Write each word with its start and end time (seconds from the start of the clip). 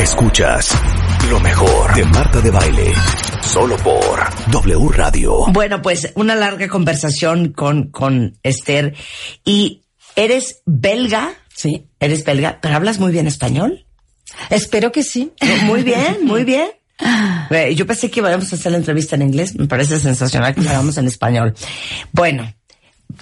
Escuchas 0.00 0.74
lo 1.28 1.38
mejor 1.40 1.94
de 1.94 2.06
Marta 2.06 2.40
de 2.40 2.50
Baile, 2.50 2.94
solo 3.42 3.76
por 3.76 4.18
W 4.50 4.88
Radio. 4.88 5.44
Bueno, 5.48 5.82
pues 5.82 6.10
una 6.14 6.34
larga 6.34 6.68
conversación 6.68 7.52
con, 7.52 7.90
con 7.90 8.38
Esther. 8.42 8.94
¿Y 9.44 9.82
eres 10.16 10.62
belga? 10.64 11.34
Sí. 11.54 11.86
¿Eres 12.00 12.24
belga? 12.24 12.60
¿Pero 12.62 12.76
hablas 12.76 12.98
muy 12.98 13.12
bien 13.12 13.26
español? 13.26 13.84
Espero 14.48 14.90
que 14.90 15.02
sí. 15.02 15.34
Muy 15.64 15.82
bien, 15.82 16.16
muy 16.22 16.44
bien. 16.44 16.70
Yo 17.76 17.86
pensé 17.86 18.10
que 18.10 18.20
íbamos 18.20 18.50
a 18.54 18.56
hacer 18.56 18.72
la 18.72 18.78
entrevista 18.78 19.16
en 19.16 19.22
inglés. 19.22 19.54
Me 19.54 19.66
parece 19.66 19.98
sensacional 19.98 20.54
que 20.54 20.62
la 20.62 20.70
hagamos 20.70 20.96
en 20.96 21.08
español. 21.08 21.54
Bueno, 22.10 22.50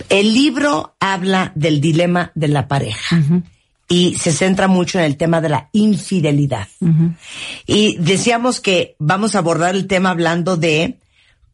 el 0.08 0.32
libro 0.32 0.94
habla 1.00 1.50
del 1.56 1.80
dilema 1.80 2.30
de 2.36 2.46
la 2.46 2.68
pareja. 2.68 3.20
Y 3.88 4.16
se 4.16 4.32
centra 4.32 4.68
mucho 4.68 4.98
en 4.98 5.06
el 5.06 5.16
tema 5.16 5.40
de 5.40 5.48
la 5.48 5.70
infidelidad. 5.72 6.68
Y 7.66 7.96
decíamos 7.98 8.60
que 8.60 8.96
vamos 8.98 9.34
a 9.34 9.38
abordar 9.38 9.74
el 9.74 9.86
tema 9.86 10.10
hablando 10.10 10.56
de 10.56 10.98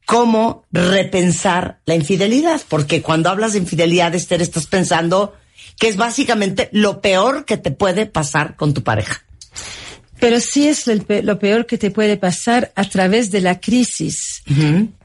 cómo 0.04 0.64
repensar 0.72 1.78
la 1.86 1.94
infidelidad. 1.94 2.60
Porque 2.68 3.02
cuando 3.02 3.30
hablas 3.30 3.52
de 3.52 3.60
infidelidad, 3.60 4.14
Esther, 4.14 4.42
estás 4.42 4.66
pensando 4.66 5.34
que 5.78 5.88
es 5.88 5.96
básicamente 5.96 6.68
lo 6.72 7.00
peor 7.00 7.44
que 7.44 7.56
te 7.56 7.70
puede 7.70 8.06
pasar 8.06 8.56
con 8.56 8.74
tu 8.74 8.82
pareja. 8.82 9.22
Pero 10.24 10.40
sí 10.40 10.66
es 10.66 10.86
lo 10.86 11.38
peor 11.38 11.66
que 11.66 11.76
te 11.76 11.90
puede 11.90 12.16
pasar 12.16 12.72
a 12.76 12.88
través 12.88 13.30
de 13.30 13.42
la 13.42 13.60
crisis, 13.60 14.42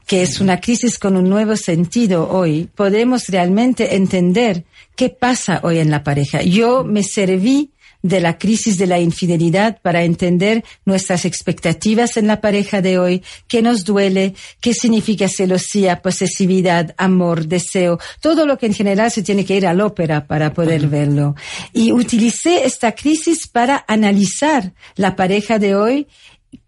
que 0.06 0.22
es 0.22 0.40
una 0.40 0.62
crisis 0.62 0.98
con 0.98 1.14
un 1.14 1.28
nuevo 1.28 1.56
sentido 1.56 2.30
hoy. 2.30 2.70
Podemos 2.74 3.28
realmente 3.28 3.96
entender 3.96 4.64
qué 4.96 5.10
pasa 5.10 5.60
hoy 5.62 5.78
en 5.78 5.90
la 5.90 6.02
pareja. 6.04 6.40
Yo 6.40 6.84
me 6.84 7.02
serví 7.02 7.70
de 8.02 8.20
la 8.20 8.38
crisis 8.38 8.78
de 8.78 8.86
la 8.86 8.98
infidelidad 8.98 9.80
para 9.82 10.04
entender 10.04 10.64
nuestras 10.84 11.24
expectativas 11.24 12.16
en 12.16 12.26
la 12.26 12.40
pareja 12.40 12.80
de 12.80 12.98
hoy, 12.98 13.22
qué 13.48 13.62
nos 13.62 13.84
duele, 13.84 14.34
qué 14.60 14.74
significa 14.74 15.28
celosía, 15.28 16.02
posesividad, 16.02 16.94
amor, 16.98 17.46
deseo, 17.46 17.98
todo 18.20 18.46
lo 18.46 18.58
que 18.58 18.66
en 18.66 18.74
general 18.74 19.10
se 19.10 19.22
tiene 19.22 19.44
que 19.44 19.56
ir 19.56 19.66
al 19.66 19.80
ópera 19.80 20.26
para 20.26 20.52
poder 20.52 20.86
verlo. 20.88 21.34
Y 21.72 21.92
utilicé 21.92 22.64
esta 22.64 22.92
crisis 22.92 23.46
para 23.46 23.84
analizar 23.86 24.72
la 24.96 25.16
pareja 25.16 25.58
de 25.58 25.74
hoy, 25.74 26.06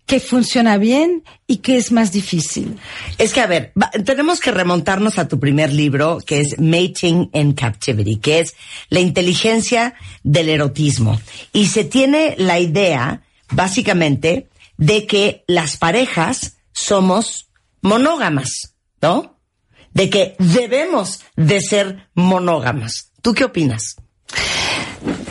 qué 0.07 0.21
funciona 0.21 0.79
bien 0.79 1.25
y 1.47 1.59
qué 1.59 1.77
es 1.77 1.93
más 1.93 2.13
difícil. 2.13 2.79
Es 3.19 3.33
que, 3.33 3.41
a 3.41 3.47
ver, 3.47 3.73
tenemos 4.05 4.41
que 4.41 4.51
remontarnos 4.51 5.19
a 5.19 5.29
tu 5.29 5.39
primer 5.39 5.73
libro, 5.73 6.19
que 6.25 6.41
es 6.41 6.59
Mating 6.59 7.31
in 7.33 7.53
Captivity, 7.55 8.17
que 8.17 8.41
es 8.41 8.55
la 8.89 9.01
inteligencia 9.01 9.95
del 10.23 10.49
erotismo. 10.49 11.21
Y 11.53 11.67
se 11.67 11.85
tiene 11.85 12.35
la 12.39 12.59
idea, 12.59 13.23
básicamente, 13.51 14.49
de 14.77 15.07
que 15.07 15.45
las 15.47 15.77
parejas 15.77 16.57
somos 16.73 17.49
monógamas, 17.81 18.75
¿no? 19.01 19.39
De 19.93 20.09
que 20.11 20.37
debemos 20.39 21.21
de 21.37 21.61
ser 21.61 22.09
monógamas. 22.15 23.13
¿Tú 23.21 23.35
qué 23.35 23.45
opinas? 23.45 23.97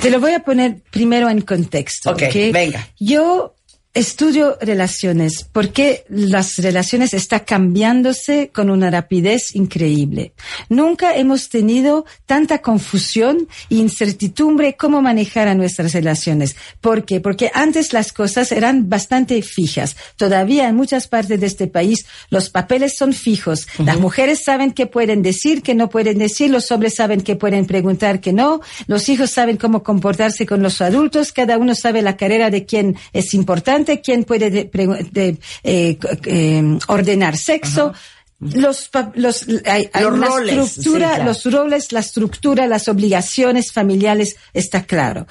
Te 0.02 0.10
lo 0.10 0.20
voy 0.20 0.34
a 0.34 0.40
poner 0.40 0.82
primero 0.92 1.30
en 1.30 1.42
contexto. 1.42 2.12
Ok, 2.12 2.24
¿ok? 2.28 2.36
venga. 2.52 2.88
Yo 3.00 3.56
estudio 3.94 4.58
relaciones 4.62 5.46
porque 5.52 6.06
las 6.08 6.58
relaciones 6.58 7.14
están 7.14 7.42
cambiándose 7.42 8.50
con 8.54 8.70
una 8.70 8.90
rapidez 8.90 9.54
increíble. 9.56 10.34
Nunca 10.70 11.16
hemos 11.16 11.50
tenido 11.50 12.06
tanta 12.26 12.60
confusión 12.62 13.48
e 13.70 13.76
incertidumbre 13.76 14.78
cómo 14.78 15.02
manejar 15.02 15.50
a 15.50 15.56
nuestras 15.56 15.94
relaciones. 15.94 16.56
¿Por 16.80 17.04
qué? 17.04 17.20
Porque 17.20 17.52
antes 17.54 17.92
las 17.92 18.14
cosas 18.14 18.52
eran 18.54 18.90
bastante 18.90 19.42
fijas. 19.42 19.98
Todavía 20.16 20.70
en 20.70 20.76
muchas 20.76 21.08
partes 21.08 21.40
de 21.40 21.48
este 21.48 21.68
país 21.68 22.06
los 22.30 22.50
papeles 22.50 22.96
son 22.96 23.12
fijos. 23.14 23.68
Las 23.78 24.00
mujeres 24.00 24.44
saben 24.44 24.72
qué 24.72 24.88
pueden 24.88 25.22
decir, 25.22 25.64
qué 25.64 25.76
no 25.76 25.90
pueden 25.90 26.18
decir, 26.18 26.50
los 26.50 26.72
hombres 26.72 26.96
saben 26.96 27.22
que 27.22 27.36
pueden 27.36 27.66
preguntar, 27.66 28.22
que 28.22 28.32
no, 28.32 28.62
los 28.88 29.10
hijos 29.10 29.32
saben 29.32 29.58
cómo 29.58 29.84
comportarse 29.84 30.46
con 30.46 30.64
los 30.64 30.82
adultos, 30.82 31.32
cada 31.34 31.58
uno 31.58 31.76
sabe 31.76 32.02
la 32.02 32.16
carrera 32.16 32.50
de 32.50 32.66
quién 32.66 32.96
es 33.12 33.34
importante, 33.34 33.81
quién 34.02 34.24
puede 34.26 34.52
de- 34.52 34.70
pregu- 34.72 35.10
de- 35.12 35.38
eh, 35.64 35.98
eh, 36.26 36.78
ordenar 36.88 37.36
sexo. 37.38 37.94
Los, 38.40 38.90
pa- 38.90 39.12
los, 39.16 39.46
hay, 39.66 39.90
hay 39.94 40.04
Los 40.04 40.14
una 40.14 40.28
roles, 40.28 40.56
estructura, 40.56 41.10
sí, 41.10 41.16
claro. 41.16 41.24
los 41.26 41.46
roles, 41.52 41.92
la 41.92 42.00
estructura, 42.00 42.68
las 42.68 42.88
obligaciones 42.88 43.72
familiares, 43.72 44.36
está 44.54 44.84
claro. 44.84 45.28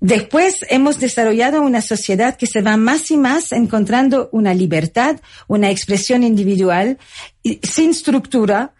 Después 0.00 0.64
hemos 0.70 0.98
desarrollado 0.98 1.60
una 1.60 1.82
sociedad 1.82 2.36
que 2.38 2.46
se 2.46 2.62
va 2.62 2.78
más 2.78 3.10
y 3.10 3.18
más 3.18 3.52
encontrando 3.52 4.30
una 4.32 4.54
libertad, 4.54 5.20
una 5.46 5.68
expresión 5.68 6.22
individual, 6.24 6.96
sin 7.62 7.90
estructura, 7.90 8.72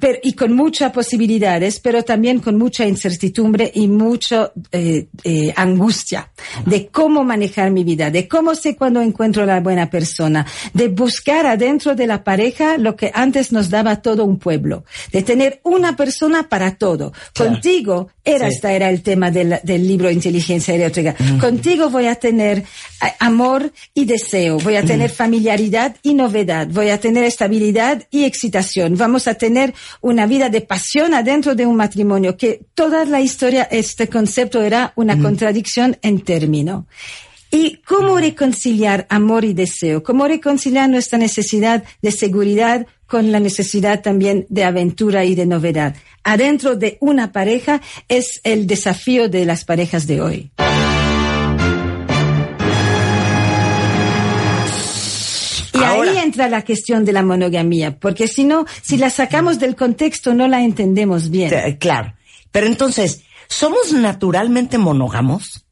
pero, 0.00 0.18
y 0.22 0.32
con 0.34 0.52
muchas 0.54 0.92
posibilidades, 0.92 1.80
pero 1.80 2.02
también 2.02 2.40
con 2.40 2.56
mucha 2.56 2.86
incertidumbre 2.86 3.70
y 3.74 3.88
mucha 3.88 4.52
eh, 4.72 5.06
eh, 5.24 5.52
angustia 5.56 6.30
de 6.64 6.88
cómo 6.88 7.24
manejar 7.24 7.70
mi 7.70 7.84
vida, 7.84 8.10
de 8.10 8.28
cómo 8.28 8.54
sé 8.54 8.76
cuando 8.76 9.00
encuentro 9.00 9.42
a 9.42 9.46
la 9.46 9.60
buena 9.60 9.90
persona, 9.90 10.46
de 10.72 10.88
buscar 10.88 11.46
adentro 11.46 11.94
de 11.94 12.06
la 12.06 12.24
pareja 12.24 12.78
lo 12.78 12.96
que 12.96 13.10
antes 13.14 13.52
nos 13.52 13.70
daba 13.70 14.02
todo 14.02 14.24
un 14.24 14.38
pueblo, 14.38 14.84
de 15.12 15.22
tener 15.22 15.60
una 15.62 15.96
persona 15.96 16.48
para 16.48 16.76
todo. 16.76 17.12
Contigo, 17.36 18.08
era, 18.24 18.48
Sí. 18.48 18.56
esta 18.56 18.72
era 18.72 18.90
el 18.90 19.02
tema 19.02 19.30
del, 19.30 19.58
del 19.62 19.86
libro 19.86 20.10
Inteligencia 20.10 20.74
Erótica. 20.74 21.14
Contigo 21.40 21.90
voy 21.90 22.06
a 22.06 22.16
tener 22.16 22.58
eh, 22.58 22.64
amor 23.20 23.72
y 23.94 24.04
deseo, 24.04 24.58
voy 24.58 24.76
a 24.76 24.84
tener 24.84 25.10
familiaridad 25.10 25.96
y 26.02 26.14
novedad, 26.14 26.66
voy 26.68 26.90
a 26.90 26.98
tener 27.00 27.24
estabilidad 27.24 28.02
y 28.10 28.24
excitación, 28.24 28.96
vamos 28.96 29.28
a 29.28 29.34
tener 29.34 29.74
una 30.00 30.26
vida 30.26 30.48
de 30.48 30.60
pasión 30.60 31.14
adentro 31.14 31.54
de 31.54 31.66
un 31.66 31.76
matrimonio, 31.76 32.36
que 32.36 32.60
toda 32.74 33.04
la 33.04 33.20
historia, 33.20 33.64
este 33.70 34.08
concepto 34.08 34.62
era 34.62 34.92
una 34.96 35.18
contradicción 35.20 35.96
en 36.02 36.20
término. 36.20 36.86
¿Y 37.50 37.76
cómo 37.86 38.18
reconciliar 38.18 39.06
amor 39.08 39.44
y 39.44 39.54
deseo? 39.54 40.02
¿Cómo 40.02 40.26
reconciliar 40.26 40.90
nuestra 40.90 41.18
necesidad 41.18 41.84
de 42.02 42.10
seguridad 42.10 42.86
con 43.06 43.30
la 43.30 43.40
necesidad 43.40 44.02
también 44.02 44.46
de 44.48 44.64
aventura 44.64 45.24
y 45.24 45.34
de 45.34 45.46
novedad? 45.46 45.94
Adentro 46.24 46.74
de 46.74 46.98
una 47.00 47.32
pareja 47.32 47.80
es 48.08 48.40
el 48.42 48.66
desafío 48.66 49.28
de 49.28 49.44
las 49.44 49.64
parejas 49.64 50.06
de 50.06 50.20
hoy. 50.20 50.50
Y 55.78 55.84
Ahora- 55.84 56.10
ahí 56.12 56.18
entra 56.18 56.48
la 56.48 56.64
cuestión 56.64 57.04
de 57.04 57.12
la 57.12 57.22
monogamía, 57.22 57.98
porque 57.98 58.28
si 58.28 58.44
no, 58.44 58.64
si 58.82 58.96
la 58.96 59.10
sacamos 59.10 59.58
del 59.58 59.76
contexto 59.76 60.34
no 60.34 60.48
la 60.48 60.62
entendemos 60.62 61.30
bien. 61.30 61.52
Eh, 61.52 61.76
Claro. 61.78 62.14
Pero 62.50 62.66
entonces, 62.66 63.22
¿somos 63.48 63.92
naturalmente 63.92 64.78
monógamos? 64.78 65.64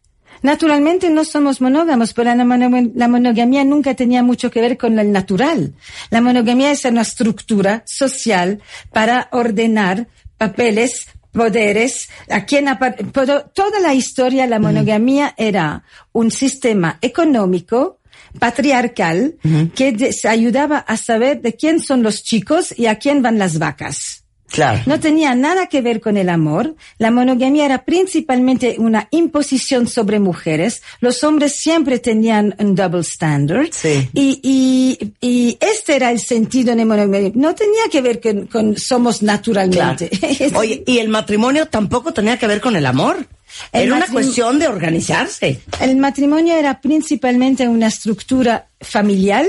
Naturalmente 0.42 1.08
no 1.08 1.24
somos 1.24 1.62
monógamos, 1.62 2.12
pero 2.12 2.34
la, 2.34 2.44
mono- 2.44 2.90
la 2.94 3.08
monogamía 3.08 3.64
nunca 3.64 3.94
tenía 3.94 4.22
mucho 4.22 4.50
que 4.50 4.60
ver 4.60 4.76
con 4.76 4.98
el 4.98 5.10
natural. 5.10 5.72
La 6.10 6.20
monogamía 6.20 6.70
es 6.70 6.84
una 6.84 7.00
estructura 7.00 7.82
social 7.86 8.60
para 8.92 9.28
ordenar 9.32 10.08
papeles, 10.36 11.06
poderes, 11.32 12.08
a 12.28 12.44
quien 12.44 12.66
pero 13.12 13.44
toda 13.54 13.80
la 13.80 13.94
historia, 13.94 14.46
la 14.46 14.58
monogamía 14.58 15.34
era 15.38 15.84
un 16.12 16.30
sistema 16.30 16.98
económico 17.00 17.98
patriarcal 18.38 19.36
que 19.74 20.12
se 20.12 20.28
ayudaba 20.28 20.78
a 20.78 20.96
saber 20.96 21.40
de 21.42 21.54
quién 21.54 21.80
son 21.80 22.02
los 22.02 22.22
chicos 22.22 22.74
y 22.76 22.86
a 22.86 22.98
quién 22.98 23.22
van 23.22 23.38
las 23.38 23.58
vacas. 23.58 24.20
Claro. 24.46 24.82
No 24.86 25.00
tenía 25.00 25.34
nada 25.34 25.66
que 25.66 25.80
ver 25.80 26.00
con 26.00 26.16
el 26.16 26.28
amor. 26.28 26.76
La 26.98 27.10
monogamia 27.10 27.64
era 27.64 27.84
principalmente 27.84 28.76
una 28.78 29.08
imposición 29.10 29.88
sobre 29.88 30.20
mujeres. 30.20 30.80
Los 31.00 31.24
hombres 31.24 31.56
siempre 31.56 31.98
tenían 31.98 32.54
un 32.60 32.76
double 32.76 33.00
standard. 33.00 33.68
Sí. 33.72 34.08
Y, 34.12 34.38
y, 34.44 35.12
y 35.20 35.58
este 35.60 35.96
era 35.96 36.12
el 36.12 36.20
sentido 36.20 36.76
de 36.76 36.84
monogamia. 36.84 37.32
No 37.34 37.52
tenía 37.56 37.82
que 37.90 38.00
ver 38.00 38.20
con, 38.20 38.46
con 38.46 38.76
somos 38.76 39.18
Claro. 39.20 39.38
naturalmente. 39.38 40.10
Oye, 40.54 40.84
¿y 40.86 40.98
el 40.98 41.08
matrimonio 41.08 41.66
tampoco 41.66 42.12
tenía 42.12 42.38
que 42.38 42.46
ver 42.46 42.60
con 42.60 42.76
el 42.76 42.86
amor? 42.86 43.26
El 43.72 43.84
Era 43.88 43.96
una 43.96 44.06
cuestión 44.08 44.58
de 44.58 44.68
organizarse. 44.68 45.60
El 45.80 45.96
matrimonio 45.96 46.56
era 46.56 46.80
principalmente 46.80 47.68
una 47.68 47.86
estructura 47.88 48.68
familiar, 48.80 49.46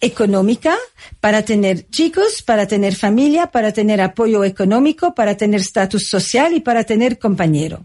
económica, 0.00 0.76
para 1.20 1.42
tener 1.42 1.88
chicos, 1.90 2.42
para 2.42 2.66
tener 2.66 2.94
familia, 2.94 3.48
para 3.48 3.72
tener 3.72 4.00
apoyo 4.00 4.44
económico, 4.44 5.14
para 5.14 5.36
tener 5.36 5.60
estatus 5.60 6.08
social 6.08 6.54
y 6.54 6.60
para 6.60 6.84
tener 6.84 7.18
compañero. 7.18 7.84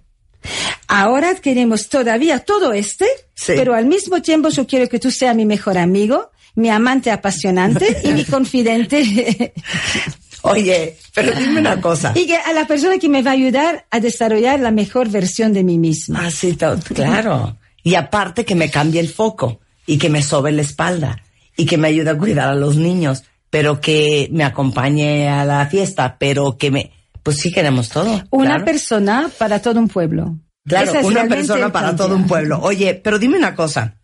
Ahora 0.87 1.35
queremos 1.35 1.89
todavía 1.89 2.39
todo 2.39 2.71
este, 2.73 3.05
Sí. 3.35 3.53
pero 3.55 3.73
al 3.73 3.85
mismo 3.85 4.21
tiempo 4.21 4.49
yo 4.49 4.65
quiero 4.65 4.87
que 4.87 4.99
tú 4.99 5.11
seas 5.11 5.35
mi 5.35 5.45
mejor 5.45 5.77
amigo, 5.77 6.31
mi 6.55 6.69
amante 6.69 7.11
apasionante 7.11 7.97
y 8.03 8.11
mi 8.13 8.23
confidente. 8.35 9.53
Oye, 10.43 10.97
pero 11.13 11.31
dime 11.33 11.59
una 11.59 11.81
cosa. 11.81 12.13
y 12.15 12.27
que 12.27 12.37
a 12.37 12.53
la 12.53 12.65
persona 12.67 12.97
que 12.97 13.09
me 13.09 13.21
va 13.21 13.31
a 13.31 13.33
ayudar 13.33 13.85
a 13.89 13.99
desarrollar 13.99 14.59
la 14.59 14.71
mejor 14.71 15.09
versión 15.09 15.53
de 15.53 15.63
mí 15.63 15.77
misma. 15.77 16.25
Ah, 16.25 16.31
sí, 16.31 16.57
claro. 16.93 17.57
Y 17.83 17.95
aparte 17.95 18.45
que 18.45 18.55
me 18.55 18.69
cambie 18.69 18.99
el 18.99 19.09
foco 19.09 19.59
y 19.85 19.97
que 19.97 20.09
me 20.09 20.21
sobe 20.21 20.51
la 20.51 20.61
espalda 20.61 21.23
y 21.55 21.65
que 21.65 21.77
me 21.77 21.87
ayude 21.87 22.09
a 22.09 22.17
cuidar 22.17 22.49
a 22.49 22.55
los 22.55 22.75
niños, 22.75 23.23
pero 23.49 23.81
que 23.81 24.29
me 24.31 24.43
acompañe 24.43 25.29
a 25.29 25.45
la 25.45 25.65
fiesta, 25.67 26.17
pero 26.19 26.57
que 26.57 26.71
me... 26.71 26.91
Pues 27.23 27.37
sí 27.37 27.51
queremos 27.51 27.89
todo. 27.89 28.23
Una 28.29 28.51
claro. 28.51 28.65
persona 28.65 29.29
para 29.37 29.61
todo 29.61 29.79
un 29.79 29.89
pueblo. 29.89 30.37
Claro, 30.65 30.93
es 30.93 31.05
una 31.05 31.25
persona 31.27 31.71
para 31.71 31.95
todo 31.95 32.15
un 32.15 32.27
pueblo. 32.27 32.59
Oye, 32.61 32.93
pero 32.93 33.19
dime 33.19 33.37
una 33.37 33.55
cosa. 33.55 33.95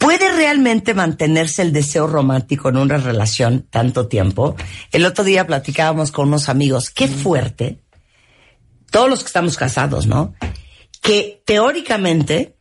¿Puede 0.00 0.32
realmente 0.32 0.94
mantenerse 0.94 1.60
el 1.60 1.74
deseo 1.74 2.06
romántico 2.06 2.70
en 2.70 2.78
una 2.78 2.96
relación 2.96 3.66
tanto 3.68 4.08
tiempo? 4.08 4.56
El 4.92 5.04
otro 5.04 5.24
día 5.24 5.46
platicábamos 5.46 6.10
con 6.10 6.28
unos 6.28 6.48
amigos. 6.48 6.88
Qué 6.88 7.06
fuerte. 7.06 7.82
Todos 8.90 9.10
los 9.10 9.20
que 9.20 9.26
estamos 9.26 9.58
casados, 9.58 10.06
¿no? 10.06 10.32
Que 11.02 11.42
teóricamente 11.44 12.56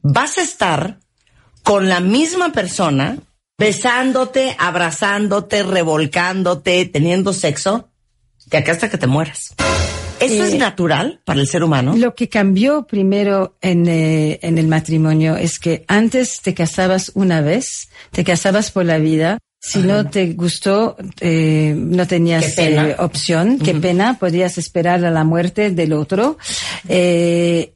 vas 0.00 0.38
a 0.38 0.42
estar 0.42 0.98
con 1.62 1.90
la 1.90 2.00
misma 2.00 2.52
persona 2.52 3.18
besándote, 3.58 4.56
abrazándote, 4.58 5.64
revolcándote, 5.64 6.86
teniendo 6.86 7.34
sexo, 7.34 7.90
de 8.46 8.56
acá 8.56 8.72
hasta 8.72 8.88
que 8.88 8.96
te 8.96 9.06
mueras. 9.06 9.54
¿Eso 10.20 10.44
es 10.44 10.54
natural 10.54 11.20
para 11.24 11.40
el 11.40 11.46
ser 11.46 11.62
humano? 11.62 11.96
Lo 11.96 12.14
que 12.14 12.28
cambió 12.28 12.86
primero 12.86 13.56
en, 13.60 13.86
eh, 13.88 14.38
en 14.42 14.58
el 14.58 14.68
matrimonio 14.68 15.36
es 15.36 15.58
que 15.58 15.84
antes 15.88 16.40
te 16.42 16.54
casabas 16.54 17.12
una 17.14 17.40
vez, 17.40 17.88
te 18.10 18.24
casabas 18.24 18.70
por 18.70 18.84
la 18.84 18.98
vida. 18.98 19.38
Si 19.60 19.80
no 19.80 20.08
te 20.08 20.34
gustó, 20.34 20.96
eh, 21.20 21.74
no 21.76 22.06
tenías 22.06 22.54
Qué 22.54 22.74
eh, 22.76 22.96
opción. 22.98 23.58
Qué 23.58 23.74
pena, 23.74 24.18
podías 24.18 24.56
esperar 24.56 25.04
a 25.04 25.10
la 25.10 25.24
muerte 25.24 25.70
del 25.70 25.92
otro. 25.94 26.38
Eh, 26.88 27.74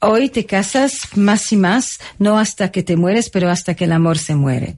hoy 0.00 0.28
te 0.30 0.44
casas 0.44 0.98
más 1.14 1.52
y 1.52 1.56
más, 1.56 2.00
no 2.18 2.38
hasta 2.38 2.72
que 2.72 2.82
te 2.82 2.96
mueres, 2.96 3.30
pero 3.30 3.48
hasta 3.48 3.74
que 3.74 3.84
el 3.84 3.92
amor 3.92 4.18
se 4.18 4.34
muere. 4.34 4.76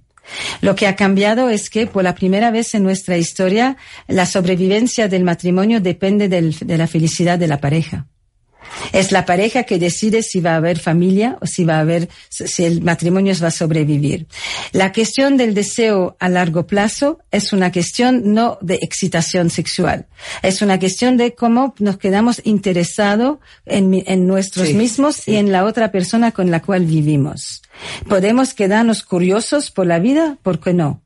Lo 0.60 0.74
que 0.74 0.86
ha 0.86 0.96
cambiado 0.96 1.48
es 1.50 1.70
que 1.70 1.86
por 1.86 2.04
la 2.04 2.14
primera 2.14 2.50
vez 2.50 2.74
en 2.74 2.82
nuestra 2.82 3.16
historia 3.16 3.76
la 4.06 4.26
sobrevivencia 4.26 5.08
del 5.08 5.24
matrimonio 5.24 5.80
depende 5.80 6.28
de 6.28 6.78
la 6.78 6.86
felicidad 6.86 7.38
de 7.38 7.48
la 7.48 7.60
pareja. 7.60 8.06
Es 8.92 9.12
la 9.12 9.24
pareja 9.24 9.64
que 9.64 9.78
decide 9.78 10.22
si 10.22 10.40
va 10.40 10.52
a 10.52 10.56
haber 10.56 10.78
familia 10.78 11.38
o 11.40 11.46
si 11.46 11.64
va 11.64 11.76
a 11.76 11.80
haber, 11.80 12.08
si 12.28 12.64
el 12.64 12.82
matrimonio 12.82 13.34
va 13.42 13.48
a 13.48 13.50
sobrevivir. 13.50 14.26
La 14.72 14.92
cuestión 14.92 15.36
del 15.36 15.54
deseo 15.54 16.16
a 16.20 16.28
largo 16.28 16.66
plazo 16.66 17.20
es 17.30 17.52
una 17.52 17.72
cuestión 17.72 18.34
no 18.34 18.58
de 18.60 18.78
excitación 18.82 19.50
sexual. 19.50 20.06
Es 20.42 20.62
una 20.62 20.78
cuestión 20.78 21.16
de 21.16 21.34
cómo 21.34 21.74
nos 21.78 21.98
quedamos 21.98 22.40
interesados 22.44 23.38
en, 23.66 24.02
en 24.06 24.26
nuestros 24.26 24.68
Sí, 24.68 24.74
mismos 24.74 25.26
y 25.28 25.36
en 25.36 25.52
la 25.52 25.64
otra 25.64 25.90
persona 25.90 26.32
con 26.32 26.50
la 26.50 26.60
cual 26.60 26.84
vivimos. 26.84 27.62
Podemos 28.08 28.54
quedarnos 28.54 29.02
curiosos 29.02 29.70
por 29.70 29.86
la 29.86 29.98
vida, 29.98 30.38
¿por 30.42 30.60
qué 30.60 30.72
no? 30.72 31.02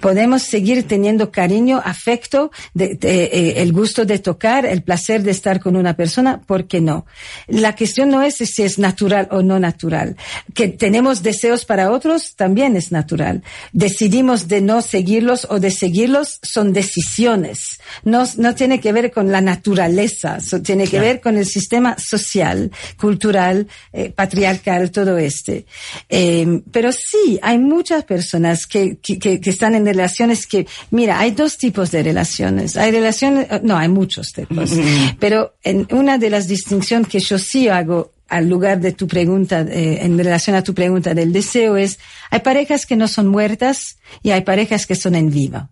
Podemos 0.00 0.42
seguir 0.42 0.86
teniendo 0.86 1.30
cariño, 1.30 1.80
afecto, 1.84 2.50
de- 2.74 2.94
de, 2.94 3.24
eh, 3.24 3.62
el 3.62 3.72
gusto 3.72 4.04
de 4.04 4.18
tocar, 4.18 4.66
el 4.66 4.82
placer 4.82 5.22
de 5.22 5.30
estar 5.30 5.60
con 5.60 5.76
una 5.76 5.94
persona, 5.94 6.40
¿por 6.40 6.66
qué 6.66 6.80
no? 6.80 7.06
La 7.46 7.74
cuestión 7.76 8.10
no 8.10 8.22
es 8.22 8.36
si 8.36 8.62
es 8.62 8.78
natural 8.78 9.28
o 9.30 9.42
no 9.42 9.58
natural. 9.58 10.16
Que 10.54 10.68
tenemos 10.68 11.22
deseos 11.22 11.64
para 11.64 11.90
otros 11.90 12.34
también 12.36 12.76
es 12.76 12.90
natural. 12.92 13.42
Decidimos 13.72 14.48
de 14.48 14.60
no 14.60 14.82
seguirlos 14.82 15.46
o 15.50 15.60
de 15.60 15.70
seguirlos 15.70 16.38
son 16.42 16.72
decisiones. 16.72 17.80
No, 18.04 18.24
no 18.36 18.54
tiene 18.54 18.80
que 18.80 18.92
ver 18.92 19.10
con 19.10 19.30
la 19.30 19.40
naturaleza, 19.40 20.40
so- 20.40 20.62
tiene 20.62 20.86
que 20.86 21.00
ver 21.00 21.20
con 21.20 21.36
el 21.36 21.46
sistema 21.46 21.96
social, 21.98 22.70
cultural, 22.98 23.66
eh, 23.92 24.10
patriarcal, 24.10 24.90
todo 24.90 25.18
este. 25.18 25.66
Eh, 26.08 26.62
pero 26.70 26.92
sí, 26.92 27.38
hay 27.42 27.58
muchas 27.58 28.04
personas 28.04 28.66
que, 28.66 28.98
que, 28.98 29.18
que- 29.18 29.40
que 29.40 29.50
están 29.70 29.74
en 29.74 29.86
relaciones 29.86 30.46
que, 30.46 30.66
mira, 30.90 31.18
hay 31.18 31.32
dos 31.32 31.56
tipos 31.56 31.90
de 31.90 32.02
relaciones. 32.02 32.76
Hay 32.76 32.90
relaciones, 32.90 33.46
eh, 33.50 33.60
no, 33.62 33.76
hay 33.76 33.88
muchos 33.88 34.32
tipos. 34.32 34.70
Pero 35.18 35.54
en 35.62 35.86
una 35.92 36.18
de 36.18 36.30
las 36.30 36.48
distinciones 36.48 37.08
que 37.08 37.20
yo 37.20 37.38
sí 37.38 37.68
hago 37.68 38.12
al 38.28 38.48
lugar 38.48 38.80
de 38.80 38.92
tu 38.92 39.06
pregunta, 39.06 39.62
eh, 39.62 40.00
en 40.02 40.16
relación 40.16 40.56
a 40.56 40.62
tu 40.62 40.72
pregunta 40.72 41.14
del 41.14 41.32
deseo 41.32 41.76
es, 41.76 41.98
hay 42.30 42.40
parejas 42.40 42.86
que 42.86 42.96
no 42.96 43.08
son 43.08 43.26
muertas 43.26 43.96
y 44.22 44.30
hay 44.30 44.42
parejas 44.42 44.86
que 44.86 44.94
son 44.94 45.14
en 45.14 45.30
viva. 45.30 45.70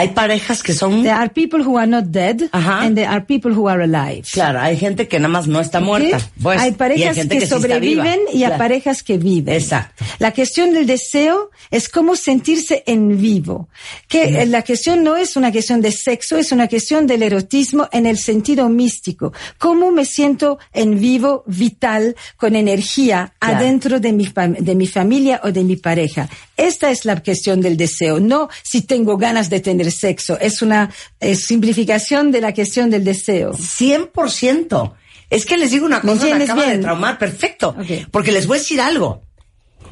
Hay 0.00 0.08
parejas 0.08 0.62
que 0.62 0.72
son... 0.72 1.02
There 1.02 1.10
are 1.12 1.28
people 1.30 1.60
who 1.62 1.76
are 1.78 1.86
not 1.86 2.04
dead 2.06 2.48
Ajá. 2.52 2.80
and 2.84 2.94
there 2.96 3.06
are 3.06 3.20
people 3.24 3.52
who 3.52 3.68
are 3.68 3.82
alive. 3.82 4.22
Claro, 4.32 4.60
hay 4.60 4.76
gente 4.76 5.06
que 5.08 5.18
nada 5.18 5.28
más 5.28 5.46
no 5.46 5.60
está 5.60 5.80
muerta. 5.80 6.18
¿Sí? 6.20 6.26
Pues, 6.42 6.58
hay 6.60 6.72
parejas 6.72 7.16
que, 7.26 7.46
sobreviven 7.46 8.18
y 8.32 8.44
hay 8.44 8.56
parejas 8.56 9.02
que 9.02 9.18
viven. 9.18 9.54
Exacto. 9.54 10.04
La 10.18 10.32
cuestión 10.32 10.72
del 10.72 10.86
deseo 10.86 11.50
es 11.70 11.88
cómo 11.88 12.16
sentirse 12.16 12.82
en 12.86 13.20
vivo. 13.20 13.68
Que 14.08 14.42
eh, 14.42 14.46
la 14.46 14.62
cuestión 14.62 15.04
no 15.04 15.16
es 15.16 15.36
una 15.36 15.52
cuestión 15.52 15.80
de 15.82 15.92
sexo, 15.92 16.36
es 16.38 16.50
una 16.52 16.66
cuestión 16.68 17.06
del 17.06 17.22
erotismo 17.22 17.88
en 17.92 18.06
el 18.06 18.16
sentido 18.16 18.68
místico. 18.68 19.32
Cómo 19.58 19.90
me 19.90 20.04
siento 20.06 20.58
en 20.72 20.98
vivo, 20.98 21.44
vital, 21.46 22.16
con 22.36 22.56
energía 22.56 23.32
Claro. 23.38 23.56
adentro 23.58 24.00
de 24.00 24.12
mi, 24.12 24.26
fam- 24.26 24.56
de 24.58 24.74
mi 24.74 24.86
familia 24.86 25.40
o 25.44 25.52
de 25.52 25.64
mi 25.64 25.76
pareja. 25.76 26.28
Esta 26.60 26.90
es 26.90 27.04
la 27.04 27.22
cuestión 27.22 27.60
del 27.60 27.76
deseo, 27.76 28.20
no 28.20 28.48
si 28.62 28.82
tengo 28.82 29.16
ganas 29.16 29.48
de 29.48 29.60
tener 29.60 29.90
sexo. 29.90 30.38
Es 30.38 30.60
una 30.60 30.90
eh, 31.18 31.34
simplificación 31.34 32.30
de 32.30 32.40
la 32.42 32.52
cuestión 32.52 32.90
del 32.90 33.04
deseo. 33.04 33.52
100%. 33.52 34.92
Es 35.30 35.46
que 35.46 35.56
les 35.56 35.70
digo 35.70 35.86
una 35.86 36.00
¿Me 36.00 36.12
cosa, 36.12 36.24
me, 36.24 36.30
entiendes 36.32 36.50
acaba 36.50 36.66
de 36.66 36.78
traumar. 36.78 37.18
Perfecto. 37.18 37.74
Porque 38.10 38.32
les 38.32 38.46
voy 38.46 38.58
a 38.58 38.60
decir 38.60 38.80
algo. 38.80 39.22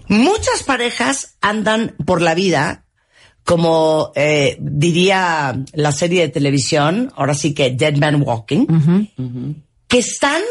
Muchas 0.08 0.62
parejas 0.62 1.37
andan 1.40 1.94
por 2.04 2.20
la 2.20 2.34
vida 2.34 2.84
como 3.44 4.12
eh, 4.14 4.58
diría 4.60 5.58
la 5.72 5.92
serie 5.92 6.20
de 6.20 6.28
televisión, 6.28 7.10
ahora 7.16 7.32
sí 7.32 7.54
que 7.54 7.70
Dead 7.70 7.96
Man 7.96 8.22
Walking, 8.22 8.66
que 9.87 9.98
están 9.98 10.42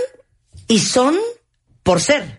y 0.68 0.80
son 0.80 1.16
por 1.84 2.02
ser. 2.02 2.37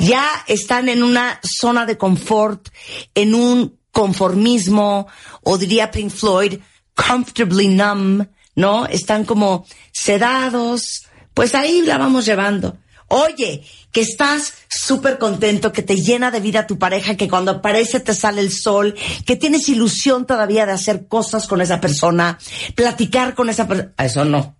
Ya 0.00 0.26
están 0.46 0.88
en 0.88 1.02
una 1.02 1.40
zona 1.42 1.86
de 1.86 1.98
confort, 1.98 2.68
en 3.14 3.34
un 3.34 3.78
conformismo, 3.92 5.06
o 5.42 5.58
diría 5.58 5.90
Pink 5.90 6.10
Floyd, 6.10 6.58
comfortably 6.94 7.68
numb, 7.68 8.26
¿no? 8.54 8.86
Están 8.86 9.24
como 9.24 9.66
sedados, 9.92 11.06
pues 11.34 11.54
ahí 11.54 11.82
la 11.82 11.98
vamos 11.98 12.24
llevando. 12.24 12.78
Oye, 13.08 13.62
que 13.92 14.00
estás 14.00 14.54
súper 14.68 15.18
contento, 15.18 15.72
que 15.72 15.82
te 15.82 15.96
llena 15.96 16.30
de 16.30 16.40
vida 16.40 16.66
tu 16.66 16.78
pareja, 16.78 17.16
que 17.16 17.28
cuando 17.28 17.50
aparece 17.50 18.00
te 18.00 18.14
sale 18.14 18.40
el 18.40 18.52
sol, 18.52 18.94
que 19.26 19.36
tienes 19.36 19.68
ilusión 19.68 20.26
todavía 20.26 20.64
de 20.64 20.72
hacer 20.72 21.08
cosas 21.08 21.46
con 21.46 21.60
esa 21.60 21.80
persona, 21.80 22.38
platicar 22.74 23.34
con 23.34 23.50
esa 23.50 23.66
persona. 23.66 23.92
Eso 23.98 24.24
no. 24.24 24.56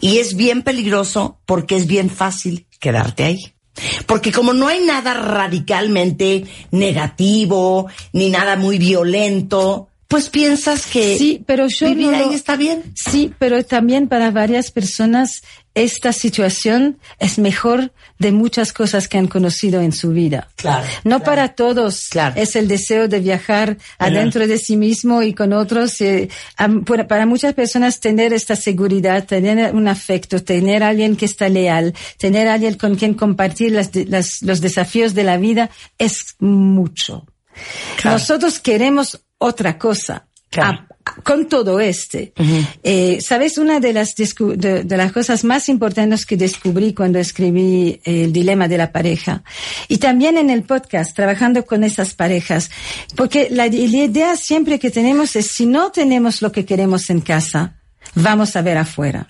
Y 0.00 0.18
es 0.18 0.34
bien 0.34 0.62
peligroso 0.62 1.40
porque 1.46 1.76
es 1.76 1.86
bien 1.86 2.10
fácil 2.10 2.66
quedarte 2.80 3.24
ahí. 3.24 3.53
Porque 4.06 4.32
como 4.32 4.52
no 4.52 4.68
hay 4.68 4.80
nada 4.80 5.14
radicalmente 5.14 6.44
negativo, 6.70 7.88
ni 8.12 8.30
nada 8.30 8.56
muy 8.56 8.78
violento, 8.78 9.88
pues 10.14 10.28
piensas 10.28 10.86
que 10.86 11.18
Sí, 11.18 11.42
pero 11.46 11.66
yo 11.68 11.88
vivir 11.88 12.12
no 12.12 12.16
ahí 12.16 12.34
está 12.34 12.56
bien. 12.56 12.82
Sí, 12.94 13.32
pero 13.38 13.64
también 13.64 14.06
para 14.08 14.30
varias 14.30 14.70
personas 14.70 15.42
esta 15.74 16.12
situación 16.12 16.98
es 17.18 17.36
mejor 17.38 17.92
de 18.20 18.30
muchas 18.30 18.72
cosas 18.72 19.08
que 19.08 19.18
han 19.18 19.26
conocido 19.26 19.80
en 19.80 19.90
su 19.92 20.10
vida. 20.10 20.48
Claro, 20.54 20.84
No 21.02 21.18
claro. 21.18 21.24
para 21.24 21.48
todos 21.56 22.08
Claro. 22.10 22.40
es 22.40 22.54
el 22.54 22.68
deseo 22.68 23.08
de 23.08 23.18
viajar 23.18 23.76
adentro 23.98 24.46
de 24.46 24.58
sí 24.58 24.76
mismo 24.76 25.22
y 25.22 25.34
con 25.34 25.52
otros. 25.52 26.00
eh, 26.00 26.28
para 27.08 27.26
muchas 27.26 27.54
personas 27.54 27.98
tener 27.98 28.32
esta 28.32 28.54
seguridad, 28.54 29.24
tener 29.26 29.74
un 29.74 29.88
afecto, 29.88 30.42
tener 30.44 30.84
alguien 30.84 31.16
que 31.16 31.24
está 31.24 31.48
leal, 31.48 31.92
tener 32.18 32.46
alguien 32.46 32.74
con 32.74 32.94
quien 32.94 33.14
compartir 33.14 33.72
las 33.72 33.90
de- 33.90 34.06
las- 34.06 34.42
los 34.42 34.60
desafíos 34.60 35.12
de 35.14 35.24
la 35.24 35.36
vida 35.38 35.70
es 35.98 36.36
mucho. 36.38 37.26
Claro. 38.00 38.18
Nosotros 38.18 38.58
queremos 38.60 39.20
otra 39.46 39.78
cosa. 39.78 40.26
Claro. 40.50 40.78
a- 40.78 40.82
a- 40.82 40.94
con 41.22 41.48
todo 41.48 41.80
este. 41.80 42.32
Eh, 42.82 43.18
Sabes, 43.20 43.58
una 43.58 43.78
de 43.80 43.92
las, 43.92 44.14
de, 44.14 44.84
de 44.84 44.96
las 44.96 45.12
cosas 45.12 45.44
más 45.44 45.68
importantes 45.68 46.24
que 46.24 46.36
descubrí 46.36 46.94
cuando 46.94 47.18
escribí 47.18 48.00
el 48.04 48.32
dilema 48.32 48.68
de 48.68 48.78
la 48.78 48.90
pareja 48.90 49.42
y 49.88 49.98
también 49.98 50.38
en 50.38 50.48
el 50.48 50.62
podcast, 50.62 51.14
trabajando 51.14 51.66
con 51.66 51.84
esas 51.84 52.14
parejas, 52.14 52.70
porque 53.16 53.48
la, 53.50 53.66
la 53.66 53.74
idea 53.74 54.36
siempre 54.36 54.78
que 54.78 54.90
tenemos 54.90 55.36
es 55.36 55.48
si 55.48 55.66
no 55.66 55.90
tenemos 55.92 56.40
lo 56.40 56.50
que 56.52 56.64
queremos 56.64 57.10
en 57.10 57.20
casa, 57.20 57.74
vamos 58.14 58.56
a 58.56 58.62
ver 58.62 58.78
afuera. 58.78 59.26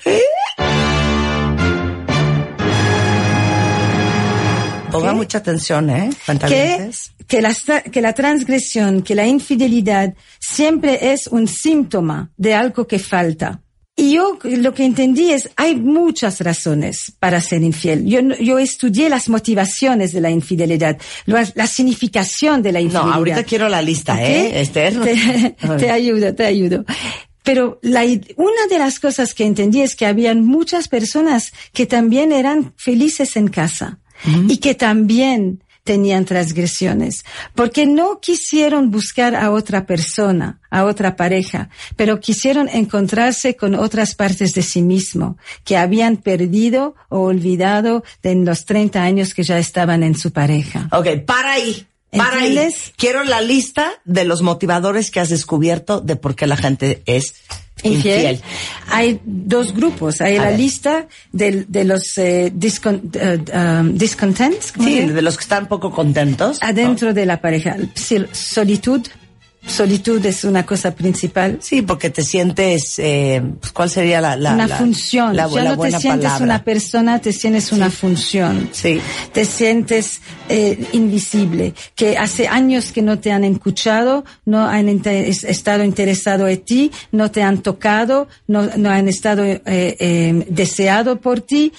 Ponga 4.93 5.13
mucha 5.13 5.39
atención, 5.39 5.91
¿eh? 5.91 6.11
Cuentavientes. 6.25 7.11
Que, 7.27 7.41
la, 7.43 7.55
que 7.91 8.01
la 8.01 8.13
transgresión, 8.13 9.03
que 9.03 9.15
la 9.15 9.27
infidelidad 9.27 10.15
siempre 10.41 11.13
es 11.13 11.27
un 11.27 11.47
síntoma 11.49 12.31
de 12.37 12.55
algo 12.55 12.87
que 12.87 12.99
falta. 12.99 13.61
Y 13.97 14.15
yo 14.15 14.37
lo 14.43 14.75
que 14.75 14.85
entendí 14.85 15.31
es, 15.31 15.49
hay 15.55 15.77
muchas 15.77 16.41
razones 16.41 17.13
para 17.21 17.41
ser 17.41 17.63
infiel. 17.63 18.05
Yo, 18.07 18.23
no- 18.23 18.35
yo 18.37 18.59
estudié 18.59 19.09
las 19.09 19.29
motivaciones 19.29 20.13
de 20.13 20.21
la 20.21 20.31
infidelidad, 20.33 20.99
la, 21.27 21.47
la 21.55 21.67
significación 21.69 22.61
de 22.61 22.73
la 22.73 22.81
No, 22.81 22.85
infidelidad. 22.87 23.15
ahorita 23.17 23.45
quiero 23.45 23.69
la 23.69 23.81
lista. 23.83 24.21
¿eh, 24.21 24.61
Esther? 24.61 25.01
Te, 25.01 25.57
te 25.79 25.91
ayudo, 25.91 26.35
te 26.35 26.45
ayudo. 26.45 26.85
Pero 27.45 27.79
la, 27.83 28.03
una 28.37 28.67
de 28.69 28.79
las 28.81 28.99
cosas 28.99 29.33
que 29.33 29.45
entendí 29.45 29.83
es 29.83 29.95
que 29.95 30.07
habían 30.07 30.45
muchas 30.45 30.89
personas 30.89 31.53
que 31.73 31.87
también 31.87 32.33
eran 32.33 32.73
felices 32.77 33.37
en 33.37 33.47
casa 33.49 34.01
y 34.49 34.57
que 34.57 34.75
también 34.75 35.63
tenían 35.85 36.25
transgresiones, 36.25 37.25
porque 37.55 37.87
no 37.87 38.19
quisieron 38.21 38.91
buscar 38.91 39.37
a 39.37 39.51
otra 39.51 39.87
persona, 39.87 40.59
a 40.71 40.85
otra 40.85 41.15
pareja, 41.15 41.69
pero 41.95 42.21
quisieron 42.21 42.69
encontrarse 42.69 43.55
con 43.55 43.75
otras 43.75 44.15
partes 44.15 44.55
de 44.55 44.63
sí 44.63 44.83
mismo 44.83 45.37
que 45.63 45.77
habían 45.77 46.17
perdido 46.17 46.95
o 47.11 47.21
olvidado 47.21 48.03
en 48.23 48.47
los 48.47 48.65
30 48.65 49.03
años 49.03 49.35
que 49.35 49.43
ya 49.43 49.59
estaban 49.59 50.03
en 50.03 50.17
su 50.17 50.33
pareja. 50.33 50.89
Ok, 50.91 51.21
para 51.27 51.53
ahí. 51.53 51.87
Para 52.11 52.41
ahí. 52.41 52.59
Quiero 52.97 53.25
la 53.25 53.41
lista 53.41 53.91
de 54.05 54.25
los 54.25 54.41
motivadores 54.41 55.11
que 55.11 55.21
has 55.21 55.29
descubierto 55.29 56.01
de 56.01 56.17
por 56.17 56.35
qué 56.35 56.47
la 56.47 56.57
gente 56.57 57.03
es 57.07 57.35
infiel. 57.85 58.33
infiel. 58.33 58.41
Hay 58.91 59.21
dos 59.25 59.73
grupos. 59.75 60.21
Hay 60.21 60.37
A 60.37 60.43
la 60.43 60.51
ver. 60.51 60.59
lista 60.59 61.07
del- 61.33 61.67
de, 61.69 61.85
los 61.85 62.19
eh, 62.19 62.53
discon- 62.55 63.03
eh, 63.15 63.81
um, 63.81 63.97
discontents, 63.97 64.73
¿cómo 64.73 64.89
Sí, 64.89 65.01
de 65.01 65.23
los 65.23 65.37
que 65.37 65.43
están 65.43 65.67
poco 65.69 65.91
contentos. 65.93 66.59
adentro 66.61 67.15
de 67.15 67.27
la 67.27 67.41
pareja. 67.41 67.77
Solitud. 68.33 69.03
Solitud 69.67 70.25
es 70.27 70.45
una 70.45 70.67
cosa 70.67 70.95
principal. 70.95 71.59
Sí, 71.61 71.83
porque 71.83 72.11
te 72.11 72.23
sientes, 72.23 72.99
eh, 72.99 73.43
pues, 73.61 73.73
¿cuál 73.73 73.89
sería 73.91 74.21
la, 74.21 74.37
la 74.37 74.55
una 74.55 74.67
la- 74.67 74.77
función. 74.77 75.35
La, 75.35 75.49
ya 75.49 75.65
no 75.65 75.79
te 75.79 75.91
sientes 75.91 76.25
palabra. 76.31 76.45
una 76.45 76.65
persona, 76.65 77.19
te 77.21 77.33
sientes 77.33 77.73
una 77.73 77.91
función. 77.91 78.69
Sí. 78.73 79.01
Te 79.33 79.45
sientes 79.45 80.21
eh, 80.49 80.79
invisible, 80.93 81.75
que 81.95 82.17
hace 82.19 82.47
años 82.47 82.93
que 82.93 83.03
no 83.03 83.19
te 83.19 83.33
han 83.33 83.45
escuchado, 83.45 84.25
no 84.45 84.67
han 84.67 84.89
estado 84.89 85.83
interesado 85.85 86.47
en 86.49 86.61
ti, 86.61 86.91
no 87.13 87.31
te 87.31 87.43
han 87.43 87.63
tocado, 87.63 88.29
no, 88.47 88.69
no 88.77 88.91
han 88.91 89.09
estado 89.09 89.45
eh, 89.45 89.61
eh, 89.67 90.47
deseado 90.49 91.21
por 91.21 91.41
ti. 91.41 91.73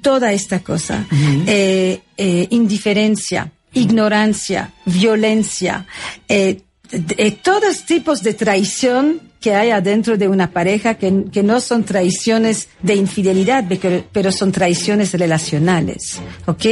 Toda 0.00 0.32
esta 0.32 0.60
cosa. 0.60 1.04
Eh, 1.48 2.00
eh, 2.16 2.46
indiferencia, 2.50 3.50
ignorancia, 3.72 4.72
violencia, 4.84 5.84
eh, 6.28 6.60
de- 6.90 6.98
de 7.24 7.30
todos 7.32 7.84
tipos 7.84 8.22
de 8.22 8.34
traición 8.34 9.20
que 9.40 9.54
hay 9.54 9.70
adentro 9.70 10.16
de 10.16 10.28
una 10.28 10.50
pareja 10.50 10.94
que, 10.94 11.24
que 11.32 11.42
no 11.42 11.60
son 11.60 11.84
traiciones 11.84 12.68
de 12.82 12.94
infidelidad, 12.96 13.64
pero, 13.68 14.04
pero 14.12 14.32
son 14.32 14.50
traiciones 14.50 15.12
relacionales, 15.12 16.18
¿ok? 16.46 16.64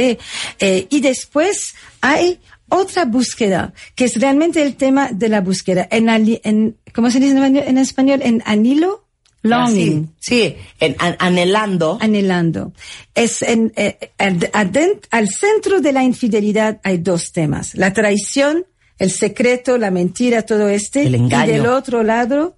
Eh, 0.59 0.87
y 0.89 0.99
después 0.99 1.75
hay 2.01 2.39
otra 2.67 3.05
búsqueda, 3.05 3.73
que 3.93 4.05
es 4.05 4.19
realmente 4.19 4.61
el 4.61 4.75
tema 4.75 5.09
de 5.11 5.29
la 5.29 5.41
búsqueda. 5.41 5.87
En, 5.91 6.09
en 6.43 6.75
¿cómo 6.93 7.11
se 7.11 7.19
dice 7.19 7.37
en 7.37 7.77
español? 7.77 8.21
en 8.23 8.41
anhilo, 8.45 9.05
longing 9.43 10.09
Ah, 10.11 10.15
Sí, 10.19 10.35
sí, 10.49 10.55
en- 10.79 10.95
an- 10.99 11.15
anhelando. 11.19 11.97
anhelando. 12.01 12.73
Es 13.13 13.41
en, 13.43 13.71
eh, 13.75 14.11
al, 14.17 14.39
adent- 14.51 15.05
al 15.11 15.29
centro 15.29 15.79
de 15.79 15.91
la 15.93 16.03
infidelidad 16.03 16.79
hay 16.83 16.97
dos 16.97 17.31
temas. 17.31 17.75
La 17.75 17.93
traición, 17.93 18.65
el 18.99 19.11
secreto, 19.11 19.77
la 19.77 19.91
mentira, 19.91 20.43
todo 20.43 20.67
este. 20.69 21.03
El 21.05 21.15
engaño. 21.15 21.51
Y 21.51 21.55
del 21.57 21.65
otro 21.67 22.03
lado, 22.03 22.57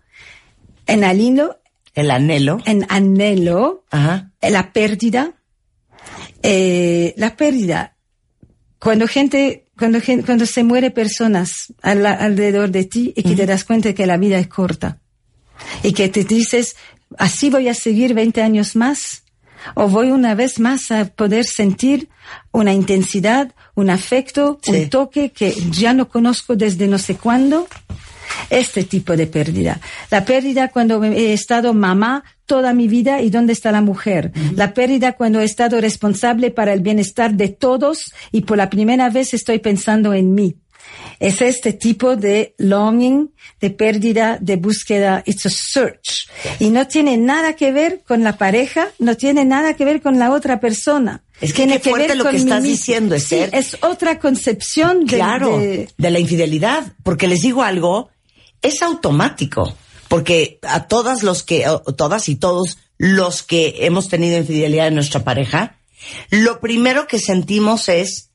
en 0.86 1.03
anhelo, 1.03 1.60
el 1.96 2.12
anhelo. 2.12 2.60
en 2.65 2.86
anhelo, 2.89 3.84
Ajá. 3.91 4.32
eh, 4.41 4.51
la 4.51 4.72
pérdida. 4.74 5.34
Eh, 6.44 7.13
la 7.17 7.36
pérdida. 7.36 7.96
Cuando 8.79 9.08
gente, 9.08 9.65
cuando, 9.77 10.00
gen- 10.01 10.22
cuando 10.22 10.46
se 10.46 10.63
muere 10.63 10.91
personas 10.91 11.74
al- 11.82 12.06
alrededor 12.06 12.70
de 12.72 12.86
ti 12.86 13.13
y 13.15 13.24
que 13.24 13.36
te 13.36 13.46
das 13.46 13.63
cuenta 13.63 13.94
que 13.94 14.06
la 14.06 14.17
vida 14.17 14.38
es 14.38 14.48
corta 14.48 15.01
y 15.84 15.94
que 15.94 16.10
te 16.10 16.24
dices, 16.24 16.75
así 17.17 17.50
voy 17.50 17.67
a 17.67 17.74
seguir 17.74 18.13
20 18.13 18.41
años 18.44 18.75
más, 18.75 19.24
o 19.75 19.88
voy 19.89 20.12
una 20.12 20.36
vez 20.36 20.60
más 20.60 20.91
a 20.91 21.06
poder 21.06 21.46
sentir 21.46 22.08
una 22.51 22.72
intensidad, 22.74 23.53
un 23.77 23.89
afecto, 23.91 24.60
Sí. 24.62 24.72
un 24.72 24.89
toque 24.89 25.29
que 25.31 25.53
ya 25.72 25.93
no 25.93 26.10
conozco 26.10 26.55
desde 26.55 26.88
no 26.88 26.98
sé 26.98 27.15
cuándo. 27.15 27.67
Este 28.50 28.84
tipo 28.84 29.15
de 29.15 29.25
pérdida. 29.27 29.79
La 30.12 30.25
pérdida 30.25 30.69
cuando 30.69 31.01
he 31.03 31.31
estado 31.34 31.74
mamá 31.74 32.24
toda 32.46 32.74
mi 32.74 32.88
vida 32.88 33.22
y 33.22 33.29
dónde 33.29 33.53
está 33.53 33.72
la 33.72 33.81
mujer. 33.81 34.31
La 34.55 34.74
pérdida 34.74 35.13
cuando 35.13 35.39
he 35.39 35.43
estado 35.46 35.79
responsable 35.79 36.51
para 36.51 36.74
el 36.74 36.81
bienestar 36.81 37.34
de 37.34 37.50
todos 37.50 38.12
y 38.31 38.41
por 38.41 38.57
la 38.57 38.69
primera 38.69 39.10
vez 39.10 39.34
estoy 39.34 39.60
pensando 39.60 40.13
en 40.13 40.34
mí. 40.34 40.55
Es 41.19 41.41
este 41.41 41.74
tipo 41.74 42.15
de 42.15 42.53
longing, 42.57 43.31
de 43.60 43.69
pérdida, 43.69 44.38
de 44.39 44.55
búsqueda. 44.55 45.24
It's 45.25 45.46
a 45.46 45.50
search. 45.50 46.29
Y 46.60 46.69
no 46.69 46.88
tiene 46.88 47.17
nada 47.17 47.53
que 47.53 47.72
ver 47.72 48.01
con 48.07 48.24
la 48.24 48.38
pareja, 48.38 48.88
no 49.00 49.15
tiene 49.15 49.46
nada 49.46 49.74
que 49.75 49.86
ver 49.86 50.01
con 50.01 50.19
la 50.19 50.31
otra 50.31 50.60
persona. 50.60 51.24
Es 51.39 51.53
que 51.53 51.67
qué 51.67 51.79
fuerte 51.79 52.15
lo 52.15 52.25
que 52.29 52.38
estás 52.38 52.63
diciendo, 52.63 53.15
Sí, 53.20 53.36
Esther. 53.36 53.50
es 53.53 53.77
otra 53.82 54.20
concepción 54.20 55.06
de, 55.06 55.17
Claro, 55.17 55.60
de- 55.60 55.88
de 55.98 56.12
la 56.12 56.20
infidelidad. 56.20 56.94
Porque 57.03 57.27
les 57.27 57.41
digo 57.41 57.62
algo, 57.63 58.10
es 58.62 58.82
automático. 58.82 59.75
Porque 60.08 60.58
a 60.63 60.88
todas 60.88 61.22
los 61.22 61.44
que, 61.44 61.65
todas 61.98 62.29
y 62.29 62.36
todos 62.36 62.77
los 62.98 63.44
que 63.44 63.75
hemos 63.82 64.08
tenido 64.10 64.38
infidelidad 64.38 64.88
en 64.88 64.96
nuestra 64.96 65.24
pareja, 65.24 65.77
lo 66.32 66.60
primero 66.60 67.08
que 67.08 67.20
sentimos 67.20 67.89
es, 67.89 68.29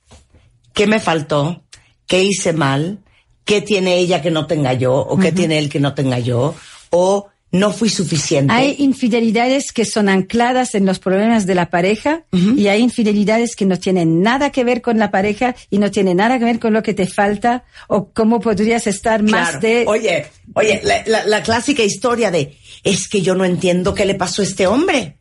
¿qué 0.75 0.87
me 0.87 1.01
faltó? 1.01 1.63
¿Qué 2.07 2.23
hice 2.23 2.53
mal? 2.53 3.01
¿Qué 3.45 3.63
tiene 3.63 3.97
ella 3.99 4.23
que 4.23 4.31
no 4.31 4.47
tenga 4.47 4.75
yo? 4.75 4.95
¿O 4.95 5.19
qué 5.19 5.33
tiene 5.33 5.59
él 5.59 5.69
que 5.69 5.81
no 5.81 5.95
tenga 5.95 6.19
yo? 6.21 6.55
¿O 6.91 7.29
no 7.53 7.71
fui 7.71 7.89
suficiente? 7.91 8.53
Hay 8.53 8.77
infidelidades 8.79 9.73
que 9.73 9.85
son 9.85 10.09
ancladas 10.09 10.75
en 10.75 10.87
los 10.87 10.99
problemas 10.99 11.47
de 11.47 11.55
la 11.55 11.69
pareja 11.71 12.25
y 12.33 12.67
hay 12.69 12.81
infidelidades 12.81 13.55
que 13.57 13.67
no 13.67 13.79
tienen 13.79 14.23
nada 14.23 14.51
que 14.51 14.65
ver 14.65 14.81
con 14.83 14.99
la 14.99 15.11
pareja 15.11 15.55
y 15.71 15.79
no 15.79 15.91
tienen 15.91 16.17
nada 16.17 16.39
que 16.39 16.45
ver 16.47 16.59
con 16.59 16.73
lo 16.73 16.83
que 16.83 16.95
te 16.95 17.07
falta 17.07 17.65
o 17.89 18.11
cómo 18.13 18.41
podrías 18.41 18.87
estar 18.87 19.23
más 19.23 19.61
de... 19.61 19.85
Oye, 19.87 20.27
oye, 20.55 20.81
la, 20.83 21.03
la- 21.07 21.25
la 21.27 21.43
clásica 21.43 21.83
historia 21.83 22.31
de 22.31 22.57
es 22.85 23.07
que 23.09 23.21
yo 23.23 23.35
no 23.35 23.45
entiendo 23.45 23.95
qué 23.95 24.07
le 24.07 24.15
pasó 24.15 24.43
a 24.43 24.47
este 24.47 24.67
hombre. 24.67 25.19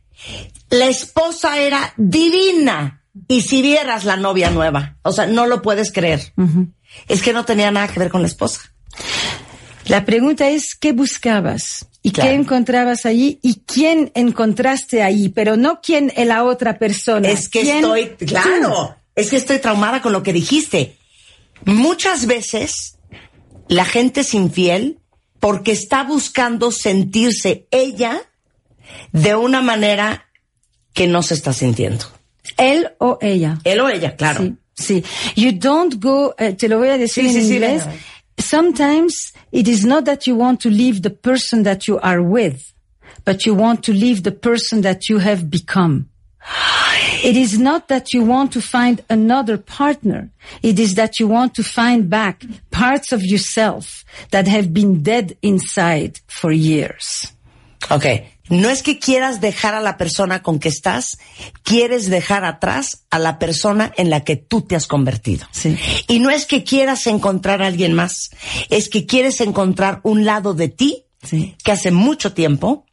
La 0.70 0.88
esposa 0.88 1.60
era 1.60 1.94
divina. 1.98 3.04
Y 3.28 3.42
si 3.42 3.62
vieras 3.62 4.06
la 4.06 4.16
novia 4.16 4.52
nueva, 4.52 4.96
o 5.04 5.12
sea, 5.12 5.26
no 5.26 5.46
lo 5.46 5.62
puedes 5.62 5.92
creer. 5.92 6.32
Es 7.10 7.22
que 7.22 7.34
no 7.34 7.44
tenía 7.44 7.70
nada 7.70 7.90
que 7.90 8.00
ver 8.00 8.10
con 8.10 8.22
la 8.22 8.28
esposa. 8.30 8.62
La 9.88 10.06
pregunta 10.06 10.50
es, 10.50 10.76
¿qué 10.76 10.94
buscabas? 10.94 11.88
¿Y 12.03 12.12
Claro. 12.12 12.29
qué 12.29 12.36
encontrabas 12.36 13.05
allí? 13.05 13.39
¿Y 13.43 13.62
quién 13.65 14.12
encontraste 14.15 15.03
ahí? 15.03 15.29
Pero 15.29 15.55
no 15.58 15.81
quién 15.81 16.12
es 16.15 16.25
la 16.27 16.43
otra 16.43 16.79
persona. 16.79 17.29
Es 17.29 17.48
que 17.48 17.62
¿Quién 17.62 17.77
estoy, 17.77 18.05
tú? 18.17 18.25
claro, 18.25 18.96
es 19.15 19.29
que 19.29 19.36
estoy 19.38 19.60
traumada 19.60 20.01
con 20.01 20.12
lo 20.12 20.24
que 20.24 20.34
dijiste. 20.34 20.98
Muchas 21.65 22.25
veces 22.25 22.98
la 23.67 23.86
gente 23.86 24.22
es 24.22 24.34
infiel 24.34 24.98
porque 25.39 25.72
está 25.72 26.03
buscando 26.03 26.72
sentirse 26.72 27.67
ella 27.72 28.22
de 29.12 29.36
una 29.36 29.62
manera 29.62 30.25
que 30.93 31.08
no 31.08 31.22
se 31.22 31.36
está 31.36 31.53
sintiendo. 31.53 32.05
Él 32.58 32.89
o 32.98 33.20
ella. 33.22 33.60
Él 33.63 33.79
o 33.79 33.88
ella, 33.89 34.15
claro. 34.15 34.41
Sí, 34.43 34.55
sí. 34.74 35.03
You 35.36 35.51
don't 35.53 36.03
go, 36.03 36.34
eh, 36.39 36.53
te 36.53 36.67
lo 36.67 36.79
voy 36.79 36.89
a 36.89 36.98
decir 36.98 37.24
Sí, 37.25 37.29
en 37.29 37.36
sí, 37.36 37.48
sí, 37.48 37.53
inglés. 37.53 37.86
venga. 37.86 38.00
Sometimes 38.51 39.31
it 39.53 39.70
is 39.70 39.86
not 39.86 40.03
that 40.03 40.27
you 40.27 40.36
want 40.36 40.60
to 40.60 40.70
leave 40.70 41.03
the 41.03 41.10
person 41.29 41.63
that 41.63 41.88
you 41.88 41.98
are 42.00 42.22
with, 42.22 42.74
but 43.24 43.46
you 43.46 43.53
want 43.53 43.81
to 43.86 43.93
leave 43.93 44.24
the 44.24 44.38
person 44.50 44.81
that 44.81 45.08
you 45.08 45.20
have 45.20 45.50
become. 45.50 46.10
It 47.24 47.38
is 47.38 47.58
not 47.58 47.88
that 47.88 48.12
you 48.12 48.25
want 48.25 48.51
to 48.51 48.62
find 48.62 49.05
another 49.10 49.58
partner. 49.58 50.31
It 50.62 50.79
is 50.79 50.96
that 50.96 51.17
you 51.17 51.29
want 51.29 51.55
to 51.55 51.63
find 51.63 52.10
back 52.10 52.43
parts 52.72 53.13
of 53.13 53.24
yourself 53.24 54.03
that 54.31 54.50
have 54.50 54.74
been 54.74 55.01
dead 55.01 55.38
inside 55.41 56.20
for 56.27 56.51
years. 56.51 57.31
Ok. 57.89 58.31
No 58.50 58.70
es 58.70 58.84
que 58.84 59.00
quieras 59.00 59.40
dejar 59.40 59.76
a 59.76 59.82
la 59.82 59.98
persona 59.98 60.42
con 60.44 60.60
que 60.60 60.68
estás, 60.70 61.18
quieres 61.64 62.10
dejar 62.10 62.44
atrás 62.44 63.06
a 63.10 63.18
la 63.20 63.40
persona 63.40 63.94
en 63.98 64.10
la 64.10 64.24
que 64.24 64.36
tú 64.36 64.62
te 64.62 64.76
has 64.76 64.88
convertido. 64.88 65.48
Sí. 65.52 65.78
Y 66.08 66.20
no 66.20 66.30
es 66.30 66.46
que 66.46 66.64
quieras 66.64 67.08
encontrar 67.08 67.62
a 67.62 67.68
alguien 67.68 67.94
más, 67.94 68.32
es 68.70 68.90
que 68.90 69.06
quieres 69.06 69.40
encontrar 69.42 70.02
un 70.04 70.26
lado 70.26 70.54
de 70.54 70.68
ti 70.70 71.06
Sí. 71.24 71.56
que 71.64 71.72
hace 71.72 71.92
mucho 71.92 72.34
tiempo 72.34 72.86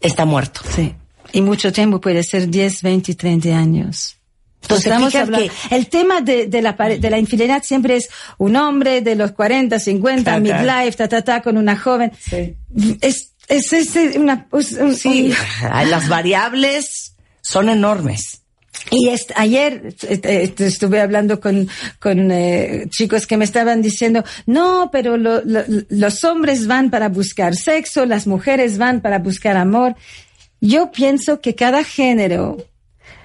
está 0.00 0.24
muerto. 0.24 0.60
Sí. 0.74 0.94
Y 1.32 1.40
mucho 1.42 1.72
tiempo 1.72 2.00
puede 2.00 2.22
ser 2.22 2.48
10, 2.48 2.80
20, 2.82 3.14
30 3.14 3.48
años. 3.58 4.16
Entonces, 4.62 4.86
Estamos 4.86 5.14
hablando- 5.14 5.48
que- 5.68 5.74
el 5.76 5.88
tema 5.88 6.20
de, 6.22 6.46
de 6.46 6.62
la, 6.62 6.72
de 6.72 7.10
la 7.10 7.18
infidelidad 7.18 7.62
siempre 7.62 7.96
es 7.96 8.08
un 8.38 8.56
hombre 8.56 9.00
de 9.00 9.14
los 9.14 9.32
40, 9.32 9.78
50, 9.78 10.22
Claro, 10.40 10.44
claro. 10.44 10.78
midlife, 10.80 10.96
ta, 10.96 11.08
ta, 11.08 11.22
ta, 11.22 11.42
con 11.42 11.56
una 11.56 11.76
joven. 11.76 12.12
Sí. 12.18 12.56
Es, 13.00 13.32
es, 13.48 13.72
es 13.72 14.16
una, 14.16 14.46
es 14.58 14.72
un- 14.72 14.94
Sí, 14.94 15.32
un- 15.62 15.90
las 15.90 16.08
variables 16.08 17.14
son 17.42 17.68
enormes. 17.68 18.40
Y 18.90 19.08
est- 19.08 19.32
ayer 19.36 19.94
eh, 20.08 20.20
eh, 20.22 20.54
estuve 20.58 21.00
hablando 21.00 21.40
con, 21.40 21.68
con 21.98 22.30
eh, 22.30 22.86
chicos 22.90 23.26
que 23.26 23.36
me 23.38 23.44
estaban 23.46 23.80
diciendo, 23.82 24.22
no, 24.46 24.90
pero 24.92 25.16
lo- 25.16 25.42
lo- 25.44 25.64
los 25.88 26.24
hombres 26.24 26.66
van 26.66 26.90
para 26.90 27.08
buscar 27.08 27.56
sexo, 27.56 28.04
las 28.04 28.26
mujeres 28.26 28.76
van 28.78 29.00
para 29.00 29.18
buscar 29.18 29.56
amor. 29.56 29.96
Yo 30.60 30.90
pienso 30.92 31.40
que 31.40 31.54
cada 31.54 31.84
género 31.84 32.58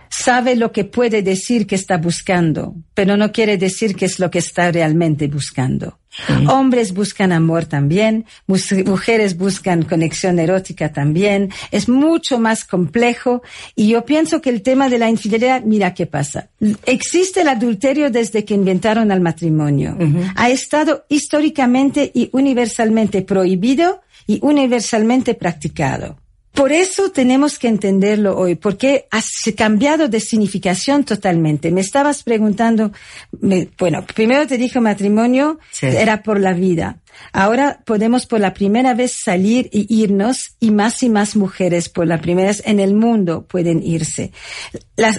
sabe 0.09 0.55
lo 0.55 0.71
que 0.71 0.83
puede 0.85 1.21
decir 1.21 1.67
que 1.67 1.75
está 1.75 1.97
buscando, 1.97 2.75
pero 2.93 3.17
no 3.17 3.31
quiere 3.31 3.57
decir 3.57 3.95
que 3.95 4.05
es 4.05 4.19
lo 4.19 4.29
que 4.31 4.39
está 4.39 4.71
realmente 4.71 5.27
buscando. 5.27 5.99
Hombres 6.47 6.93
buscan 6.93 7.31
amor 7.31 7.65
también, 7.65 8.25
mujeres 8.47 9.37
buscan 9.37 9.83
conexión 9.83 10.39
erótica 10.39 10.91
también, 10.91 11.51
es 11.71 11.87
mucho 11.87 12.37
más 12.37 12.65
complejo 12.65 13.41
y 13.75 13.89
yo 13.89 14.05
pienso 14.05 14.41
que 14.41 14.49
el 14.49 14.61
tema 14.61 14.89
de 14.89 14.99
la 14.99 15.09
infidelidad, 15.09 15.63
mira 15.63 15.93
qué 15.93 16.05
pasa. 16.05 16.49
Existe 16.85 17.41
el 17.41 17.47
adulterio 17.47 18.11
desde 18.11 18.43
que 18.43 18.53
inventaron 18.53 19.11
al 19.11 19.21
matrimonio. 19.21 19.97
Ha 20.35 20.49
estado 20.49 21.05
históricamente 21.09 22.11
y 22.13 22.29
universalmente 22.33 23.21
prohibido 23.21 24.01
y 24.27 24.39
universalmente 24.41 25.33
practicado. 25.33 26.20
Por 26.53 26.73
eso 26.73 27.11
tenemos 27.11 27.57
que 27.57 27.69
entenderlo 27.69 28.37
hoy, 28.37 28.55
porque 28.55 29.05
ha 29.11 29.21
cambiado 29.55 30.09
de 30.09 30.19
significación 30.19 31.05
totalmente. 31.05 31.71
Me 31.71 31.79
estabas 31.81 32.23
preguntando, 32.23 32.91
me- 33.39 33.69
bueno, 33.79 34.05
primero 34.05 34.45
te 34.47 34.57
dije 34.57 34.79
matrimonio 34.81 35.59
Sí. 35.71 35.85
era 35.85 36.23
por 36.23 36.39
la 36.39 36.53
vida. 36.53 36.97
Ahora 37.33 37.79
podemos 37.85 38.25
por 38.25 38.39
la 38.39 38.53
primera 38.53 38.93
vez 38.93 39.13
salir 39.13 39.69
y 39.71 39.85
irnos 39.89 40.55
y 40.59 40.71
más 40.71 41.01
y 41.03 41.09
más 41.09 41.35
mujeres 41.35 41.89
por 41.89 42.07
la 42.07 42.19
primera 42.19 42.49
vez 42.49 42.61
en 42.65 42.79
el 42.79 42.93
mundo 42.93 43.45
pueden 43.47 43.83
irse. 43.83 44.31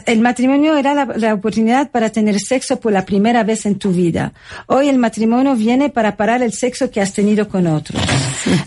El 0.06 0.20
matrimonio 0.20 0.76
era 0.76 1.06
la, 1.06 1.34
oportunidad 1.34 1.90
para 1.90 2.10
tener 2.10 2.38
sexo 2.38 2.78
por 2.80 2.92
la 2.92 3.04
primera 3.04 3.42
vez 3.44 3.66
en 3.66 3.78
tu 3.78 3.92
vida. 3.92 4.32
Hoy 4.66 4.88
el 4.88 4.98
matrimonio 4.98 5.56
viene 5.56 5.90
para 5.90 6.16
parar 6.16 6.42
el 6.42 6.52
sexo 6.52 6.90
que 6.90 7.00
has 7.00 7.12
tenido 7.12 7.48
con 7.48 7.66
otros. 7.66 8.00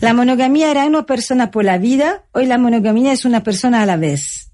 La 0.02 0.14
monogamía 0.14 0.72
era 0.72 0.86
una 0.86 1.06
persona 1.06 1.52
por 1.52 1.64
la 1.66 1.78
vida, 1.78 2.24
hoy 2.32 2.46
la 2.46 2.58
monogamía 2.58 3.14
es 3.14 3.26
una 3.26 3.44
persona 3.44 3.82
a 3.82 3.86
la 3.86 3.98
vez. 3.98 4.50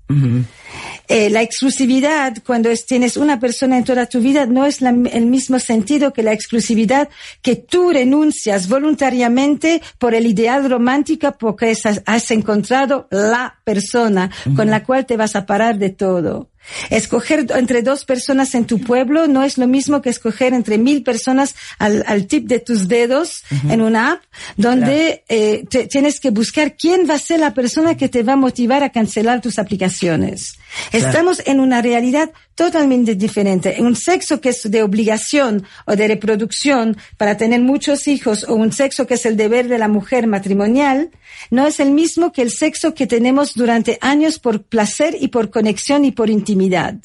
Eh, 1.13 1.29
la 1.29 1.41
exclusividad, 1.41 2.37
cuando 2.45 2.69
es- 2.69 2.85
tienes 2.85 3.17
una 3.17 3.37
persona 3.37 3.77
en 3.77 3.83
toda 3.83 4.05
tu 4.05 4.21
vida, 4.21 4.45
no 4.45 4.65
es 4.65 4.79
la- 4.79 4.95
el 5.11 5.25
mismo 5.25 5.59
sentido 5.59 6.13
que 6.13 6.23
la 6.23 6.31
exclusividad 6.31 7.09
que 7.41 7.57
tú 7.57 7.89
renuncias 7.91 8.69
voluntariamente 8.69 9.81
por 9.97 10.13
el 10.15 10.25
ideal 10.25 10.69
romántico 10.69 11.35
porque 11.37 11.71
has, 11.71 12.01
has 12.05 12.31
encontrado 12.31 13.07
la 13.11 13.55
persona 13.65 14.31
con 14.55 14.69
la 14.69 14.83
cual 14.85 15.05
te 15.05 15.17
vas 15.17 15.35
a 15.35 15.45
parar 15.45 15.77
de 15.77 15.89
todo. 15.89 16.50
Escoger 16.89 17.47
entre 17.55 17.81
dos 17.81 18.05
personas 18.05 18.55
en 18.55 18.65
tu 18.65 18.79
pueblo 18.79 19.27
no 19.27 19.43
es 19.43 19.57
lo 19.57 19.67
mismo 19.67 20.01
que 20.01 20.09
escoger 20.09 20.53
entre 20.53 20.77
mil 20.77 21.03
personas 21.03 21.55
al, 21.79 22.03
al 22.07 22.27
tip 22.27 22.47
de 22.47 22.59
tus 22.59 22.87
dedos 22.87 23.43
en 23.69 23.81
una 23.81 24.13
app 24.13 24.21
donde 24.57 25.23
eh, 25.27 25.63
te- 25.69 25.87
tienes 25.87 26.19
que 26.19 26.29
buscar 26.29 26.75
quién 26.75 27.09
va 27.09 27.15
a 27.15 27.19
ser 27.19 27.39
la 27.39 27.53
persona 27.53 27.97
que 27.97 28.09
te 28.09 28.23
va 28.23 28.33
a 28.33 28.37
motivar 28.37 28.83
a 28.83 28.89
cancelar 28.91 29.41
tus 29.41 29.59
aplicaciones. 29.59 30.53
Estamos 30.91 31.41
en 31.45 31.59
una 31.59 31.81
realidad 31.81 32.31
totalmente 32.55 33.15
diferente. 33.15 33.77
Un 33.79 33.95
sexo 33.95 34.41
que 34.41 34.49
es 34.49 34.69
de 34.69 34.83
obligación 34.83 35.65
o 35.85 35.95
de 35.95 36.07
reproducción 36.07 36.97
para 37.17 37.37
tener 37.37 37.61
muchos 37.61 38.07
hijos 38.07 38.45
o 38.47 38.55
un 38.55 38.71
sexo 38.71 39.07
que 39.07 39.15
es 39.15 39.25
el 39.25 39.37
deber 39.37 39.67
de 39.67 39.77
la 39.77 39.87
mujer 39.87 40.27
matrimonial 40.27 41.09
no 41.49 41.65
es 41.67 41.79
el 41.79 41.91
mismo 41.91 42.31
que 42.31 42.41
el 42.41 42.51
sexo 42.51 42.93
que 42.93 43.07
tenemos 43.07 43.53
durante 43.53 43.97
años 44.01 44.39
por 44.39 44.63
placer 44.63 45.15
y 45.19 45.29
por 45.29 45.49
conexión 45.49 46.05
y 46.05 46.11
por 46.11 46.29
intimidad. 46.29 46.95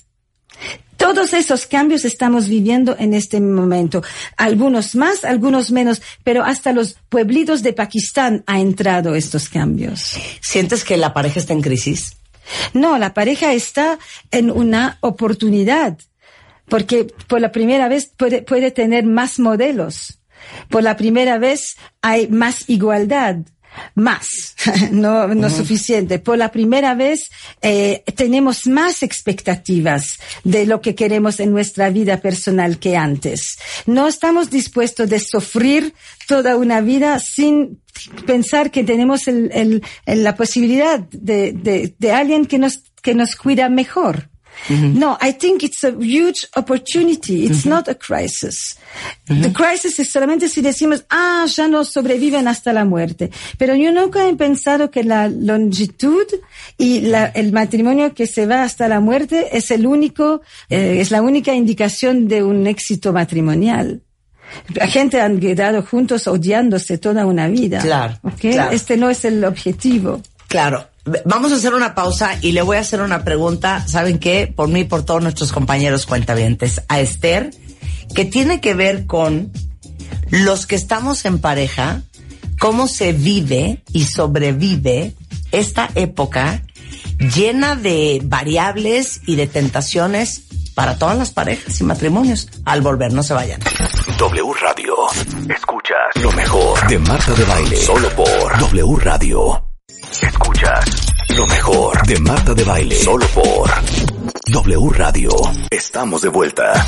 Todos 0.96 1.34
esos 1.34 1.66
cambios 1.66 2.04
estamos 2.04 2.48
viviendo 2.48 2.96
en 2.98 3.12
este 3.12 3.40
momento. 3.40 4.02
Algunos 4.36 4.94
más, 4.94 5.24
algunos 5.24 5.70
menos, 5.70 6.00
pero 6.24 6.42
hasta 6.42 6.72
los 6.72 6.96
pueblitos 7.08 7.62
de 7.62 7.74
Pakistán 7.74 8.42
ha 8.46 8.60
entrado 8.60 9.14
estos 9.14 9.48
cambios. 9.48 10.16
¿Sientes 10.40 10.84
que 10.84 10.96
la 10.96 11.12
pareja 11.12 11.38
está 11.38 11.52
en 11.52 11.60
crisis? 11.60 12.16
No, 12.72 12.98
la 12.98 13.14
pareja 13.14 13.52
está 13.52 13.98
en 14.30 14.50
una 14.50 14.98
oportunidad, 15.00 15.98
porque 16.68 17.06
por 17.26 17.40
la 17.40 17.52
primera 17.52 17.88
vez 17.88 18.12
puede, 18.16 18.42
puede 18.42 18.70
tener 18.70 19.04
más 19.04 19.38
modelos. 19.38 20.20
Por 20.68 20.82
la 20.82 20.96
primera 20.96 21.38
vez 21.38 21.76
hay 22.02 22.28
más 22.28 22.68
igualdad. 22.68 23.38
Más, 23.94 24.54
no, 24.90 25.28
no 25.28 25.50
suficiente. 25.50 26.18
Por 26.18 26.38
la 26.38 26.50
primera 26.50 26.94
vez 26.94 27.30
eh, 27.62 28.02
tenemos 28.14 28.66
más 28.66 29.02
expectativas 29.02 30.18
de 30.44 30.66
lo 30.66 30.80
que 30.80 30.94
queremos 30.94 31.40
en 31.40 31.50
nuestra 31.52 31.90
vida 31.90 32.20
personal 32.20 32.78
que 32.78 32.96
antes. 32.96 33.58
No 33.86 34.08
estamos 34.08 34.50
dispuestos 34.50 35.08
de 35.08 35.20
sufrir 35.20 35.94
toda 36.26 36.56
una 36.56 36.80
vida 36.80 37.18
sin 37.18 37.80
pensar 38.26 38.70
que 38.70 38.84
tenemos 38.84 39.26
el, 39.28 39.50
el- 39.52 39.82
el- 40.04 40.24
la 40.24 40.36
posibilidad 40.36 41.00
de, 41.10 41.52
de, 41.52 41.94
de 41.98 42.12
alguien 42.12 42.46
que 42.46 42.58
nos, 42.58 42.80
que 43.02 43.14
nos 43.14 43.36
cuida 43.36 43.68
mejor. 43.68 44.28
No, 44.68 45.16
I 45.20 45.32
think 45.32 45.62
it's 45.62 45.84
a 45.84 45.92
huge 45.92 46.48
opportunity. 46.56 47.44
It's 47.46 47.64
not 47.66 47.88
a 47.88 47.94
crisis. 47.94 48.76
The 49.26 49.52
crisis 49.52 49.98
es 50.00 50.10
solamente 50.10 50.48
si 50.48 50.60
decimos, 50.62 51.04
ah, 51.10 51.44
ya 51.46 51.68
no 51.68 51.84
sobreviven 51.84 52.48
hasta 52.48 52.72
la 52.72 52.84
muerte. 52.84 53.30
Pero 53.58 53.74
yo 53.76 53.92
nunca 53.92 54.26
he 54.26 54.34
pensado 54.34 54.90
que 54.90 55.04
la 55.04 55.28
longitud 55.28 56.26
y 56.78 57.00
la- 57.02 57.26
el 57.26 57.52
matrimonio 57.52 58.14
que 58.14 58.26
se 58.26 58.46
va 58.46 58.62
hasta 58.64 58.88
la 58.88 59.00
muerte 59.00 59.56
es 59.56 59.70
el 59.70 59.86
único, 59.86 60.40
eh, 60.68 60.98
es 61.00 61.10
la 61.10 61.22
única 61.22 61.54
indicación 61.54 62.26
de 62.26 62.42
un 62.42 62.66
éxito 62.66 63.12
matrimonial. 63.12 64.00
La 64.74 64.86
gente 64.86 65.20
han 65.20 65.38
quedado 65.40 65.82
juntos 65.82 66.26
odiándose 66.28 66.98
toda 66.98 67.26
una 67.26 67.48
vida. 67.48 67.80
Claro, 67.80 68.18
claro. 68.38 68.72
Este 68.72 68.96
no 68.96 69.10
es 69.10 69.24
el 69.24 69.44
objetivo. 69.44 70.22
Claro. 70.48 70.88
Vamos 71.24 71.52
a 71.52 71.56
hacer 71.56 71.72
una 71.72 71.94
pausa 71.94 72.36
y 72.40 72.52
le 72.52 72.62
voy 72.62 72.76
a 72.76 72.80
hacer 72.80 73.00
una 73.00 73.22
pregunta, 73.22 73.86
¿saben 73.86 74.18
qué? 74.18 74.52
Por 74.54 74.68
mí 74.68 74.80
y 74.80 74.84
por 74.84 75.04
todos 75.04 75.22
nuestros 75.22 75.52
compañeros 75.52 76.04
cuentavientes, 76.04 76.82
a 76.88 77.00
Esther, 77.00 77.50
que 78.14 78.24
tiene 78.24 78.60
que 78.60 78.74
ver 78.74 79.06
con 79.06 79.52
los 80.30 80.66
que 80.66 80.74
estamos 80.74 81.24
en 81.24 81.38
pareja, 81.38 82.02
cómo 82.58 82.88
se 82.88 83.12
vive 83.12 83.84
y 83.92 84.04
sobrevive 84.04 85.14
esta 85.52 85.88
época 85.94 86.62
llena 87.18 87.76
de 87.76 88.20
variables 88.24 89.20
y 89.26 89.36
de 89.36 89.46
tentaciones 89.46 90.42
para 90.74 90.98
todas 90.98 91.16
las 91.16 91.30
parejas 91.30 91.80
y 91.80 91.84
matrimonios. 91.84 92.48
Al 92.64 92.82
volver, 92.82 93.12
no 93.12 93.22
se 93.22 93.32
vayan. 93.32 93.60
W 94.18 94.52
Radio. 94.60 94.94
Escuchas 95.48 96.22
lo 96.22 96.32
mejor 96.32 96.86
de 96.88 96.98
Marta 96.98 97.32
de 97.32 97.44
Baile. 97.44 97.76
Solo 97.76 98.08
por 98.10 98.58
W 98.58 98.96
Radio. 99.00 99.75
Escuchas 100.22 100.84
lo 101.36 101.46
mejor 101.46 102.06
de 102.06 102.18
Marta 102.20 102.54
de 102.54 102.64
Baile. 102.64 102.96
Solo 102.96 103.26
por 103.28 103.70
W 104.46 104.90
Radio. 104.90 105.30
Estamos 105.70 106.22
de 106.22 106.28
vuelta. 106.28 106.86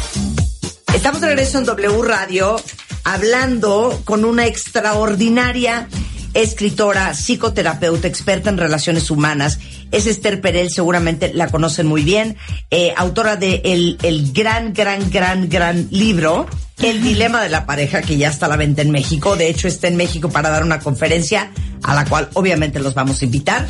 Estamos 0.95 1.21
de 1.21 1.29
regreso 1.29 1.59
en 1.59 1.65
W 1.65 2.03
Radio 2.03 2.57
hablando 3.05 4.01
con 4.05 4.25
una 4.25 4.47
extraordinaria 4.47 5.89
escritora, 6.35 7.15
psicoterapeuta, 7.15 8.09
experta 8.09 8.51
en 8.51 8.59
relaciones 8.59 9.11
humanas. 9.11 9.59
Es 9.91 10.07
Esther 10.07 10.41
Perel, 10.41 10.71
seguramente 10.71 11.33
la 11.35 11.49
conocen 11.49 11.87
muy 11.87 12.03
bien, 12.03 12.37
eh, 12.71 12.95
autora 12.97 13.37
de 13.37 13.63
el, 13.65 13.99
el 14.03 14.33
gran, 14.33 14.73
gran, 14.73 15.11
gran, 15.11 15.49
gran 15.49 15.89
libro, 15.91 16.47
El 16.81 17.03
Dilema 17.03 17.43
de 17.43 17.49
la 17.49 17.67
Pareja, 17.67 18.03
que 18.03 18.17
ya 18.17 18.29
está 18.29 18.47
a 18.47 18.49
la 18.49 18.57
venta 18.57 18.83
en 18.83 18.91
México. 18.91 19.37
De 19.37 19.49
hecho, 19.49 19.67
está 19.69 19.89
en 19.89 19.97
México 19.97 20.31
para 20.31 20.51
dar 20.51 20.63
una 20.63 20.79
conferencia 20.79 21.51
a 21.83 21.95
la 21.95 22.05
cual 22.05 22.29
obviamente 22.35 22.79
los 22.79 22.95
vamos 22.95 23.21
a 23.21 23.25
invitar. 23.25 23.67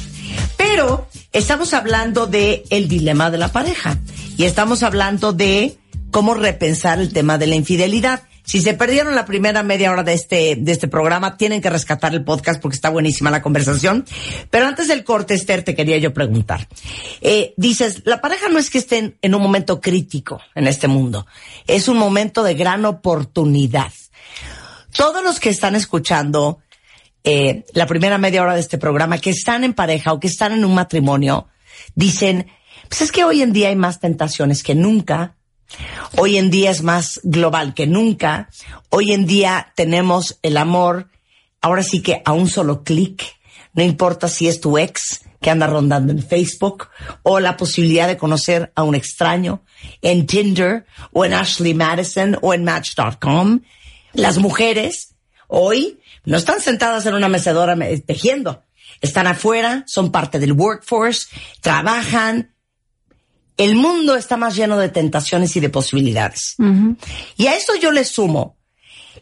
Pero 0.56 1.08
estamos 1.32 1.72
hablando 1.72 2.26
de 2.26 2.64
el 2.70 2.88
dilema 2.88 3.30
de 3.30 3.38
la 3.38 3.48
pareja 3.48 3.98
y 4.36 4.44
estamos 4.44 4.82
hablando 4.82 5.32
de 5.32 5.78
cómo 6.10 6.34
repensar 6.34 7.00
el 7.00 7.12
tema 7.12 7.38
de 7.38 7.46
la 7.46 7.54
infidelidad. 7.54 8.22
Si 8.48 8.62
se 8.62 8.72
perdieron 8.72 9.14
la 9.14 9.26
primera 9.26 9.62
media 9.62 9.92
hora 9.92 10.02
de 10.02 10.14
este, 10.14 10.56
de 10.56 10.72
este 10.72 10.88
programa, 10.88 11.36
tienen 11.36 11.60
que 11.60 11.68
rescatar 11.68 12.14
el 12.14 12.24
podcast 12.24 12.62
porque 12.62 12.76
está 12.76 12.88
buenísima 12.88 13.30
la 13.30 13.42
conversación. 13.42 14.06
Pero 14.48 14.66
antes 14.66 14.88
del 14.88 15.04
corte, 15.04 15.34
Esther, 15.34 15.64
te 15.64 15.74
quería 15.74 15.98
yo 15.98 16.14
preguntar. 16.14 16.66
Eh, 17.20 17.52
dices, 17.58 18.00
la 18.06 18.22
pareja 18.22 18.48
no 18.48 18.58
es 18.58 18.70
que 18.70 18.78
estén 18.78 19.18
en 19.20 19.34
un 19.34 19.42
momento 19.42 19.82
crítico 19.82 20.40
en 20.54 20.66
este 20.66 20.88
mundo. 20.88 21.26
Es 21.66 21.88
un 21.88 21.98
momento 21.98 22.42
de 22.42 22.54
gran 22.54 22.86
oportunidad. 22.86 23.92
Todos 24.96 25.22
los 25.22 25.40
que 25.40 25.50
están 25.50 25.74
escuchando 25.74 26.60
eh, 27.24 27.66
la 27.74 27.86
primera 27.86 28.16
media 28.16 28.40
hora 28.40 28.54
de 28.54 28.60
este 28.60 28.78
programa, 28.78 29.18
que 29.18 29.28
están 29.28 29.62
en 29.62 29.74
pareja 29.74 30.14
o 30.14 30.20
que 30.20 30.28
están 30.28 30.52
en 30.52 30.64
un 30.64 30.74
matrimonio, 30.74 31.48
dicen, 31.94 32.46
pues 32.88 33.02
es 33.02 33.12
que 33.12 33.24
hoy 33.24 33.42
en 33.42 33.52
día 33.52 33.68
hay 33.68 33.76
más 33.76 34.00
tentaciones 34.00 34.62
que 34.62 34.74
nunca 34.74 35.36
Hoy 36.16 36.38
en 36.38 36.50
día 36.50 36.70
es 36.70 36.82
más 36.82 37.20
global 37.22 37.74
que 37.74 37.86
nunca. 37.86 38.48
Hoy 38.88 39.12
en 39.12 39.26
día 39.26 39.72
tenemos 39.76 40.38
el 40.42 40.56
amor, 40.56 41.08
ahora 41.60 41.82
sí 41.82 42.02
que 42.02 42.22
a 42.24 42.32
un 42.32 42.48
solo 42.48 42.82
clic. 42.82 43.22
No 43.74 43.82
importa 43.82 44.28
si 44.28 44.48
es 44.48 44.60
tu 44.60 44.78
ex 44.78 45.20
que 45.40 45.50
anda 45.50 45.66
rondando 45.66 46.12
en 46.12 46.22
Facebook 46.22 46.88
o 47.22 47.38
la 47.40 47.56
posibilidad 47.56 48.08
de 48.08 48.16
conocer 48.16 48.72
a 48.74 48.82
un 48.82 48.94
extraño 48.94 49.62
en 50.02 50.26
Tinder 50.26 50.86
o 51.12 51.24
en 51.24 51.34
Ashley 51.34 51.74
Madison 51.74 52.36
o 52.42 52.54
en 52.54 52.64
Match.com. 52.64 53.60
Las 54.14 54.38
mujeres 54.38 55.14
hoy 55.46 56.00
no 56.24 56.36
están 56.36 56.60
sentadas 56.60 57.06
en 57.06 57.14
una 57.14 57.28
mecedora 57.28 57.76
tejiendo. 58.06 58.64
Están 59.00 59.26
afuera, 59.26 59.84
son 59.86 60.10
parte 60.10 60.38
del 60.38 60.52
workforce, 60.52 61.28
trabajan, 61.60 62.54
el 63.58 63.74
mundo 63.74 64.16
está 64.16 64.36
más 64.36 64.56
lleno 64.56 64.78
de 64.78 64.88
tentaciones 64.88 65.54
y 65.56 65.60
de 65.60 65.68
posibilidades. 65.68 66.54
Y 67.36 67.46
a 67.48 67.56
eso 67.56 67.74
yo 67.74 67.90
le 67.90 68.04
sumo 68.04 68.56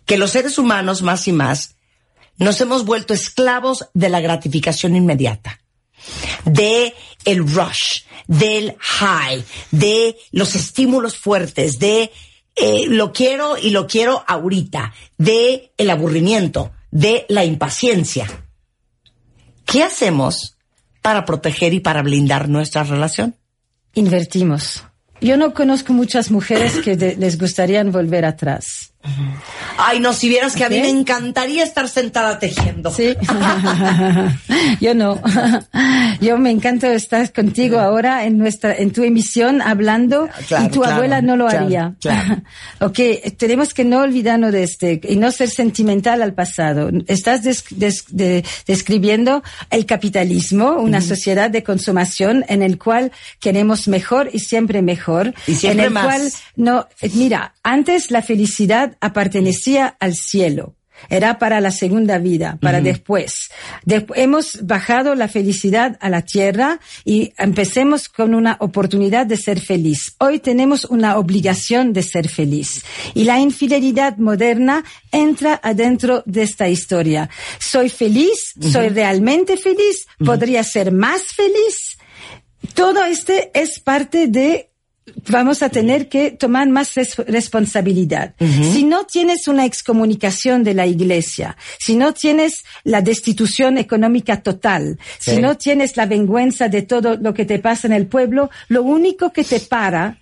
que 0.04 0.18
los 0.18 0.30
seres 0.30 0.58
humanos 0.58 1.02
más 1.02 1.26
y 1.26 1.32
más 1.32 1.76
nos 2.36 2.60
hemos 2.60 2.84
vuelto 2.84 3.14
esclavos 3.14 3.86
de 3.94 4.10
la 4.10 4.20
gratificación 4.20 4.94
inmediata, 4.94 5.60
de 6.44 6.94
el 7.24 7.48
rush, 7.48 8.02
del 8.26 8.76
high, 8.78 9.42
de 9.70 10.16
los 10.32 10.54
estímulos 10.54 11.16
fuertes, 11.16 11.78
de 11.78 12.12
eh, 12.54 12.84
lo 12.88 13.12
quiero 13.12 13.56
y 13.56 13.70
lo 13.70 13.86
quiero 13.86 14.22
ahorita, 14.28 14.92
de 15.16 15.72
el 15.78 15.88
aburrimiento, 15.88 16.72
de 16.90 17.24
la 17.30 17.44
impaciencia. 17.44 18.26
¿Qué 19.64 19.82
hacemos 19.82 20.56
para 21.00 21.24
proteger 21.24 21.72
y 21.72 21.80
para 21.80 22.02
blindar 22.02 22.50
nuestra 22.50 22.84
relación? 22.84 23.34
Invertimos. 23.96 24.84
Yo 25.20 25.36
no 25.36 25.52
conozco 25.54 25.92
muchas 25.92 26.30
mujeres 26.30 26.76
que 26.84 26.94
les 26.94 27.38
gustaría 27.38 27.82
volver 27.84 28.24
atrás. 28.24 28.92
Ay, 29.78 30.00
no, 30.00 30.12
si 30.12 30.28
vieras 30.28 30.54
que 30.54 30.64
a 30.64 30.68
mí 30.68 30.80
me 30.80 30.88
encantaría 30.88 31.64
estar 31.64 31.88
sentada 31.88 32.38
tejiendo. 32.38 32.90
Sí. 32.90 33.14
Yo 34.80 34.94
no. 34.94 35.20
Yo 36.20 36.38
me 36.38 36.50
encanta 36.50 36.92
estar 36.92 37.32
contigo 37.32 37.78
ahora 37.78 38.24
en 38.24 38.38
nuestra, 38.38 38.74
en 38.74 38.90
tu 38.90 39.02
emisión 39.02 39.60
hablando 39.60 40.28
y 40.64 40.68
tu 40.68 40.84
abuela 40.84 41.20
no 41.22 41.36
lo 41.36 41.48
haría. 41.48 41.94
ok, 42.80 42.98
tenemos 43.36 43.74
que 43.74 43.84
no 43.84 44.00
olvidarnos 44.00 44.52
de 44.52 44.62
este 44.62 45.00
y 45.08 45.16
no 45.16 45.30
ser 45.30 45.50
sentimental 45.50 46.22
al 46.22 46.34
pasado. 46.34 46.90
Estás 47.06 47.42
describiendo 48.66 49.42
el 49.70 49.86
capitalismo, 49.86 50.72
una 50.72 51.00
sociedad 51.00 51.50
de 51.50 51.62
consumación 51.62 52.44
en 52.48 52.62
el 52.62 52.78
cual 52.78 53.12
queremos 53.40 53.88
mejor 53.88 54.30
y 54.32 54.38
siempre 54.40 54.82
mejor. 54.82 55.34
Y 55.46 55.54
siempre 55.54 55.82
en 55.82 55.88
el 55.88 55.94
más. 55.94 56.04
cual 56.04 56.32
no, 56.56 56.88
mira, 57.14 57.54
antes 57.62 58.10
la 58.10 58.22
felicidad 58.22 58.95
pertenecía 59.00 59.96
al 60.00 60.14
cielo. 60.14 60.76
Era 61.08 61.38
para 61.38 61.60
la 61.60 61.70
segunda 61.70 62.18
vida, 62.18 62.58
para 62.60 62.80
después. 62.80 63.50
hemos 64.14 64.66
bajado 64.66 65.14
la 65.14 65.28
felicidad 65.28 65.96
a 66.00 66.08
la 66.08 66.22
tierra 66.22 66.80
y 67.04 67.32
empecemos 67.38 68.08
con 68.08 68.34
una 68.34 68.56
oportunidad 68.60 69.26
de 69.26 69.36
ser 69.36 69.60
feliz. 69.60 70.14
Hoy 70.18 70.38
tenemos 70.38 70.84
una 70.84 71.18
obligación 71.18 71.92
de 71.92 72.02
ser 72.02 72.28
feliz. 72.28 72.82
Y 73.14 73.24
la 73.24 73.38
infidelidad 73.38 74.16
moderna 74.16 74.84
entra 75.12 75.60
adentro 75.62 76.22
de 76.26 76.42
esta 76.42 76.68
historia. 76.68 77.28
Soy 77.58 77.88
feliz, 77.88 78.54
soy 78.60 78.88
realmente 78.88 79.56
feliz, 79.56 80.06
podría 80.24 80.64
ser 80.64 80.92
más 80.92 81.22
feliz. 81.24 81.98
Todo 82.74 83.04
este 83.04 83.50
es 83.54 83.78
parte 83.80 84.26
de 84.26 84.70
vamos 85.28 85.62
a 85.62 85.68
tener 85.68 86.08
que 86.08 86.32
tomar 86.32 86.68
más 86.68 86.94
responsabilidad. 86.94 88.34
Si 88.38 88.84
no 88.84 89.04
tienes 89.04 89.48
una 89.48 89.64
excomunicación 89.64 90.64
de 90.64 90.74
la 90.74 90.86
iglesia, 90.86 91.56
si 91.78 91.96
no 91.96 92.12
tienes 92.12 92.64
la 92.84 93.00
destitución 93.00 93.78
económica 93.78 94.42
total, 94.42 94.98
si 95.18 95.40
no 95.40 95.56
tienes 95.56 95.96
la 95.96 96.06
vergüenza 96.06 96.68
de 96.68 96.82
todo 96.82 97.16
lo 97.16 97.34
que 97.34 97.44
te 97.44 97.58
pasa 97.58 97.86
en 97.86 97.92
el 97.92 98.06
pueblo, 98.06 98.50
lo 98.68 98.82
único 98.82 99.32
que 99.32 99.44
te 99.44 99.60
para 99.60 100.18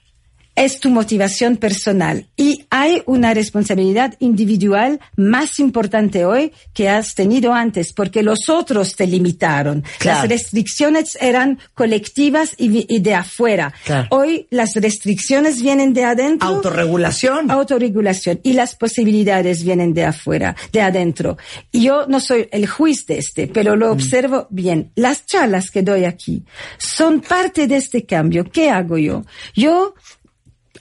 es 0.56 0.78
tu 0.80 0.90
motivación 0.90 1.56
personal 1.56 2.26
y 2.36 2.66
hay 2.70 3.02
una 3.06 3.34
responsabilidad 3.34 4.14
individual 4.18 5.00
más 5.16 5.58
importante 5.58 6.24
hoy 6.24 6.52
que 6.72 6.88
has 6.88 7.14
tenido 7.14 7.52
antes 7.52 7.92
porque 7.92 8.22
los 8.22 8.48
otros 8.48 8.94
te 8.96 9.06
limitaron. 9.06 9.84
Las 10.04 10.28
restricciones 10.28 11.18
eran 11.20 11.58
colectivas 11.74 12.54
y, 12.56 12.98
de 13.00 13.14
afuera. 13.14 13.72
Hoy 14.10 14.46
las 14.50 14.74
restricciones 14.74 15.62
vienen 15.62 15.92
de 15.92 16.04
adentro. 16.04 16.48
Autorregulación. 16.48 17.50
Autorregulación 17.50 18.40
y 18.42 18.52
las 18.52 18.74
posibilidades 18.74 19.64
vienen 19.64 19.94
de 19.94 20.04
afuera, 20.04 20.54
de 20.72 20.80
adentro. 20.80 21.36
Yo 21.72 22.06
no 22.06 22.20
soy 22.20 22.48
el 22.52 22.66
juez 22.66 23.06
de 23.06 23.18
este, 23.18 23.48
pero 23.48 23.76
lo 23.76 23.88
mm. 23.88 23.92
observo 23.92 24.46
bien. 24.50 24.92
Las 24.94 25.26
charlas 25.26 25.70
que 25.70 25.82
doy 25.82 26.04
aquí 26.04 26.44
son 26.78 27.20
parte 27.20 27.66
de 27.66 27.76
este 27.76 28.04
cambio. 28.04 28.44
¿Qué 28.44 28.70
hago 28.70 28.98
yo? 28.98 29.24
Yo 29.54 29.94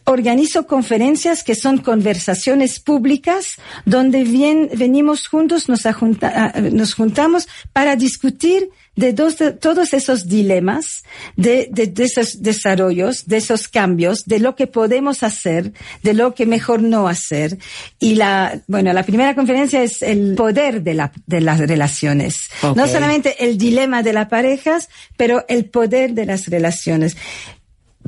organizo 0.05 0.67
conferencias 0.67 1.43
que 1.43 1.55
son 1.55 1.77
conversaciones 1.77 2.79
públicas 2.79 3.57
donde 3.85 4.23
bien, 4.23 4.69
venimos 4.75 5.27
juntos, 5.27 5.69
nos, 5.69 5.85
ah, 5.85 6.53
nos 6.71 6.93
juntamos 6.93 7.47
para 7.71 7.95
discutir 7.95 8.69
de, 8.95 9.13
dos, 9.13 9.37
todos 9.59 9.93
esos 9.93 10.27
dilemas, 10.27 11.03
de, 11.35 11.67
de, 11.71 11.87
de, 11.87 12.03
esos 12.03 12.41
desarrollos, 12.41 13.27
de 13.27 13.37
esos 13.37 13.67
cambios, 13.67 14.25
de 14.25 14.39
lo 14.39 14.55
que 14.55 14.67
podemos 14.67 15.23
hacer, 15.23 15.73
de 16.03 16.13
lo 16.13 16.35
que 16.35 16.45
mejor 16.45 16.83
no 16.83 17.07
hacer. 17.07 17.57
Y 17.99 18.15
la, 18.15 18.61
bueno, 18.67 18.93
la 18.93 19.03
primera 19.03 19.33
conferencia 19.35 19.81
es 19.81 20.01
el 20.01 20.35
poder 20.35 20.83
de, 20.83 20.93
la, 20.93 21.11
de 21.25 21.41
las 21.41 21.59
relaciones. 21.59 22.49
No 22.75 22.87
solamente 22.87 23.45
el 23.45 23.57
dilema 23.57 24.03
de 24.03 24.13
las 24.13 24.27
parejas, 24.27 24.89
pero 25.17 25.45
el 25.47 25.65
poder 25.65 26.13
de 26.13 26.25
las 26.25 26.47
relaciones. 26.47 27.17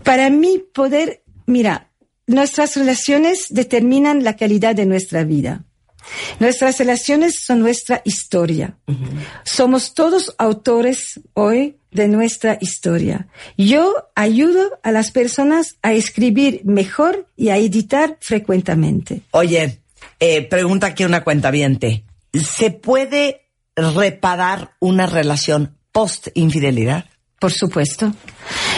Para 0.04 0.30
mí, 0.30 0.62
poder 0.74 1.24
Mira, 1.46 1.92
nuestras 2.28 2.76
relaciones 2.76 3.48
determinan 3.50 4.24
la 4.24 4.36
calidad 4.36 4.76
de 4.76 4.86
nuestra 4.86 5.24
vida. 5.24 5.66
Nuestras 6.40 6.78
relaciones 6.78 7.40
son 7.44 7.60
nuestra 7.60 8.02
historia. 8.06 8.78
Somos 9.44 9.94
todos 9.94 10.36
autores 10.38 11.20
hoy 11.34 11.78
de 11.92 12.08
nuestra 12.08 12.58
historia. 12.62 13.28
Yo 13.58 14.10
ayudo 14.16 14.80
a 14.84 14.92
las 14.92 15.12
personas 15.12 15.78
a 15.82 15.94
escribir 15.94 16.62
mejor 16.66 17.28
y 17.36 17.50
a 17.50 17.58
editar 17.58 18.18
frecuentemente. 18.22 19.22
Oye, 19.32 19.80
eh, 20.20 20.42
pregunta 20.44 20.88
aquí 20.88 21.06
una 21.06 21.24
cuenta 21.24 21.52
¿Se 22.34 22.72
puede 22.72 23.50
reparar 23.76 24.76
una 24.80 25.08
relación 25.08 25.78
post 25.92 26.28
infidelidad? 26.34 27.06
Por 27.40 27.52
supuesto. 27.52 28.14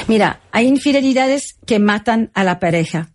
Mira, 0.07 0.41
hay 0.51 0.67
infidelidades 0.67 1.57
que 1.65 1.79
matan 1.79 2.31
a 2.33 2.43
la 2.43 2.59
pareja. 2.59 3.09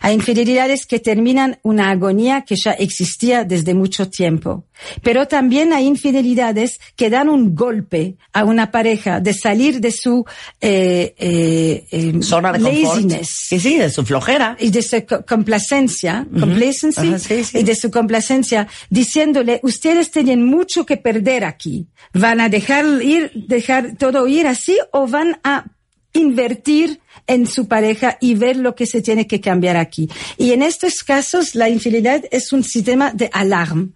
Hay 0.00 0.14
infidelidades 0.14 0.86
que 0.86 0.98
terminan 0.98 1.58
una 1.62 1.90
agonía 1.90 2.42
que 2.42 2.56
ya 2.56 2.72
existía 2.72 3.44
desde 3.44 3.74
mucho 3.74 4.08
tiempo. 4.08 4.64
Pero 5.02 5.26
también 5.26 5.72
hay 5.72 5.86
infidelidades 5.86 6.78
que 6.96 7.10
dan 7.10 7.28
un 7.28 7.54
golpe 7.54 8.16
a 8.32 8.44
una 8.44 8.70
pareja 8.70 9.20
de 9.20 9.34
salir 9.34 9.80
de 9.80 9.90
su 9.90 10.24
eh, 10.60 11.14
eh, 11.18 11.86
eh 11.90 12.22
zona 12.22 12.52
de 12.52 12.60
laziness. 12.60 13.28
Sí, 13.48 13.60
sí, 13.60 13.78
de 13.78 13.90
su 13.90 14.04
flojera. 14.04 14.56
Y 14.60 14.70
de 14.70 14.82
su 14.82 15.04
complacencia, 15.26 16.26
y 16.30 17.62
de 17.62 17.74
su 17.74 17.90
complacencia, 17.90 18.68
diciéndole, 18.90 19.60
ustedes 19.62 20.10
tienen 20.10 20.44
mucho 20.44 20.86
que 20.86 20.96
perder 20.96 21.44
aquí. 21.44 21.88
¿Van 22.12 22.40
a 22.40 22.48
dejar 22.48 22.84
ir, 23.02 23.32
dejar 23.34 23.96
todo 23.98 24.26
ir 24.26 24.46
así 24.46 24.78
o 24.92 25.06
van 25.06 25.38
a 25.42 25.64
invertir 26.18 27.00
en 27.26 27.46
su 27.46 27.68
pareja 27.68 28.18
y 28.20 28.34
ver 28.34 28.56
lo 28.56 28.74
que 28.74 28.86
se 28.86 29.02
tiene 29.02 29.26
que 29.26 29.40
cambiar 29.40 29.76
aquí. 29.76 30.08
Y 30.36 30.52
en 30.52 30.62
estos 30.62 31.02
casos, 31.04 31.54
la 31.54 31.68
infidelidad 31.68 32.24
es 32.30 32.52
un 32.52 32.64
sistema 32.64 33.12
de 33.12 33.30
alarma. 33.32 33.88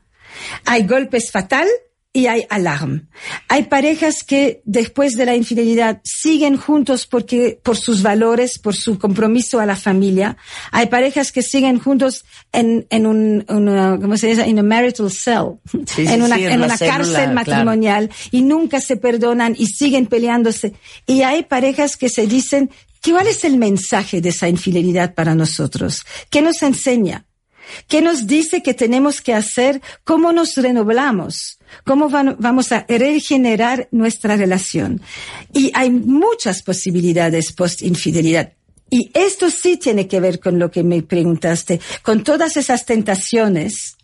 Hay 0.65 0.87
golpes 0.87 1.31
fatal 1.31 1.69
y 2.15 2.27
hay 2.27 2.45
alarma. 2.51 3.03
Hay 3.49 3.65
parejas 3.65 4.23
que 4.23 4.61
después 4.65 5.17
de 5.17 5.25
la 5.25 5.35
infidelidad 5.35 6.01
siguen 6.05 6.59
juntos 6.59 7.07
porque, 7.07 7.59
por 7.63 7.77
sus 7.79 8.03
valores, 8.03 8.59
por 8.59 8.77
su 8.77 8.99
compromiso 8.99 9.61
a 9.61 9.67
la 9.67 9.77
familia. 9.77 10.37
Hay 10.73 10.87
parejas 10.87 11.33
que 11.33 11.43
siguen 11.43 11.79
juntos 11.79 12.25
en, 12.53 12.87
en 12.91 13.07
un, 13.07 13.45
una, 13.49 13.99
¿cómo 13.99 14.17
se 14.19 14.29
dice? 14.29 14.43
En 14.43 14.59
a 14.59 14.63
marital 14.63 15.11
cell. 15.11 15.57
Sí, 15.87 16.07
en 16.07 16.23
una, 16.23 16.37
sí, 16.37 16.45
en 16.45 16.63
una 16.63 16.77
célula, 16.77 16.97
cárcel 16.97 17.15
claro. 17.15 17.35
matrimonial 17.35 18.11
y 18.31 18.43
nunca 18.43 18.81
se 18.81 18.97
perdonan 18.97 19.55
y 19.59 19.67
siguen 19.67 20.07
peleándose. 20.07 20.75
Y 21.07 21.23
hay 21.23 21.45
parejas 21.45 21.97
que 21.97 22.11
se 22.11 22.27
dicen, 22.27 22.71
¿cuál 23.03 23.27
es 23.27 23.43
el 23.45 23.57
mensaje 23.57 24.21
de 24.21 24.29
esa 24.29 24.51
infidelidad 24.51 25.15
para 25.15 25.35
nosotros? 25.35 26.05
¿Qué 26.29 26.43
nos 26.43 26.63
enseña? 26.63 27.25
¿Qué 27.89 28.03
nos 28.03 28.27
dice 28.27 28.63
que 28.63 28.75
tenemos 28.75 29.21
que 29.21 29.35
hacer? 29.35 29.81
¿Cómo 30.05 30.33
nos 30.33 30.57
renovamos? 30.57 31.59
¿Cómo 31.85 32.09
vamos 32.09 32.73
a 32.73 32.85
regenerar 32.89 33.89
nuestra 33.91 34.37
relación? 34.37 35.01
Y 35.53 35.71
hay 35.75 35.91
muchas 35.91 36.63
posibilidades 36.63 37.53
post-infidelidad. 37.53 38.53
Y 38.91 39.11
esto 39.15 39.49
sí 39.51 39.79
tiene 39.79 40.07
que 40.07 40.21
ver 40.21 40.39
con 40.39 40.59
lo 40.59 40.71
que 40.71 40.83
me 40.83 41.03
preguntaste, 41.03 41.81
con 42.03 42.23
todas 42.23 42.57
esas 42.57 42.85
tentaciones 42.85 43.97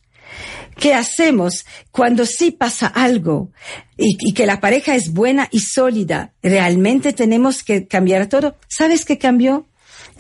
¿Qué 0.79 0.95
hacemos 0.95 1.67
cuando 1.91 2.25
sí 2.25 2.53
pasa 2.53 2.87
algo 2.87 3.51
y, 3.97 4.17
y 4.21 4.33
que 4.33 4.47
la 4.47 4.61
pareja 4.61 4.95
es 4.95 5.13
buena 5.13 5.49
y 5.51 5.61
sólida? 5.61 6.33
¿Realmente 6.41 7.13
tenemos 7.13 7.65
que 7.65 7.89
cambiar 7.89 8.29
todo? 8.29 8.57
¿Sabes 8.69 9.05
qué 9.05 9.19
cambió? 9.19 9.67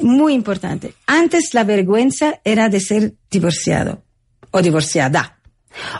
Muy 0.00 0.32
importante. 0.32 0.94
Antes 1.06 1.54
la 1.54 1.64
vergüenza 1.64 2.40
era 2.44 2.68
de 2.68 2.80
ser 2.80 3.14
divorciado 3.30 4.04
o 4.50 4.62
divorciada. 4.62 5.40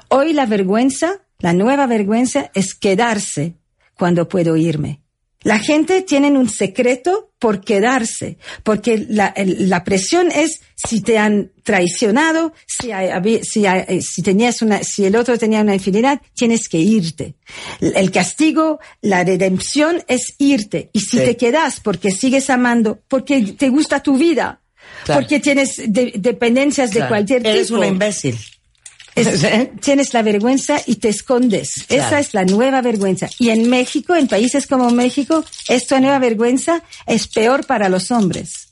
Hoy 0.09 0.33
la 0.33 0.47
vergüenza, 0.47 1.23
la 1.39 1.53
nueva 1.53 1.87
vergüenza 1.87 2.51
es 2.55 2.75
quedarse 2.75 3.55
cuando 3.97 4.29
puedo 4.29 4.57
irme. 4.57 5.03
La 5.49 5.59
gente 5.59 6.03
tiene 6.03 6.31
un 6.31 6.49
secreto 6.49 7.31
por 7.39 7.63
quedarse, 7.63 8.37
porque 8.65 9.07
la, 9.09 9.33
la 9.37 9.83
presión 9.83 10.31
es 10.31 10.61
si 10.75 11.01
te 11.01 11.17
han 11.17 11.53
traicionado, 11.63 12.53
si, 12.67 12.93
hay- 12.93 13.09
habi- 13.09 13.43
si, 13.43 13.65
hay- 13.65 13.85
eh, 13.89 14.03
si 14.03 14.23
tenías 14.23 14.61
una, 14.61 14.83
si 14.83 15.07
el 15.07 15.17
otro 15.17 15.39
tenía 15.39 15.63
una 15.63 15.75
infidelidad, 15.75 16.21
tienes 16.35 16.69
que 16.69 16.79
irte. 16.79 17.35
El 17.81 18.11
castigo, 18.11 18.79
la 19.01 19.25
redención 19.25 20.03
es 20.07 20.35
irte. 20.39 20.91
Y 20.93 21.01
si 21.01 21.17
Sí. 21.19 21.25
te 21.25 21.37
quedas 21.37 21.81
porque 21.81 22.11
sigues 22.11 22.51
amando, 22.51 23.01
porque 23.09 23.41
te 23.57 23.71
gusta 23.71 24.03
tu 24.03 24.19
vida, 24.19 24.61
Claro. 25.05 25.21
porque 25.23 25.41
tienes 25.41 25.77
de- 25.87 26.13
dependencias 26.17 26.91
de 26.91 27.07
cualquier 27.09 27.47
Eres 27.47 27.69
tipo. 27.69 27.79
una 27.79 27.87
imbécil. 27.87 28.37
Es- 29.27 29.71
tienes 29.81 30.15
la 30.15 30.23
vergüenza 30.23 30.81
y 30.87 30.97
te 30.97 31.09
escondes. 31.09 31.85
Claro. 31.89 32.07
Esa 32.07 32.21
es 32.21 32.35
la 32.35 32.45
nueva 32.45 32.81
vergüenza. 32.83 33.29
Y 33.39 33.51
en 33.51 33.69
México, 33.69 34.15
en 34.15 34.29
países 34.29 34.67
como 34.67 34.91
México, 34.91 35.45
esta 35.69 36.01
nueva 36.01 36.19
vergüenza 36.19 36.83
es 37.07 37.27
peor 37.29 37.67
para 37.67 37.89
los 37.89 38.11
hombres. 38.11 38.69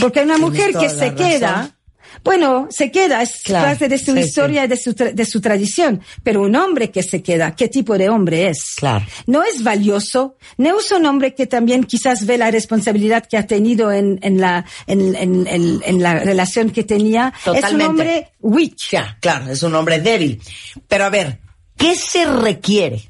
Porque 0.00 0.20
una 0.20 0.38
mujer 0.38 0.72
que 0.74 0.88
se 0.90 1.14
queda. 1.14 1.76
Bueno, 2.24 2.68
se 2.70 2.90
queda, 2.90 3.22
es 3.22 3.42
Claro, 3.44 3.66
parte 3.68 3.88
de 3.88 3.98
su 3.98 4.12
sí, 4.14 4.20
historia 4.20 4.64
y 4.64 4.68
de 4.68 4.76
su, 4.76 4.92
de 4.94 5.24
su 5.24 5.40
tradición. 5.40 6.00
Pero 6.22 6.42
un 6.42 6.54
hombre 6.56 6.90
que 6.90 7.02
se 7.02 7.22
queda, 7.22 7.54
¿qué 7.56 7.68
tipo 7.68 7.98
de 7.98 8.08
hombre 8.08 8.48
es? 8.48 8.74
Claro. 8.76 9.04
No 9.26 9.42
es 9.42 9.62
valioso, 9.62 10.36
no 10.56 10.78
es 10.78 10.90
un 10.92 11.04
hombre 11.06 11.34
que 11.34 11.46
también 11.46 11.84
quizás 11.84 12.24
ve 12.26 12.38
la 12.38 12.50
responsabilidad 12.50 13.26
que 13.26 13.36
ha 13.36 13.46
tenido 13.46 13.90
en, 13.92 14.18
en 14.22 14.40
la, 14.40 14.64
en, 14.86 15.14
en- 15.16 15.46
en- 15.46 15.80
en 15.84 16.02
la 16.02 16.14
relación 16.20 16.70
que 16.70 16.84
tenía. 16.84 17.32
Es 17.40 17.46
un 17.48 17.54
Totalmente. 17.54 17.86
hombre 17.86 18.28
weak. 18.40 18.76
Ya, 18.90 19.18
claro, 19.20 19.50
es 19.50 19.62
un 19.62 19.74
hombre 19.74 20.00
débil. 20.00 20.40
Pero 20.88 21.04
a 21.04 21.10
ver, 21.10 21.40
¿qué 21.76 21.94
se 21.96 22.24
requiere 22.26 23.02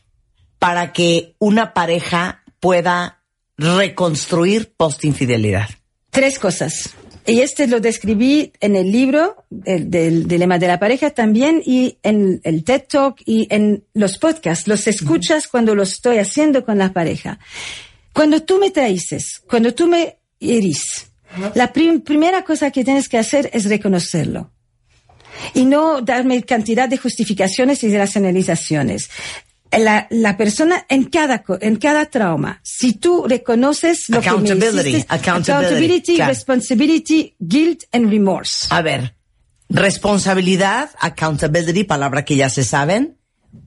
para 0.58 0.92
que 0.92 1.34
una 1.38 1.74
pareja 1.74 2.42
pueda 2.60 3.22
reconstruir 3.58 4.72
post-infidelidad? 4.76 5.68
Tres 6.10 6.38
cosas. 6.38 6.90
Y 7.24 7.40
este 7.40 7.68
lo 7.68 7.78
describí 7.78 8.52
en 8.60 8.74
el 8.74 8.90
libro 8.90 9.44
el- 9.64 9.88
del 9.90 10.26
dilema 10.26 10.58
de 10.58 10.66
la 10.66 10.80
pareja 10.80 11.10
también 11.10 11.62
y 11.64 11.98
en 12.02 12.40
el 12.42 12.64
TED 12.64 12.82
Talk 12.88 13.22
y 13.24 13.46
en 13.50 13.84
los 13.94 14.18
podcasts. 14.18 14.66
Los 14.66 14.86
escuchas 14.88 15.46
cuando 15.46 15.74
lo 15.74 15.84
estoy 15.84 16.18
haciendo 16.18 16.64
con 16.64 16.78
la 16.78 16.92
pareja. 16.92 17.38
Cuando 18.12 18.42
tú 18.42 18.58
me 18.58 18.70
traices, 18.70 19.40
cuando 19.48 19.72
tú 19.72 19.86
me 19.86 20.18
herís, 20.40 21.06
la 21.54 21.72
prim- 21.72 22.00
primera 22.00 22.42
cosa 22.44 22.70
que 22.72 22.84
tienes 22.84 23.08
que 23.08 23.18
hacer 23.18 23.48
es 23.52 23.66
reconocerlo. 23.66 24.50
Y 25.54 25.64
no 25.64 26.02
darme 26.02 26.42
cantidad 26.42 26.88
de 26.88 26.98
justificaciones 26.98 27.82
y 27.84 27.88
de 27.88 27.98
racionalizaciones. 27.98 29.08
La, 29.78 30.06
la 30.10 30.36
persona 30.36 30.84
en 30.88 31.04
cada, 31.04 31.42
en 31.60 31.76
cada 31.76 32.06
trauma, 32.06 32.60
si 32.62 32.92
tú 32.92 33.24
reconoces 33.26 34.08
lo 34.10 34.20
que 34.20 34.30
me 34.30 34.36
Accountability, 34.36 34.88
hiciste, 34.90 35.06
accountability, 35.14 35.52
accountability, 35.52 36.14
claro. 36.16 36.28
responsibility, 36.30 37.34
guilt 37.38 37.84
and 37.92 38.10
remorse. 38.10 38.66
A 38.70 38.82
ver, 38.82 39.14
responsabilidad, 39.70 40.90
accountability, 41.00 41.84
palabra 41.84 42.24
que 42.24 42.36
ya 42.36 42.48
se 42.50 42.64
saben, 42.64 43.16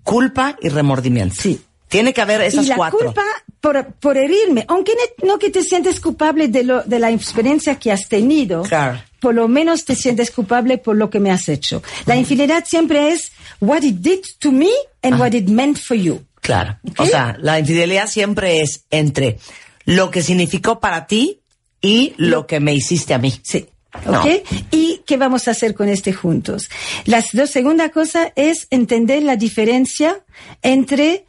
culpa 0.04 0.56
y 0.62 0.70
remordimiento. 0.70 1.36
Sí. 1.42 1.62
Tiene 1.88 2.14
que 2.14 2.22
haber 2.22 2.42
esas 2.42 2.66
y 2.66 2.70
la 2.70 2.76
cuatro. 2.78 3.00
culpa 3.00 3.22
por, 3.62 3.94
por 3.96 4.18
herirme, 4.18 4.66
aunque 4.68 4.94
no 5.24 5.38
que 5.40 5.50
te 5.50 5.64
sientes 5.64 6.00
culpable 6.00 6.48
de, 6.48 6.64
lo, 6.64 6.84
de 6.84 7.00
la 7.00 7.12
experiencia 7.12 7.76
que 7.80 7.92
has 7.92 8.08
tenido, 8.10 8.64
Claro. 8.64 9.00
por 9.20 9.34
lo 9.36 9.48
menos 9.48 9.86
te 9.86 9.96
sientes 9.96 10.32
culpable 10.32 10.78
por 10.80 10.96
lo 10.96 11.10
que 11.10 11.20
me 11.20 11.32
has 11.32 11.48
hecho. 11.48 11.82
La 12.06 12.16
infidelidad 12.16 12.66
siempre 12.66 13.12
es 13.12 13.32
what 13.60 13.84
it 13.84 13.96
did 14.02 14.24
to 14.40 14.52
me 14.52 14.70
and 15.02 15.20
what 15.20 15.34
it 15.36 15.48
meant 15.50 15.78
for 15.78 15.96
you. 15.98 16.26
Claro. 16.42 16.78
O 16.98 17.06
sea, 17.06 17.38
la 17.40 17.60
infidelidad 17.60 18.08
siempre 18.08 18.62
es 18.62 18.86
entre 18.92 19.40
lo 19.86 20.12
que 20.12 20.22
significó 20.22 20.80
para 20.80 21.08
ti 21.08 21.42
y 21.82 22.14
lo 22.18 22.46
que 22.48 22.60
me 22.60 22.74
hiciste 22.74 23.14
a 23.14 23.18
mí. 23.18 23.34
Sí. 23.44 23.66
No. 24.06 24.20
¿Ok? 24.22 24.28
¿Y 24.72 25.02
qué 25.08 25.16
vamos 25.18 25.48
a 25.48 25.52
hacer 25.52 25.74
con 25.74 25.88
este 25.90 26.12
juntos? 26.12 26.70
La 27.06 27.24
dos- 27.34 27.50
segunda 27.50 27.90
cosa 27.90 28.34
es 28.36 28.68
entender 28.70 29.24
la 29.24 29.38
diferencia 29.38 30.24
entre 30.62 31.26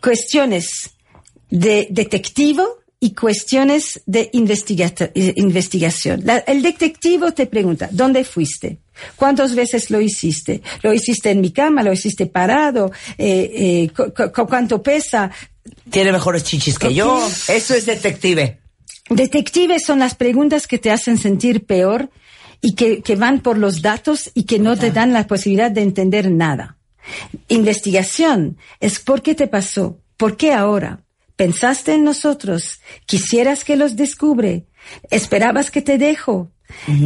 cuestiones 0.00 0.90
de 1.48 1.86
detectivo 1.90 2.80
y 2.98 3.14
cuestiones 3.14 4.00
de 4.06 4.30
investigación. 4.32 6.20
La- 6.24 6.38
el 6.38 6.62
detectivo 6.62 7.32
te 7.32 7.46
pregunta, 7.46 7.88
¿dónde 7.92 8.24
fuiste? 8.24 8.78
¿Cuántas 9.16 9.54
veces 9.54 9.90
lo 9.90 10.00
hiciste? 10.00 10.62
¿Lo 10.82 10.92
hiciste 10.92 11.30
en 11.30 11.40
mi 11.40 11.50
cama? 11.52 11.82
¿Lo 11.82 11.92
hiciste 11.92 12.26
parado? 12.26 12.92
Eh, 13.18 13.50
eh, 13.54 13.90
cu- 13.96 14.12
cu- 14.32 14.46
¿Cuánto 14.46 14.82
pesa? 14.82 15.30
Tiene 15.90 16.12
mejores 16.12 16.44
chichis 16.44 16.78
que 16.78 16.92
yo. 16.94 17.26
Eso 17.48 17.74
es 17.74 17.86
detective. 17.86 18.58
Detectives 19.08 19.84
son 19.84 19.98
las 19.98 20.14
preguntas 20.14 20.66
que 20.66 20.78
te 20.78 20.90
hacen 20.90 21.18
sentir 21.18 21.64
peor 21.66 22.10
y 22.60 22.74
que, 22.74 23.02
que 23.02 23.16
van 23.16 23.40
por 23.40 23.58
los 23.58 23.82
datos 23.82 24.30
y 24.34 24.44
que 24.44 24.58
no 24.58 24.76
te 24.76 24.90
dan 24.92 25.12
la 25.12 25.26
posibilidad 25.26 25.70
de 25.70 25.82
entender 25.82 26.30
nada. 26.30 26.76
Investigación 27.48 28.56
es 28.80 28.98
por 28.98 29.22
qué 29.22 29.34
te 29.34 29.46
pasó, 29.48 30.00
por 30.16 30.36
qué 30.36 30.52
ahora. 30.52 31.00
Pensaste 31.36 31.94
en 31.94 32.04
nosotros, 32.04 32.80
quisieras 33.06 33.64
que 33.64 33.76
los 33.76 33.96
descubre, 33.96 34.66
esperabas 35.10 35.70
que 35.70 35.82
te 35.82 35.98
dejo, 35.98 36.50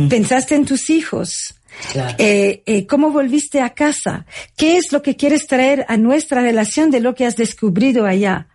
pensaste 0.09 0.55
en 0.55 0.65
tus 0.67 0.91
hijos. 0.91 1.55
Claro. 1.93 2.17
Eh, 2.19 2.63
eh, 2.67 2.87
¿Cómo 2.87 3.11
volviste 3.11 3.61
a 3.61 3.71
casa? 3.71 4.27
¿Qué 4.57 4.77
es 4.77 4.93
lo 4.93 5.03
que 5.03 5.17
quieres 5.17 5.47
traer 5.47 5.85
a 5.89 5.97
nuestra 5.97 6.41
relación 6.41 6.91
de 6.91 7.01
lo 7.01 7.15
que 7.15 7.27
has 7.27 7.37
descubrido 7.37 8.07
allá? 8.07 8.49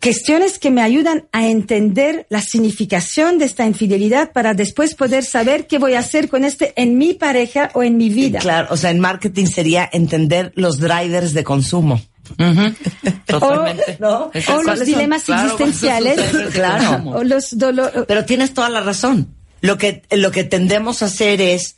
cuestiones 0.00 0.58
que 0.58 0.70
me 0.70 0.82
ayudan 0.82 1.28
a 1.32 1.46
entender 1.46 2.26
la 2.30 2.40
significación 2.40 3.38
de 3.38 3.44
esta 3.44 3.66
infidelidad 3.66 4.32
para 4.32 4.54
después 4.54 4.94
poder 4.94 5.24
saber 5.24 5.66
qué 5.66 5.78
voy 5.78 5.94
a 5.94 6.00
hacer 6.00 6.28
con 6.28 6.44
este 6.44 6.72
en 6.76 6.98
mi 6.98 7.14
pareja 7.14 7.70
o 7.74 7.82
en 7.82 7.96
mi 7.96 8.08
vida. 8.08 8.38
Claro, 8.38 8.68
o 8.70 8.76
sea, 8.76 8.90
en 8.90 9.00
marketing 9.00 9.46
sería 9.46 9.88
entender 9.92 10.52
los 10.54 10.78
drivers 10.78 11.34
de 11.34 11.44
consumo. 11.44 12.00
Totalmente. 13.26 13.98
O 14.00 14.62
los 14.62 14.84
dilemas 14.84 15.24
Claro, 15.24 15.42
existenciales. 15.44 16.14
¿cuáles 16.14 16.32
son 16.32 16.42
sus 16.44 16.54
Claro. 16.54 17.10
O 17.10 17.24
los 17.24 17.58
dolores. 17.58 18.04
Pero 18.06 18.24
tienes 18.24 18.54
toda 18.54 18.68
la 18.68 18.80
razón. 18.80 19.34
Lo 19.60 19.76
que, 19.76 20.02
lo 20.10 20.30
que 20.30 20.44
tendemos 20.44 21.02
a 21.02 21.06
hacer 21.06 21.40
es, 21.40 21.76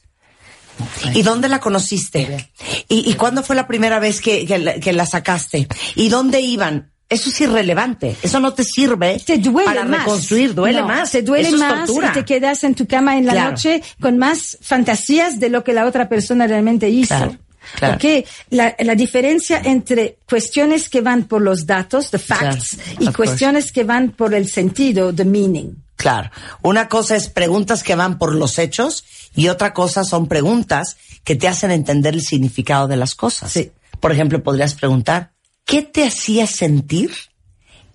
¿y 1.15 1.23
dónde 1.23 1.49
la 1.49 1.61
conociste? 1.61 2.51
¿Y, 2.89 3.11
y 3.11 3.15
cuándo 3.15 3.43
fue 3.43 3.57
la 3.57 3.67
primera 3.67 3.99
vez 3.99 4.21
que, 4.21 4.47
que 4.47 4.59
la, 4.59 4.75
que 4.75 4.93
la 4.93 5.07
sacaste? 5.07 5.67
¿Y 5.95 6.09
dónde 6.09 6.41
iban? 6.41 6.91
Eso 7.09 7.29
es 7.31 7.41
irrelevante. 7.41 8.15
Eso 8.23 8.39
no 8.39 8.55
te 8.55 8.63
sirve 8.63 9.21
te 9.27 9.39
duele 9.39 9.65
para 9.67 9.85
más. 9.85 10.01
reconstruir. 10.01 10.55
Duele 10.55 10.81
No, 10.81 10.87
más. 10.87 11.11
Te 11.11 11.23
duele 11.23 11.49
Eso 11.49 11.57
es 11.57 11.61
más 11.63 11.91
y 11.91 12.13
te 12.15 12.25
quedas 12.25 12.63
en 12.63 12.75
tu 12.77 12.87
cama 12.87 13.19
en 13.19 13.27
la 13.27 13.33
Claro. 13.33 13.51
noche 13.51 13.83
con 14.01 14.17
más 14.17 14.57
fantasías 14.61 15.41
de 15.41 15.49
lo 15.49 15.65
que 15.65 15.73
la 15.73 15.87
otra 15.87 16.09
persona 16.09 16.47
realmente 16.47 16.89
hizo. 16.89 17.09
Claro, 17.17 17.37
claro. 17.77 17.95
Ok, 17.97 18.25
la, 18.51 18.77
la 18.79 18.95
diferencia 18.95 19.61
entre 19.65 20.19
cuestiones 20.29 20.89
que 20.89 21.01
van 21.01 21.25
por 21.25 21.43
los 21.43 21.67
datos, 21.67 22.11
the 22.11 22.19
facts, 22.21 22.77
Claro, 22.77 23.11
y 23.11 23.13
cuestiones 23.13 23.73
que 23.73 23.83
van 23.83 24.11
por 24.13 24.33
el 24.33 24.49
sentido, 24.49 25.13
the 25.13 25.25
meaning. 25.25 25.73
Claro. 26.01 26.31
Una 26.63 26.89
cosa 26.89 27.15
es 27.15 27.29
preguntas 27.29 27.83
que 27.83 27.95
van 27.95 28.17
por 28.19 28.35
los 28.35 28.59
hechos 28.59 29.05
y 29.37 29.49
otra 29.49 29.75
cosa 29.75 30.03
son 30.03 30.29
preguntas 30.29 30.97
que 31.25 31.37
te 31.37 31.47
hacen 31.47 31.71
entender 31.71 32.15
el 32.15 32.23
significado 32.23 32.89
de 32.89 32.97
las 32.97 33.15
cosas. 33.15 33.53
Sí. 33.53 33.71
Por 34.01 34.11
ejemplo, 34.11 34.43
podrías 34.43 34.73
preguntar, 34.75 35.33
¿qué 35.67 35.83
te 35.83 36.07
hacía 36.07 36.47
sentir 36.47 37.11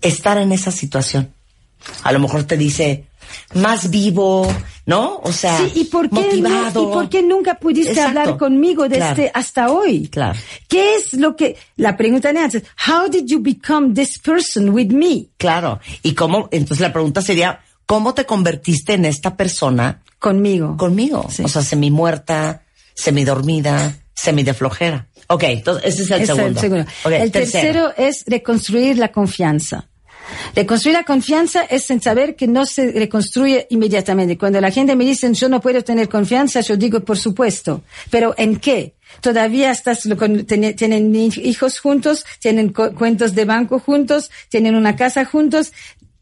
estar 0.01 0.37
en 0.37 0.51
esa 0.51 0.69
situación? 0.69 1.33
A 2.03 2.11
lo 2.11 2.19
mejor 2.19 2.43
te 2.43 2.57
dice, 2.57 3.07
más 3.55 3.89
vivo, 3.89 4.47
¿no? 4.85 5.19
O 5.23 5.31
sea, 5.31 5.57
Sí, 5.57 5.71
¿y 5.81 5.83
por 5.85 6.07
qué, 6.07 6.15
no- 6.15 6.21
motivado. 6.21 6.83
¿y 6.83 6.93
por 6.93 7.09
qué 7.09 7.23
nunca 7.23 7.55
pudiste 7.55 7.91
Exacto. 7.93 8.19
hablar 8.19 8.37
conmigo 8.37 8.87
desde 8.87 9.13
Claro. 9.15 9.31
hasta 9.33 9.71
hoy? 9.71 10.09
Claro. 10.09 10.37
¿Qué 10.67 10.93
es 10.95 11.13
lo 11.13 11.35
que, 11.35 11.57
la 11.75 11.97
pregunta 11.97 12.31
de 12.31 12.39
antes, 12.39 12.63
how 12.87 13.09
did 13.09 13.25
you 13.25 13.39
become 13.41 13.95
this 13.95 14.19
person 14.19 14.69
with 14.69 14.91
me? 14.91 15.27
Claro. 15.37 15.79
¿Y 16.03 16.13
cómo? 16.13 16.49
Entonces 16.51 16.81
la 16.81 16.93
pregunta 16.93 17.21
sería, 17.23 17.61
¿cómo 17.85 18.13
te 18.13 18.25
convertiste 18.25 18.93
en 18.93 19.05
esta 19.05 19.35
persona 19.37 20.01
Conmigo. 20.19 20.75
conmigo? 20.77 21.27
Sí. 21.29 21.43
O 21.43 21.47
sea, 21.47 21.61
semi-muerta, 21.61 22.63
semi-dormida, 22.93 23.95
semi-de 24.13 24.53
flojera. 24.53 25.07
Ok, 25.27 25.43
entonces 25.43 25.93
ese 25.93 26.03
es 26.03 26.11
el 26.11 26.21
es 26.21 26.27
segundo. 26.27 26.47
el 26.47 26.57
segundo. 26.59 26.85
Ok, 27.03 27.11
el 27.11 27.31
tercero 27.31 27.93
es 27.97 28.23
reconstruir 28.27 28.97
la 28.97 29.11
confianza. 29.11 29.87
Reconstruir 30.55 30.95
la 30.97 31.03
confianza 31.03 31.63
es 31.63 31.89
en 31.91 32.01
saber 32.01 32.35
que 32.35 32.47
no 32.47 32.65
se 32.65 32.91
reconstruye 32.91 33.67
inmediatamente. 33.69 34.37
Cuando 34.37 34.59
la 34.59 34.71
gente 34.71 34.95
me 34.95 35.05
dice 35.05 35.31
yo 35.33 35.49
no 35.49 35.61
puedo 35.61 35.83
tener 35.83 36.09
confianza, 36.09 36.61
yo 36.61 36.77
digo 36.77 36.99
por 37.01 37.17
supuesto. 37.17 37.83
Pero 38.09 38.33
¿en 38.37 38.55
qué? 38.57 38.95
Todavía 39.21 39.69
estás 39.71 40.07
con- 40.17 40.45
tiene- 40.45 40.73
tienen 40.73 41.15
hijos 41.15 41.79
juntos, 41.79 42.25
tienen 42.39 42.73
cu- 42.73 42.93
cuentos 42.95 43.35
de 43.35 43.45
banco 43.45 43.79
juntos, 43.79 44.31
tienen 44.49 44.75
una 44.75 44.95
casa 44.95 45.25
juntos. 45.25 45.71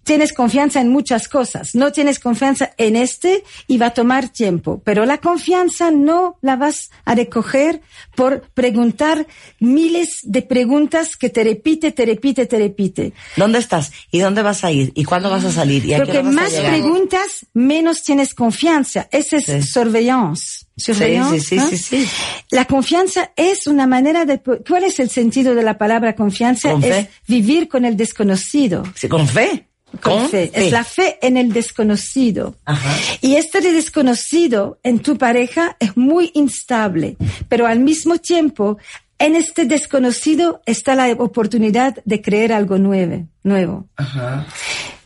Tienes 0.03 0.33
confianza 0.33 0.81
en 0.81 0.89
muchas 0.89 1.27
cosas. 1.27 1.75
No 1.75 1.91
tienes 1.91 2.19
confianza 2.19 2.71
en 2.77 2.95
este 2.95 3.43
y 3.67 3.77
va 3.77 3.87
a 3.87 3.93
tomar 3.93 4.29
tiempo. 4.29 4.81
Pero 4.83 5.05
la 5.05 5.19
confianza 5.19 5.91
no 5.91 6.37
la 6.41 6.55
vas 6.55 6.91
a 7.05 7.15
recoger 7.15 7.81
por 8.15 8.41
preguntar 8.53 9.25
miles 9.59 10.19
de 10.23 10.41
preguntas 10.41 11.15
que 11.17 11.29
te 11.29 11.43
repite, 11.43 11.91
te 11.91 12.05
repite, 12.05 12.45
te 12.45 12.57
repite. 12.57 13.13
¿Dónde 13.37 13.59
estás? 13.59 13.91
¿Y 14.11 14.19
dónde 14.19 14.41
vas 14.41 14.63
a 14.63 14.71
ir? 14.71 14.91
¿Y 14.95 15.03
cuándo 15.05 15.29
vas 15.29 15.45
a 15.45 15.51
salir? 15.51 15.85
¿Y 15.85 15.93
a 15.93 15.97
qué 15.97 16.03
Porque 16.05 16.17
hora 16.19 16.27
vas 16.29 16.37
a 16.37 16.41
más 16.41 16.51
llegar? 16.51 16.71
preguntas, 16.71 17.45
menos 17.53 18.03
tienes 18.03 18.33
confianza. 18.33 19.07
Ese 19.11 19.37
es 19.37 19.45
Sí. 19.45 19.61
surveillance. 19.61 20.65
Surveillance, 20.75 21.39
sí, 21.39 21.59
sí, 21.59 21.77
sí, 21.77 22.03
sí. 22.03 22.07
La 22.49 22.65
confianza 22.65 23.31
es 23.35 23.67
una 23.67 23.85
manera 23.87 24.25
de... 24.25 24.39
¿Cuál 24.39 24.83
es 24.85 24.99
el 24.99 25.09
sentido 25.09 25.53
de 25.55 25.61
la 25.63 25.77
palabra 25.77 26.15
confianza? 26.15 26.71
Con 26.71 26.81
fe. 26.81 26.99
Es 26.99 27.07
vivir 27.27 27.67
con 27.67 27.85
el 27.85 27.95
desconocido. 27.95 28.83
Sí, 28.95 29.07
con 29.07 29.27
fe. 29.27 29.67
Con 30.01 30.29
fe. 30.29 30.51
Es 30.53 30.71
la 30.71 30.83
fe 30.83 31.17
en 31.21 31.37
el 31.37 31.53
desconocido. 31.53 32.55
Ajá. 32.65 32.95
Y 33.21 33.35
este 33.35 33.61
de 33.61 33.71
desconocido 33.71 34.79
en 34.83 34.99
tu 34.99 35.17
pareja 35.17 35.77
es 35.79 35.95
muy 35.95 36.31
instable, 36.33 37.17
pero 37.47 37.67
al 37.67 37.79
mismo 37.79 38.17
tiempo, 38.17 38.77
en 39.19 39.35
este 39.35 39.65
desconocido 39.65 40.61
está 40.65 40.95
la 40.95 41.11
oportunidad 41.13 42.01
de 42.05 42.21
creer 42.21 42.53
algo 42.53 42.77
nuevo, 42.77 43.27
nuevo. 43.43 43.87
Ajá. 43.95 44.45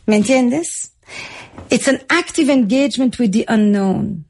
¿Me 0.06 0.16
entiendes? 0.16 0.92
It's 1.70 1.88
an 1.88 2.00
active 2.08 2.50
engagement 2.50 3.18
with 3.18 3.30
the 3.32 3.44
unknown. 3.48 4.27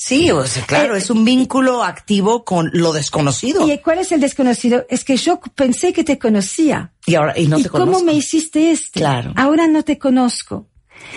Sí, 0.00 0.30
o 0.30 0.46
sea, 0.46 0.64
claro, 0.64 0.94
Eh, 0.94 0.98
es 0.98 1.10
un 1.10 1.24
vínculo 1.24 1.82
activo 1.82 2.44
con 2.44 2.70
lo 2.72 2.92
desconocido. 2.92 3.68
¿Y 3.68 3.76
cuál 3.78 3.98
es 3.98 4.12
el 4.12 4.20
desconocido? 4.20 4.86
Es 4.88 5.04
que 5.04 5.16
yo 5.16 5.40
pensé 5.56 5.92
que 5.92 6.04
te 6.04 6.20
conocía. 6.20 6.92
Y 7.04 7.16
ahora, 7.16 7.36
y 7.36 7.48
no 7.48 7.58
¿Y 7.58 7.64
te 7.64 7.68
cómo 7.68 7.84
conozco. 7.86 8.04
me 8.04 8.12
hiciste 8.12 8.70
esto? 8.70 9.00
Claro. 9.00 9.32
Ahora 9.34 9.66
no 9.66 9.82
te 9.82 9.98
conozco. 9.98 10.68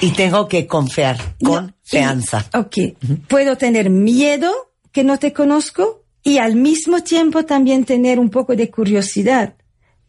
Y 0.02 0.10
tengo 0.12 0.48
que 0.48 0.66
confiar, 0.66 1.36
No, 1.40 1.52
confianza. 1.84 2.50
y- 2.54 2.58
ok. 2.58 2.98
Puedo 3.28 3.56
tener 3.56 3.92
miedo 3.92 4.52
que 4.92 5.04
no 5.04 5.20
te 5.20 5.32
conozco 5.32 6.04
y 6.24 6.40
al 6.40 6.56
mismo 6.56 7.04
tiempo 7.04 7.46
también 7.46 7.86
tener 7.86 8.18
un 8.18 8.32
poco 8.32 8.56
de 8.56 8.72
curiosidad. 8.72 9.54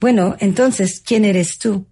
Bueno, 0.00 0.34
entonces, 0.40 1.02
¿quién 1.04 1.26
eres 1.26 1.58
tú? 1.58 1.86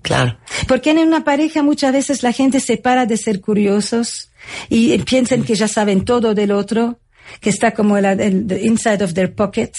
Claro. 0.00 0.38
Porque 0.66 0.90
en 0.92 0.98
una 0.98 1.24
pareja 1.24 1.62
muchas 1.62 1.92
veces 1.92 2.22
la 2.22 2.32
gente 2.32 2.60
se 2.60 2.78
para 2.78 3.04
de 3.06 3.16
ser 3.18 3.40
curiosos 3.42 4.30
y 4.68 4.96
piensan 4.98 5.42
que 5.44 5.54
ya 5.54 5.68
saben 5.68 6.04
todo 6.04 6.34
del 6.34 6.52
otro, 6.52 7.00
que 7.40 7.50
está 7.50 7.72
como 7.74 7.96
el, 7.96 8.04
el- 8.04 8.46
the 8.46 8.62
inside 8.64 9.02
of 9.02 9.12
their 9.14 9.34
pocket. 9.34 9.72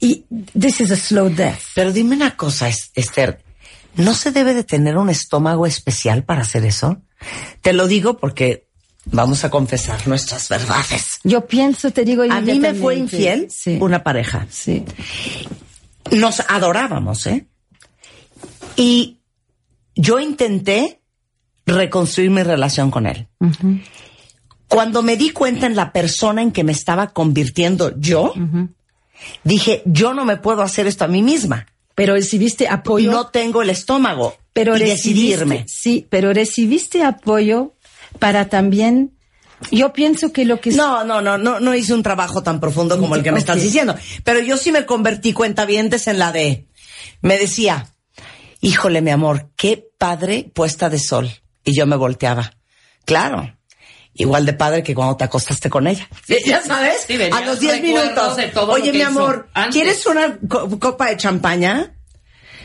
Y 0.00 0.24
this 0.58 0.80
is 0.80 0.90
a 0.90 0.96
slow 0.96 1.28
death. 1.28 1.58
Pero 1.74 1.92
dime 1.92 2.16
una 2.16 2.36
cosa, 2.36 2.68
Es- 2.68 2.90
Esther, 2.94 3.42
¿no 3.96 4.14
se 4.14 4.30
debe 4.32 4.54
de 4.54 4.64
tener 4.64 4.96
un 4.96 5.10
estómago 5.10 5.66
especial 5.66 6.24
para 6.24 6.42
hacer 6.42 6.64
eso? 6.64 7.02
Te 7.62 7.72
lo 7.72 7.86
digo 7.88 8.16
porque 8.18 8.66
vamos 9.06 9.44
a 9.44 9.50
confesar 9.50 10.06
nuestras 10.06 10.48
verdades. 10.48 11.18
Yo 11.24 11.46
pienso, 11.46 11.90
te 11.90 12.04
digo 12.04 12.22
A 12.30 12.40
mí 12.40 12.58
me 12.58 12.74
fue 12.74 12.96
infiel 12.96 13.48
Sí. 13.50 13.78
una 13.80 14.02
pareja. 14.02 14.46
Sí. 14.50 14.84
Nos 16.12 16.40
adorábamos, 16.48 17.26
¿eh? 17.26 17.46
Y 18.76 19.20
yo 19.94 20.20
intenté 20.20 20.97
reconstruir 21.68 22.30
mi 22.30 22.42
relación 22.42 22.90
con 22.90 23.06
él. 23.06 23.28
Cuando 24.68 25.02
me 25.02 25.16
di 25.16 25.30
cuenta 25.30 25.66
en 25.66 25.76
la 25.76 25.92
persona 25.92 26.42
en 26.42 26.52
que 26.52 26.64
me 26.64 26.72
estaba 26.72 27.08
convirtiendo 27.08 27.94
yo, 27.98 28.34
dije, 29.44 29.82
yo 29.86 30.14
no 30.14 30.24
me 30.24 30.36
puedo 30.36 30.62
hacer 30.62 30.86
esto 30.86 31.04
a 31.04 31.08
mí 31.08 31.22
misma. 31.22 31.66
Pero 31.94 32.14
recibiste 32.14 32.64
Y 32.64 32.68
apoyo. 32.68 33.10
no 33.10 33.26
tengo 33.28 33.62
el 33.62 33.70
estómago. 33.70 34.36
pero 34.52 34.76
y 34.76 34.80
decidirme. 34.80 35.64
Sí, 35.68 36.06
pero 36.10 36.32
recibiste 36.32 37.02
apoyo 37.02 37.74
para 38.18 38.48
también. 38.48 39.14
Yo 39.72 39.92
pienso 39.92 40.32
que 40.32 40.44
lo 40.44 40.60
que 40.60 40.70
No, 40.70 41.02
no, 41.02 41.20
no, 41.20 41.36
no, 41.38 41.58
no 41.58 41.74
hice 41.74 41.92
un 41.94 42.04
trabajo 42.04 42.42
tan 42.44 42.60
profundo 42.60 42.98
como 43.00 43.16
el 43.16 43.24
que 43.24 43.32
me 43.32 43.40
estás 43.40 43.60
diciendo. 43.60 43.96
Pero 44.22 44.38
yo 44.40 44.56
sí 44.56 44.70
me 44.70 44.86
convertí 44.86 45.32
cuentavientes 45.32 46.06
en 46.06 46.20
la 46.20 46.30
de, 46.30 46.66
me 47.22 47.36
decía, 47.38 47.88
híjole, 48.60 49.00
mi 49.02 49.10
amor, 49.10 49.50
qué 49.56 49.84
padre 49.98 50.48
puesta 50.54 50.88
de 50.90 51.00
sol. 51.00 51.28
Y 51.68 51.76
yo 51.76 51.86
me 51.86 51.96
volteaba. 51.96 52.50
Claro. 53.04 53.54
Igual 54.14 54.46
de 54.46 54.54
padre 54.54 54.82
que 54.82 54.94
cuando 54.94 55.16
te 55.16 55.24
acostaste 55.24 55.68
con 55.68 55.86
ella. 55.86 56.08
Ya 56.46 56.62
sabes, 56.62 57.04
Sí, 57.06 57.18
a 57.22 57.40
los 57.42 57.60
10 57.60 57.80
recuerdos 57.80 58.04
minutos. 58.10 58.36
de 58.36 58.46
todo 58.48 58.72
Oye, 58.72 58.90
mi 58.92 59.02
amor, 59.02 59.48
antes. 59.54 59.74
¿quieres 59.74 60.06
una 60.06 60.38
co- 60.48 60.78
copa 60.80 61.08
de 61.10 61.16
champaña? 61.18 61.94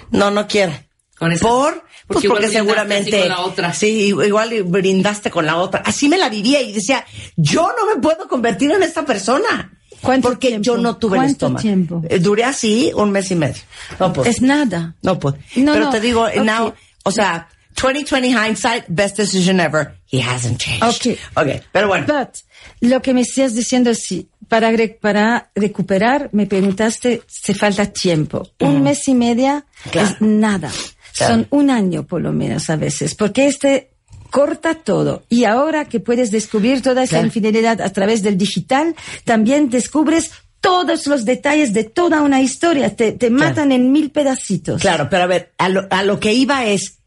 No, 0.10 0.32
no 0.32 0.48
quiero. 0.48 0.74
Con 1.18 1.32
esa- 1.34 1.46
¿Por? 1.48 1.74
Pues 1.74 1.84
porque 2.08 2.26
igual 2.28 2.39
porque 2.42 2.52
seguramente. 2.54 3.10
así 3.12 3.20
con 3.20 3.30
la 3.30 3.39
otra. 3.42 3.74
Sí, 3.74 3.89
igual 4.08 4.63
brindaste 4.63 5.30
con 5.32 5.46
la 5.46 5.58
otra. 5.58 5.82
Así 5.86 6.08
me 6.10 6.18
la 6.18 6.30
vivía 6.30 6.62
y 6.62 6.72
decía, 6.72 7.06
yo 7.36 7.70
no 7.78 7.94
me 7.94 8.02
puedo 8.02 8.28
convertir 8.30 8.72
en 8.72 8.82
esta 8.84 9.06
persona. 9.06 9.78
¿Cuánto 10.02 10.30
porque 10.30 10.48
tiempo? 10.50 10.63
yo 10.66 10.78
no 10.78 10.98
tuve 10.98 11.18
el 11.18 11.24
¿Cuánto 11.24 11.34
estómago. 11.48 11.62
tiempo? 11.62 12.02
Eh, 12.10 12.20
Duré 12.20 12.44
así 12.46 12.92
un 12.96 13.12
mes 13.12 13.30
y 13.32 13.36
medio. 13.36 13.62
No 14.00 14.12
pude. 14.12 14.30
es 14.30 14.42
nada. 14.42 14.96
No 15.02 15.20
pude. 15.20 15.39
No, 15.58 15.74
Pero 15.74 15.86
no. 15.86 15.92
te 15.92 16.00
digo, 16.02 16.28
now, 16.44 16.74
o 17.04 17.12
sea, 17.12 17.48
2020 17.76 18.32
hindsight, 18.34 18.86
best 18.88 19.18
decision 19.18 19.60
ever. 19.60 19.94
He 20.12 20.22
hasn't 20.22 20.60
changed. 20.60 20.84
Ok. 20.84 21.18
Ok, 21.36 21.62
pero 21.72 21.88
bueno. 21.88 22.06
But, 22.08 22.38
lo 22.82 23.02
que 23.02 23.14
me 23.14 23.22
estás 23.22 23.54
diciendo 23.56 23.90
es 23.92 24.04
sí. 24.04 24.28
Para, 24.48 24.72
para 25.02 25.50
recuperar, 25.56 26.30
me 26.34 26.46
preguntaste, 26.46 27.22
se 27.28 27.54
falta 27.56 27.88
tiempo. 27.88 28.48
Un 28.60 28.84
mes 28.84 29.08
y 29.08 29.16
media 29.16 29.66
Claro. 29.92 30.08
es 30.10 30.22
nada. 30.22 30.72
Claro. 31.16 31.34
Son 31.34 31.48
un 31.52 31.70
año 31.70 32.04
por 32.06 32.22
lo 32.22 32.32
menos 32.34 32.70
a 32.70 32.76
veces, 32.76 33.16
porque 33.16 33.48
este 33.48 33.90
corta 34.30 34.76
todo. 34.76 35.24
Y 35.30 35.46
ahora 35.46 35.86
que 35.86 36.00
puedes 36.00 36.30
descubrir 36.32 36.82
toda 36.82 37.04
esa 37.04 37.12
Claro. 37.18 37.26
infidelidad 37.28 37.82
a 37.82 37.90
través 37.92 38.22
del 38.24 38.38
digital, 38.38 38.96
también 39.24 39.70
descubres 39.70 40.32
todos 40.60 41.08
los 41.08 41.26
detalles 41.26 41.74
de 41.74 41.84
toda 41.84 42.22
una 42.22 42.42
historia. 42.42 42.96
Te, 42.96 43.12
te 43.12 43.30
matan 43.30 43.72
en 43.72 43.92
mil 43.92 44.12
pedacitos. 44.12 44.82
Claro, 44.82 45.08
pero 45.10 45.24
a 45.24 45.28
ver, 45.28 45.52
a 45.58 45.70
lo, 45.70 45.88
a 45.90 46.04
lo 46.04 46.20
que 46.20 46.34
iba 46.34 46.66
es, 46.66 47.00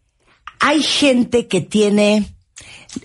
hay 0.61 0.83
gente 0.83 1.47
que 1.47 1.61
tiene, 1.61 2.25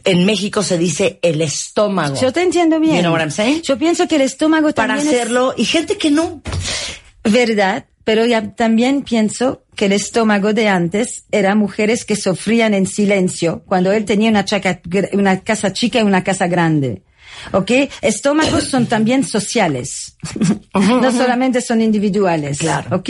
en 0.03 0.25
México 0.25 0.63
se 0.63 0.77
dice 0.77 1.19
el 1.21 1.41
estómago. 1.41 2.19
Yo 2.19 2.31
te 2.31 2.41
entiendo 2.41 2.79
bien. 2.79 2.95
You 2.95 3.01
know 3.01 3.11
what 3.13 3.19
I'm 3.21 3.31
saying? 3.31 3.61
Yo 3.61 3.77
pienso 3.77 4.07
que 4.07 4.15
el 4.15 4.21
estómago 4.21 4.71
para 4.73 4.95
también 4.95 5.07
es- 5.13 5.21
hacerlo, 5.21 5.53
y 5.57 5.65
gente 5.65 5.97
que 5.97 6.11
no. 6.11 6.41
Verdad, 7.23 7.85
pero 8.03 8.25
ya 8.25 8.55
también 8.55 9.03
pienso 9.03 9.63
que 9.75 9.85
el 9.85 9.91
estómago 9.93 10.53
de 10.53 10.67
antes 10.67 11.25
era 11.31 11.53
mujeres 11.55 12.03
que 12.03 12.15
sufrían 12.15 12.73
en 12.73 12.87
silencio 12.87 13.63
cuando 13.67 13.91
él 13.91 14.05
tenía 14.05 14.29
una, 14.29 14.43
chaca- 14.43 14.81
una 15.13 15.41
casa 15.41 15.71
chica 15.71 15.99
y 15.99 16.03
una 16.03 16.23
casa 16.23 16.47
grande. 16.47 17.03
¿Ok? 17.51 17.71
Estómagos 18.01 18.65
son 18.65 18.85
también 18.85 19.23
sociales. 19.23 20.15
no 20.73 21.11
solamente 21.11 21.61
son 21.61 21.81
individuales. 21.81 22.59
Claro. 22.59 22.97
¿Ok? 22.97 23.09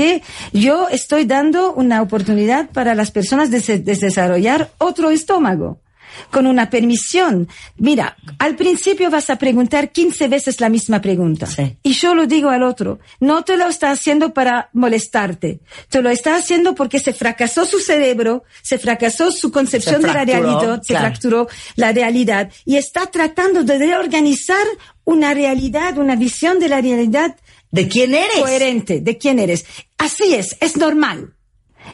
Yo 0.54 0.88
estoy 0.90 1.26
dando 1.26 1.74
una 1.74 2.02
oportunidad 2.02 2.70
para 2.70 2.96
las 2.96 3.12
personas 3.12 3.52
de 3.52 3.80
desarrollar 3.80 4.72
otro 4.78 5.12
estómago. 5.12 5.81
Con 6.30 6.48
una 6.48 6.70
permisión. 6.70 7.48
Mira, 7.78 8.18
al 8.40 8.56
principio 8.56 9.10
vas 9.10 9.30
a 9.30 9.38
preguntar 9.38 9.92
15 9.92 10.28
veces 10.28 10.60
la 10.60 10.70
misma 10.70 11.02
pregunta. 11.02 11.48
Sí. 11.48 11.78
Y 11.84 11.94
yo 11.94 12.16
lo 12.16 12.28
digo 12.28 12.50
al 12.50 12.64
otro, 12.64 13.00
no 13.20 13.44
te 13.44 13.58
lo 13.58 13.68
está 13.68 13.92
haciendo 13.92 14.34
para 14.34 14.70
molestarte, 14.74 15.60
te 15.90 16.02
lo 16.02 16.10
está 16.10 16.36
haciendo 16.36 16.76
porque 16.76 17.00
se 17.00 17.14
fracasó 17.14 17.66
su 17.66 17.80
cerebro, 17.80 18.44
se 18.62 18.78
fracasó 18.78 19.32
su 19.32 19.52
concepción 19.52 20.02
Se 20.02 20.08
de 20.08 20.14
la 20.14 20.24
fracturó, 20.24 20.42
realidad, 20.42 20.82
se 20.82 20.94
claro. 20.94 21.06
fracturó 21.06 21.48
la 21.76 21.92
realidad 21.92 22.52
y 22.66 22.78
está 22.78 23.08
tratando 23.08 23.64
de 23.64 23.78
reorganizar 23.78 24.66
una 25.04 25.34
realidad, 25.34 25.98
una 25.98 26.16
visión 26.16 26.60
de 26.60 26.70
la 26.70 26.82
realidad 26.82 27.36
de 27.72 27.88
quién 27.88 28.14
eres. 28.14 28.38
Coherente, 28.38 29.02
de 29.02 29.18
quién 29.18 29.40
eres. 29.40 29.66
Así 29.98 30.34
es, 30.34 30.58
es 30.60 30.78
normal. 30.78 31.34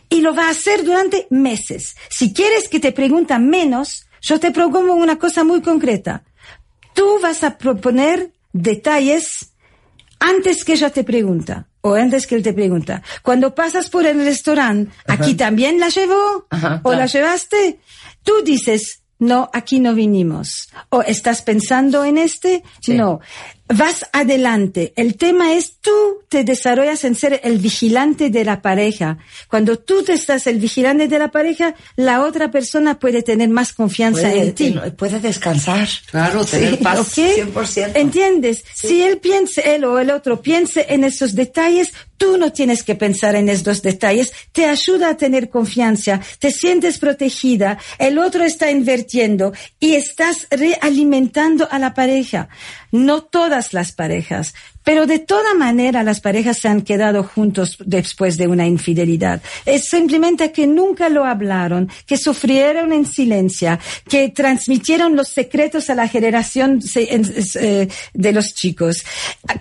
Y 0.09 0.22
lo 0.22 0.36
va 0.36 0.47
a 0.47 0.51
hacer 0.51 0.84
durante 0.84 1.28
meses. 1.30 1.95
Si 2.09 2.34
quieres 2.34 2.68
que 2.68 2.80
te 2.80 2.91
pregunten 2.91 3.49
menos, 3.49 4.07
yo 4.28 4.39
te 4.41 4.51
propongo 4.51 4.93
una 4.93 5.17
cosa 5.17 5.45
muy 5.45 5.61
concreta. 5.61 6.23
Tú 6.93 7.19
vas 7.21 7.45
a 7.45 7.57
proponer 7.57 8.34
detalles 8.51 9.53
antes 10.19 10.65
que 10.65 10.73
ella 10.73 10.89
te 10.89 11.05
pregunta 11.05 11.67
o 11.80 11.93
antes 11.93 12.28
que 12.28 12.36
él 12.36 12.43
te 12.43 12.51
pregunta. 12.51 13.01
Cuando 13.23 13.55
pasas 13.55 13.89
por 13.89 14.05
el 14.05 14.17
restaurante, 14.25 14.91
¿aquí 15.07 15.36
también 15.36 15.80
la 15.80 15.88
llevó? 15.88 16.45
Ajá, 16.49 16.82
¿O 16.84 16.93
la 16.93 17.05
llevaste? 17.05 17.80
Tú 18.23 18.34
dices, 18.43 19.03
no, 19.17 19.49
aquí 19.53 19.80
no 19.80 19.93
vinimos. 19.93 20.67
¿O 20.89 21.01
estás 21.03 21.41
pensando 21.41 22.03
en 22.03 22.17
este? 22.17 22.63
Sí. 22.82 22.95
No. 22.95 23.21
Vas 23.70 24.05
adelante. 24.13 24.93
El 24.95 25.18
tema 25.18 25.53
es 25.53 25.78
tú 25.82 25.91
te 26.30 26.43
desarrollas 26.43 27.03
en 27.03 27.15
ser 27.15 27.41
el 27.43 27.57
vigilante 27.57 28.30
de 28.30 28.45
la 28.45 28.61
pareja. 28.61 29.18
Cuando 29.49 29.78
tú 29.78 30.03
te 30.03 30.13
estás 30.13 30.47
el 30.47 30.59
vigilante 30.59 31.07
de 31.07 31.20
la 31.20 31.32
pareja, 31.32 31.76
la 31.97 32.24
otra 32.24 32.49
persona 32.49 32.97
puede 32.97 33.24
tener 33.24 33.49
más 33.49 33.74
confianza 33.74 34.34
en 34.34 34.53
ti. 34.53 34.72
Puede, 34.72 34.91
puede 34.91 35.20
descansar. 35.20 35.88
Claro, 36.09 36.45
tener 36.45 36.80
paz. 36.80 36.99
¿ok? 36.99 37.53
100%. 37.53 37.91
¿Entiendes? 37.95 38.63
Si 38.74 39.01
él 39.01 39.18
piensa, 39.18 39.61
él 39.61 39.84
o 39.84 39.99
el 39.99 40.11
otro 40.11 40.41
piense 40.41 40.86
en 40.89 41.03
esos 41.03 41.36
detalles, 41.36 41.91
tú 42.18 42.38
no 42.38 42.51
tienes 42.51 42.84
que 42.84 42.95
pensar 42.95 43.36
en 43.36 43.49
esos 43.49 43.82
detalles. 43.82 44.34
Te 44.51 44.65
ayuda 44.65 45.09
a 45.09 45.18
tener 45.18 45.49
confianza, 45.49 46.20
te 46.39 46.51
sientes 46.51 46.97
protegida, 46.97 47.78
el 47.99 48.18
otro 48.18 48.43
está 48.43 48.70
invirtiendo 48.72 49.53
y 49.80 49.95
estás 49.95 50.47
realimentando 50.49 51.68
a 51.72 51.80
la 51.80 51.93
pareja. 51.93 52.49
No 52.91 53.24
todas 53.24 53.74
las 53.74 53.91
parejas, 53.91 54.53
pero 54.88 55.05
de 55.05 55.19
toda 55.19 55.53
manera 55.53 56.01
las 56.01 56.21
parejas 56.21 56.59
se 56.59 56.69
han 56.69 56.81
quedado 56.81 57.21
juntos 57.21 57.75
después 57.85 58.38
de 58.38 58.47
una 58.47 58.65
infidelidad. 58.65 59.41
Es 59.65 59.89
simplemente 59.89 60.53
que 60.53 60.65
nunca 60.65 61.09
lo 61.09 61.25
hablaron, 61.25 61.89
que 62.05 62.15
sufrieron 62.15 62.93
en 62.93 63.05
silencio, 63.05 63.77
que 64.07 64.29
transmitieron 64.29 65.17
los 65.17 65.27
secretos 65.27 65.89
a 65.89 65.95
la 65.95 66.07
generación 66.07 66.79
eh, 66.95 67.89
de 68.13 68.31
los 68.31 68.55
chicos, 68.55 69.03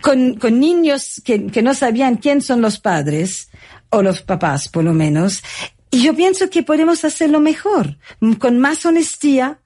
con, 0.01 0.35
con 0.35 0.61
niños 0.61 1.21
que, 1.25 1.49
que 1.49 1.61
no 1.61 1.75
sabían 1.75 2.19
quién 2.19 2.41
son 2.41 2.61
los 2.61 2.79
padres, 2.79 3.49
o 3.91 4.03
los 4.03 4.23
papás 4.23 4.69
por 4.69 4.85
lo 4.85 4.93
menos. 4.93 5.43
Y 5.91 6.05
yo 6.05 6.15
pienso 6.15 6.51
que 6.51 6.63
podemos 6.63 7.05
hacerlo 7.05 7.41
mejor, 7.41 7.99
con 8.39 8.61
más 8.61 8.87
honestidad, 8.87 9.59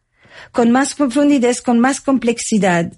con 0.53 0.71
más 0.71 0.95
profundidad, 0.95 1.55
con 1.59 1.81
más 1.81 2.01
complejidad 2.01 2.95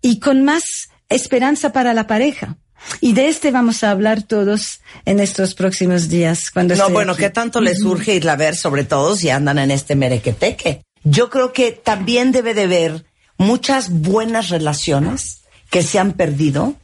y 0.00 0.20
con 0.20 0.44
más 0.44 0.88
esperanza 1.08 1.72
para 1.72 1.94
la 1.94 2.06
pareja. 2.06 2.56
Y 3.00 3.14
de 3.14 3.28
este 3.28 3.50
vamos 3.50 3.82
a 3.82 3.90
hablar 3.90 4.22
todos 4.22 4.80
en 5.04 5.20
estos 5.20 5.54
próximos 5.54 6.08
días. 6.08 6.50
Cuando 6.50 6.74
No, 6.76 6.90
bueno, 6.90 7.12
aquí. 7.12 7.22
¿qué 7.22 7.30
tanto 7.30 7.60
les 7.60 7.80
surge 7.80 8.14
irla 8.14 8.32
a 8.32 8.36
ver, 8.36 8.54
sobre 8.54 8.84
todo 8.84 9.16
si 9.16 9.30
andan 9.30 9.58
en 9.58 9.70
este 9.70 9.96
merequeteque? 9.96 10.82
Yo 11.02 11.30
creo 11.30 11.52
que 11.52 11.72
también 11.72 12.32
debe 12.32 12.54
de 12.54 12.64
haber 12.64 13.04
muchas 13.38 13.90
buenas 13.90 14.50
relaciones 14.50 15.42
que 15.70 15.82
se 15.82 15.98
han 15.98 16.12
perdido 16.12 16.74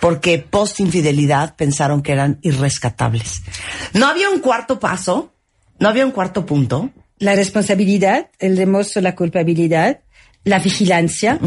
porque 0.00 0.38
post 0.38 0.80
infidelidad 0.80 1.56
pensaron 1.56 2.02
que 2.02 2.12
eran 2.12 2.38
irrescatables. 2.42 3.42
No 3.92 4.06
había 4.06 4.30
un 4.30 4.40
cuarto 4.40 4.80
paso, 4.80 5.32
no 5.78 5.88
había 5.88 6.06
un 6.06 6.12
cuarto 6.12 6.46
punto. 6.46 6.90
La 7.18 7.34
responsabilidad, 7.34 8.30
el 8.38 8.56
remorso, 8.56 9.00
la 9.00 9.14
culpabilidad, 9.14 10.00
la 10.44 10.58
vigilancia, 10.58 11.38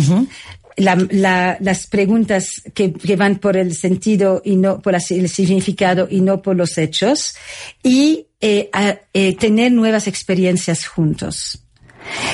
la- 0.78 1.08
la- 1.12 1.58
las 1.60 1.88
preguntas 1.88 2.62
que, 2.74 2.94
que 2.94 3.16
van 3.16 3.38
por 3.38 3.58
el 3.58 3.76
sentido 3.76 4.42
y 4.44 4.56
no 4.56 4.82
por 4.82 4.96
el 4.96 5.30
significado 5.30 6.08
y 6.10 6.22
no 6.22 6.42
por 6.42 6.56
los 6.56 6.78
hechos, 6.78 7.36
y 7.84 8.28
eh, 8.42 8.70
a- 8.74 8.98
eh, 9.14 9.36
tener 9.38 9.72
nuevas 9.72 10.08
experiencias 10.08 10.86
juntos. 10.88 11.60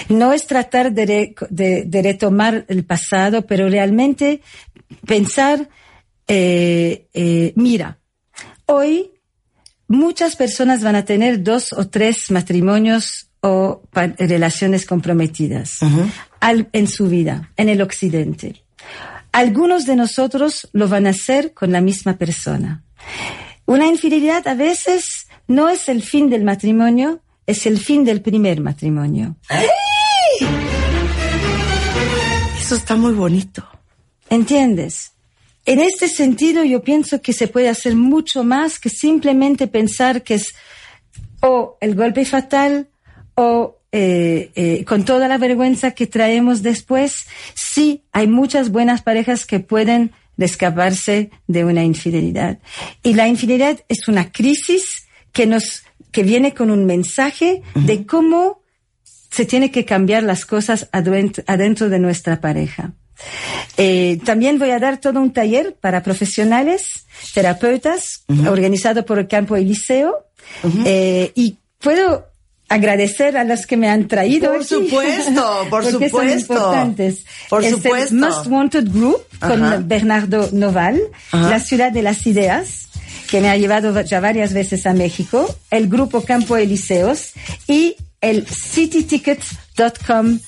No 0.10 0.34
es 0.34 0.48
tratar 0.48 0.92
de, 0.94 1.06
re- 1.06 1.36
de- 1.50 1.84
de 1.86 2.02
retomar 2.02 2.66
el 2.68 2.84
pasado, 2.86 3.46
pero 3.46 3.70
realmente 3.70 4.42
pensar, 5.06 5.70
eh, 6.28 7.08
eh, 7.14 7.54
mira, 7.56 8.00
hoy 8.66 9.12
muchas 9.88 10.36
personas 10.36 10.82
van 10.84 10.96
a 10.96 11.06
tener 11.06 11.44
dos 11.44 11.74
o 11.74 11.88
tres 11.88 12.32
matrimonios 12.32 13.29
o 13.42 13.82
relaciones 14.18 14.86
comprometidas 14.86 15.80
al- 16.40 16.68
en 16.74 16.88
su 16.88 17.08
vida, 17.08 17.52
en 17.58 17.70
el 17.70 17.82
occidente. 17.82 18.64
Algunos 19.32 19.86
de 19.86 19.96
nosotros 19.96 20.68
lo 20.74 20.88
van 20.88 21.06
a 21.08 21.12
hacer 21.12 21.54
con 21.54 21.72
la 21.72 21.82
misma 21.82 22.18
persona. 22.18 22.84
Una 23.66 23.88
infidelidad 23.88 24.48
a 24.48 24.56
veces 24.56 25.28
no 25.48 25.70
es 25.70 25.88
el 25.90 26.02
fin 26.02 26.30
del 26.30 26.44
matrimonio, 26.44 27.22
es 27.46 27.66
el 27.66 27.78
fin 27.80 28.04
del 28.04 28.22
primer 28.22 28.60
matrimonio. 28.62 29.36
Eso 32.60 32.76
está 32.76 32.96
muy 32.96 33.14
bonito. 33.14 33.68
¿Entiendes? 34.30 35.14
En 35.66 35.80
este 35.80 36.08
sentido, 36.08 36.64
yo 36.64 36.82
pienso 36.84 37.22
que 37.22 37.34
se 37.34 37.48
puede 37.48 37.70
hacer 37.70 37.96
mucho 37.96 38.44
más 38.44 38.80
que 38.80 38.90
simplemente 38.90 39.68
pensar 39.68 40.24
que 40.24 40.36
es 40.36 40.54
o 41.42 41.78
el 41.82 41.96
golpe 41.96 42.26
fatal 42.26 42.90
o 43.40 43.80
eh, 43.94 44.52
eh, 44.56 44.84
con 44.84 45.06
toda 45.06 45.30
la 45.30 45.38
vergüenza 45.38 45.92
que 45.92 46.08
traemos 46.08 46.62
después. 46.62 47.26
Sí, 47.54 48.04
hay 48.12 48.28
muchas 48.28 48.70
buenas 48.70 49.02
parejas 49.02 49.46
que 49.46 49.62
pueden 49.62 50.12
escaparse 50.38 51.32
de 51.48 51.64
una 51.64 51.86
infidelidad. 51.86 52.60
Y 53.02 53.14
la 53.14 53.30
infidelidad 53.30 53.80
es 53.88 54.10
una 54.10 54.32
crisis 54.34 55.08
que 55.32 55.48
nos, 55.48 55.84
que 56.12 56.24
viene 56.24 56.54
con 56.54 56.70
un 56.70 56.86
mensaje 56.86 57.62
de 57.76 58.06
cómo 58.06 58.62
se 59.32 59.46
tiene 59.46 59.72
que 59.72 59.86
cambiar 59.86 60.24
las 60.24 60.46
cosas 60.46 60.90
adentro, 60.92 61.44
adentro 61.48 61.90
de 61.90 62.00
nuestra 62.00 62.42
pareja. 62.42 62.92
Eh, 63.78 64.20
también 64.26 64.60
voy 64.60 64.72
a 64.72 64.80
dar 64.80 65.00
todo 65.00 65.22
un 65.22 65.32
taller 65.32 65.76
para 65.76 66.04
profesionales, 66.04 67.06
terapeutas, 67.34 68.26
organizado 68.48 69.06
por 69.06 69.18
el 69.18 69.28
Campo 69.30 69.56
Eliseo. 69.56 70.26
Y 71.36 71.58
puedo 71.80 72.29
agradecer 72.70 73.36
a 73.38 73.44
los 73.44 73.66
que 73.66 73.76
me 73.78 73.90
han 73.90 74.08
traído 74.08 74.52
Por 74.52 74.62
aquí. 74.62 74.68
supuesto, 74.68 75.68
por 75.70 75.84
porque 75.84 76.10
son 76.10 76.20
supuesto. 76.22 76.54
importantes. 76.54 77.26
Por 77.50 77.64
es 77.66 77.72
supuesto. 77.72 78.16
el 78.16 78.20
Most 78.22 78.48
Wanted 78.48 78.88
Group 78.92 79.22
con 79.40 79.64
Ajá. 79.64 79.82
Bernardo 79.84 80.50
Noval, 80.54 81.02
Ajá. 81.32 81.50
la 81.50 81.60
ciudad 81.60 81.92
de 81.92 82.04
las 82.04 82.26
ideas, 82.28 82.88
que 83.30 83.42
me 83.42 83.50
ha 83.50 83.58
llevado 83.58 84.00
ya 84.02 84.20
varias 84.20 84.54
veces 84.54 84.86
a 84.86 84.94
México, 84.94 85.54
el 85.72 85.88
grupo 85.90 86.22
Campo 86.22 86.56
Elíseos 86.58 87.32
y 87.68 87.96
el 88.22 88.46
citytickets.com 88.48 90.40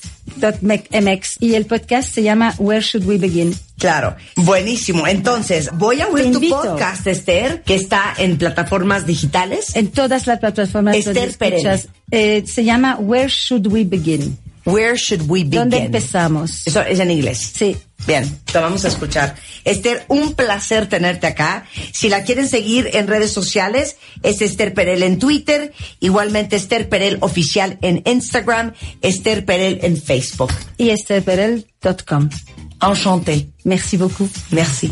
MX 0.61 1.38
y 1.39 1.55
el 1.55 1.65
podcast 1.65 2.13
se 2.13 2.24
llama 2.24 2.53
Where 2.57 2.82
Should 2.82 3.05
We 3.07 3.17
Begin. 3.17 3.53
Claro, 3.78 4.15
buenísimo. 4.36 5.07
Entonces, 5.07 5.69
voy 5.74 6.01
a 6.01 6.07
oír 6.07 6.32
tu 6.32 6.39
podcast, 6.47 7.05
Esther, 7.07 7.63
que 7.63 7.76
está 7.76 8.13
en 8.17 8.38
plataformas 8.38 9.05
digitales. 9.05 9.76
En 9.76 9.89
todas 9.89 10.28
las 10.28 10.39
plataformas 10.39 10.95
Esther 10.95 11.36
donde 11.38 11.55
escuchas, 11.57 11.88
eh, 12.12 12.43
se 12.45 12.64
llama 12.64 12.97
Where 12.99 13.30
Should 13.30 13.68
We 13.68 13.84
Begin. 13.86 14.38
Where 14.66 14.95
should 14.95 15.28
we 15.28 15.43
begin? 15.43 15.51
¿Dónde 15.51 15.78
empezamos? 15.78 16.68
Eso 16.68 16.82
es 16.82 16.99
en 16.99 17.09
inglés. 17.09 17.51
Sí. 17.55 17.76
Bien, 18.05 18.39
te 18.51 18.59
vamos 18.59 18.86
a 18.86 18.88
escuchar. 18.88 19.36
Esther, 19.64 20.05
un 20.07 20.34
placer 20.34 20.88
tenerte 20.88 21.28
acá. 21.28 21.66
Si 21.91 22.09
la 22.09 22.24
quieren 22.24 22.47
seguir 22.47 22.89
en 22.93 23.07
redes 23.07 23.32
sociales, 23.32 23.97
es 24.24 24.41
Esther 24.41 24.74
Perel 24.74 25.03
en 25.03 25.20
Twitter, 25.20 25.74
igualmente 25.99 26.55
Esther 26.55 26.89
Perel 26.89 27.18
oficial 27.22 27.78
en 27.82 28.01
Instagram, 28.05 28.74
Esther 29.01 29.45
Perel 29.45 29.80
en 29.84 30.01
Facebook. 30.01 30.51
Y 30.78 30.89
estherperel.com. 30.89 32.30
Enchanté. 32.82 33.49
Merci 33.64 33.97
beaucoup. 33.97 34.30
Merci. 34.51 34.91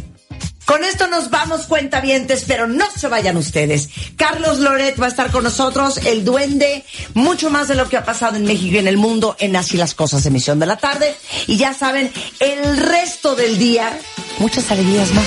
Con 0.69 0.83
esto 0.83 1.07
nos 1.07 1.31
vamos, 1.31 1.65
cuentavientes, 1.65 2.43
pero 2.47 2.67
no 2.67 2.85
se 2.95 3.07
vayan 3.07 3.37
ustedes. 3.37 3.89
Carlos 4.15 4.59
Loret 4.59 5.01
va 5.01 5.07
a 5.07 5.09
estar 5.09 5.31
con 5.31 5.43
nosotros, 5.43 5.97
el 6.05 6.23
duende, 6.23 6.85
mucho 7.15 7.49
más 7.49 7.67
de 7.69 7.73
lo 7.73 7.89
que 7.89 7.97
ha 7.97 8.05
pasado 8.05 8.35
en 8.35 8.43
México 8.43 8.75
y 8.75 8.77
en 8.77 8.87
el 8.87 8.97
mundo 8.97 9.35
en 9.39 9.55
Así 9.55 9.77
las 9.77 9.95
Cosas, 9.95 10.27
emisión 10.27 10.59
de 10.59 10.67
la 10.67 10.77
tarde. 10.77 11.15
Y 11.47 11.57
ya 11.57 11.73
saben, 11.73 12.11
el 12.39 12.77
resto 12.77 13.33
del 13.33 13.57
día, 13.57 13.99
muchas 14.37 14.69
alegrías 14.69 15.11
más. 15.11 15.25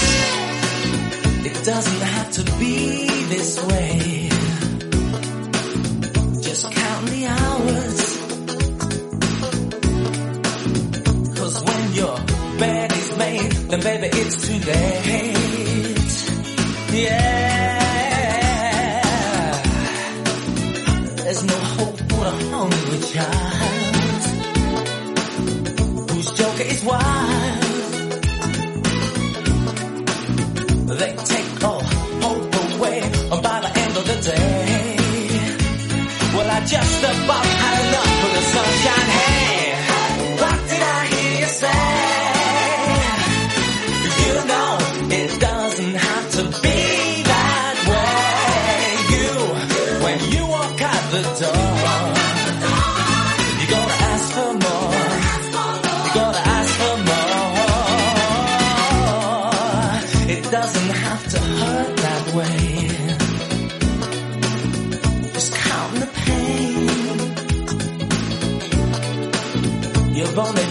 It 1.45 1.55
doesn't 1.64 2.03
have 2.05 2.30
to 2.36 2.45
be 2.61 3.09
this 3.28 3.59
way. 3.68 4.11
Baby 14.03 14.18
it's 14.18 14.36
too 14.46 14.59
late. 14.59 15.36
Yeah. 16.92 17.78
There's 21.16 21.44
no 21.44 21.55
hope 21.55 21.98
for 22.11 22.24
a 22.24 22.34
hungry 22.50 22.98
child 23.12 24.22
whose 26.11 26.30
joker 26.32 26.62
is 26.62 26.84
wild. 26.84 27.21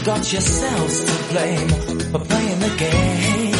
You've 0.02 0.08
got 0.08 0.34
yourselves 0.34 1.04
to 1.04 1.14
blame 1.32 1.70
for 2.10 2.20
playing 2.26 2.60
the 2.60 2.74
game. 2.76 3.52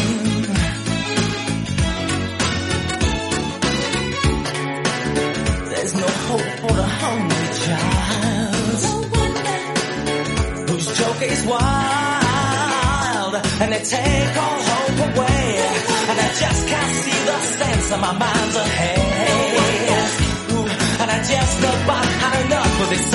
There's 5.70 5.94
no 5.94 6.08
hope 6.26 6.50
for 6.62 6.72
the 6.80 6.88
hungry 7.02 7.48
child 7.62 8.82
whose 10.68 10.86
joke 10.98 11.22
is 11.30 11.46
wild 11.46 13.34
and 13.62 13.72
they 13.72 13.82
take 13.84 14.36
all 14.42 14.62
hope 14.66 14.98
away. 14.98 15.46
And 16.10 16.18
I 16.18 16.28
just 16.42 16.66
can't 16.66 16.94
see 17.04 17.20
the 17.24 17.38
sense 17.54 17.92
of 17.92 18.00
my 18.00 18.18
mind's 18.18 18.56
ahead. 18.56 20.10
Ooh, 20.50 20.66
and 21.02 21.08
I 21.08 21.18
just 21.22 21.58
about 21.60 22.04
had 22.04 22.46
enough 22.46 22.82
of 22.82 22.88
this 22.90 23.14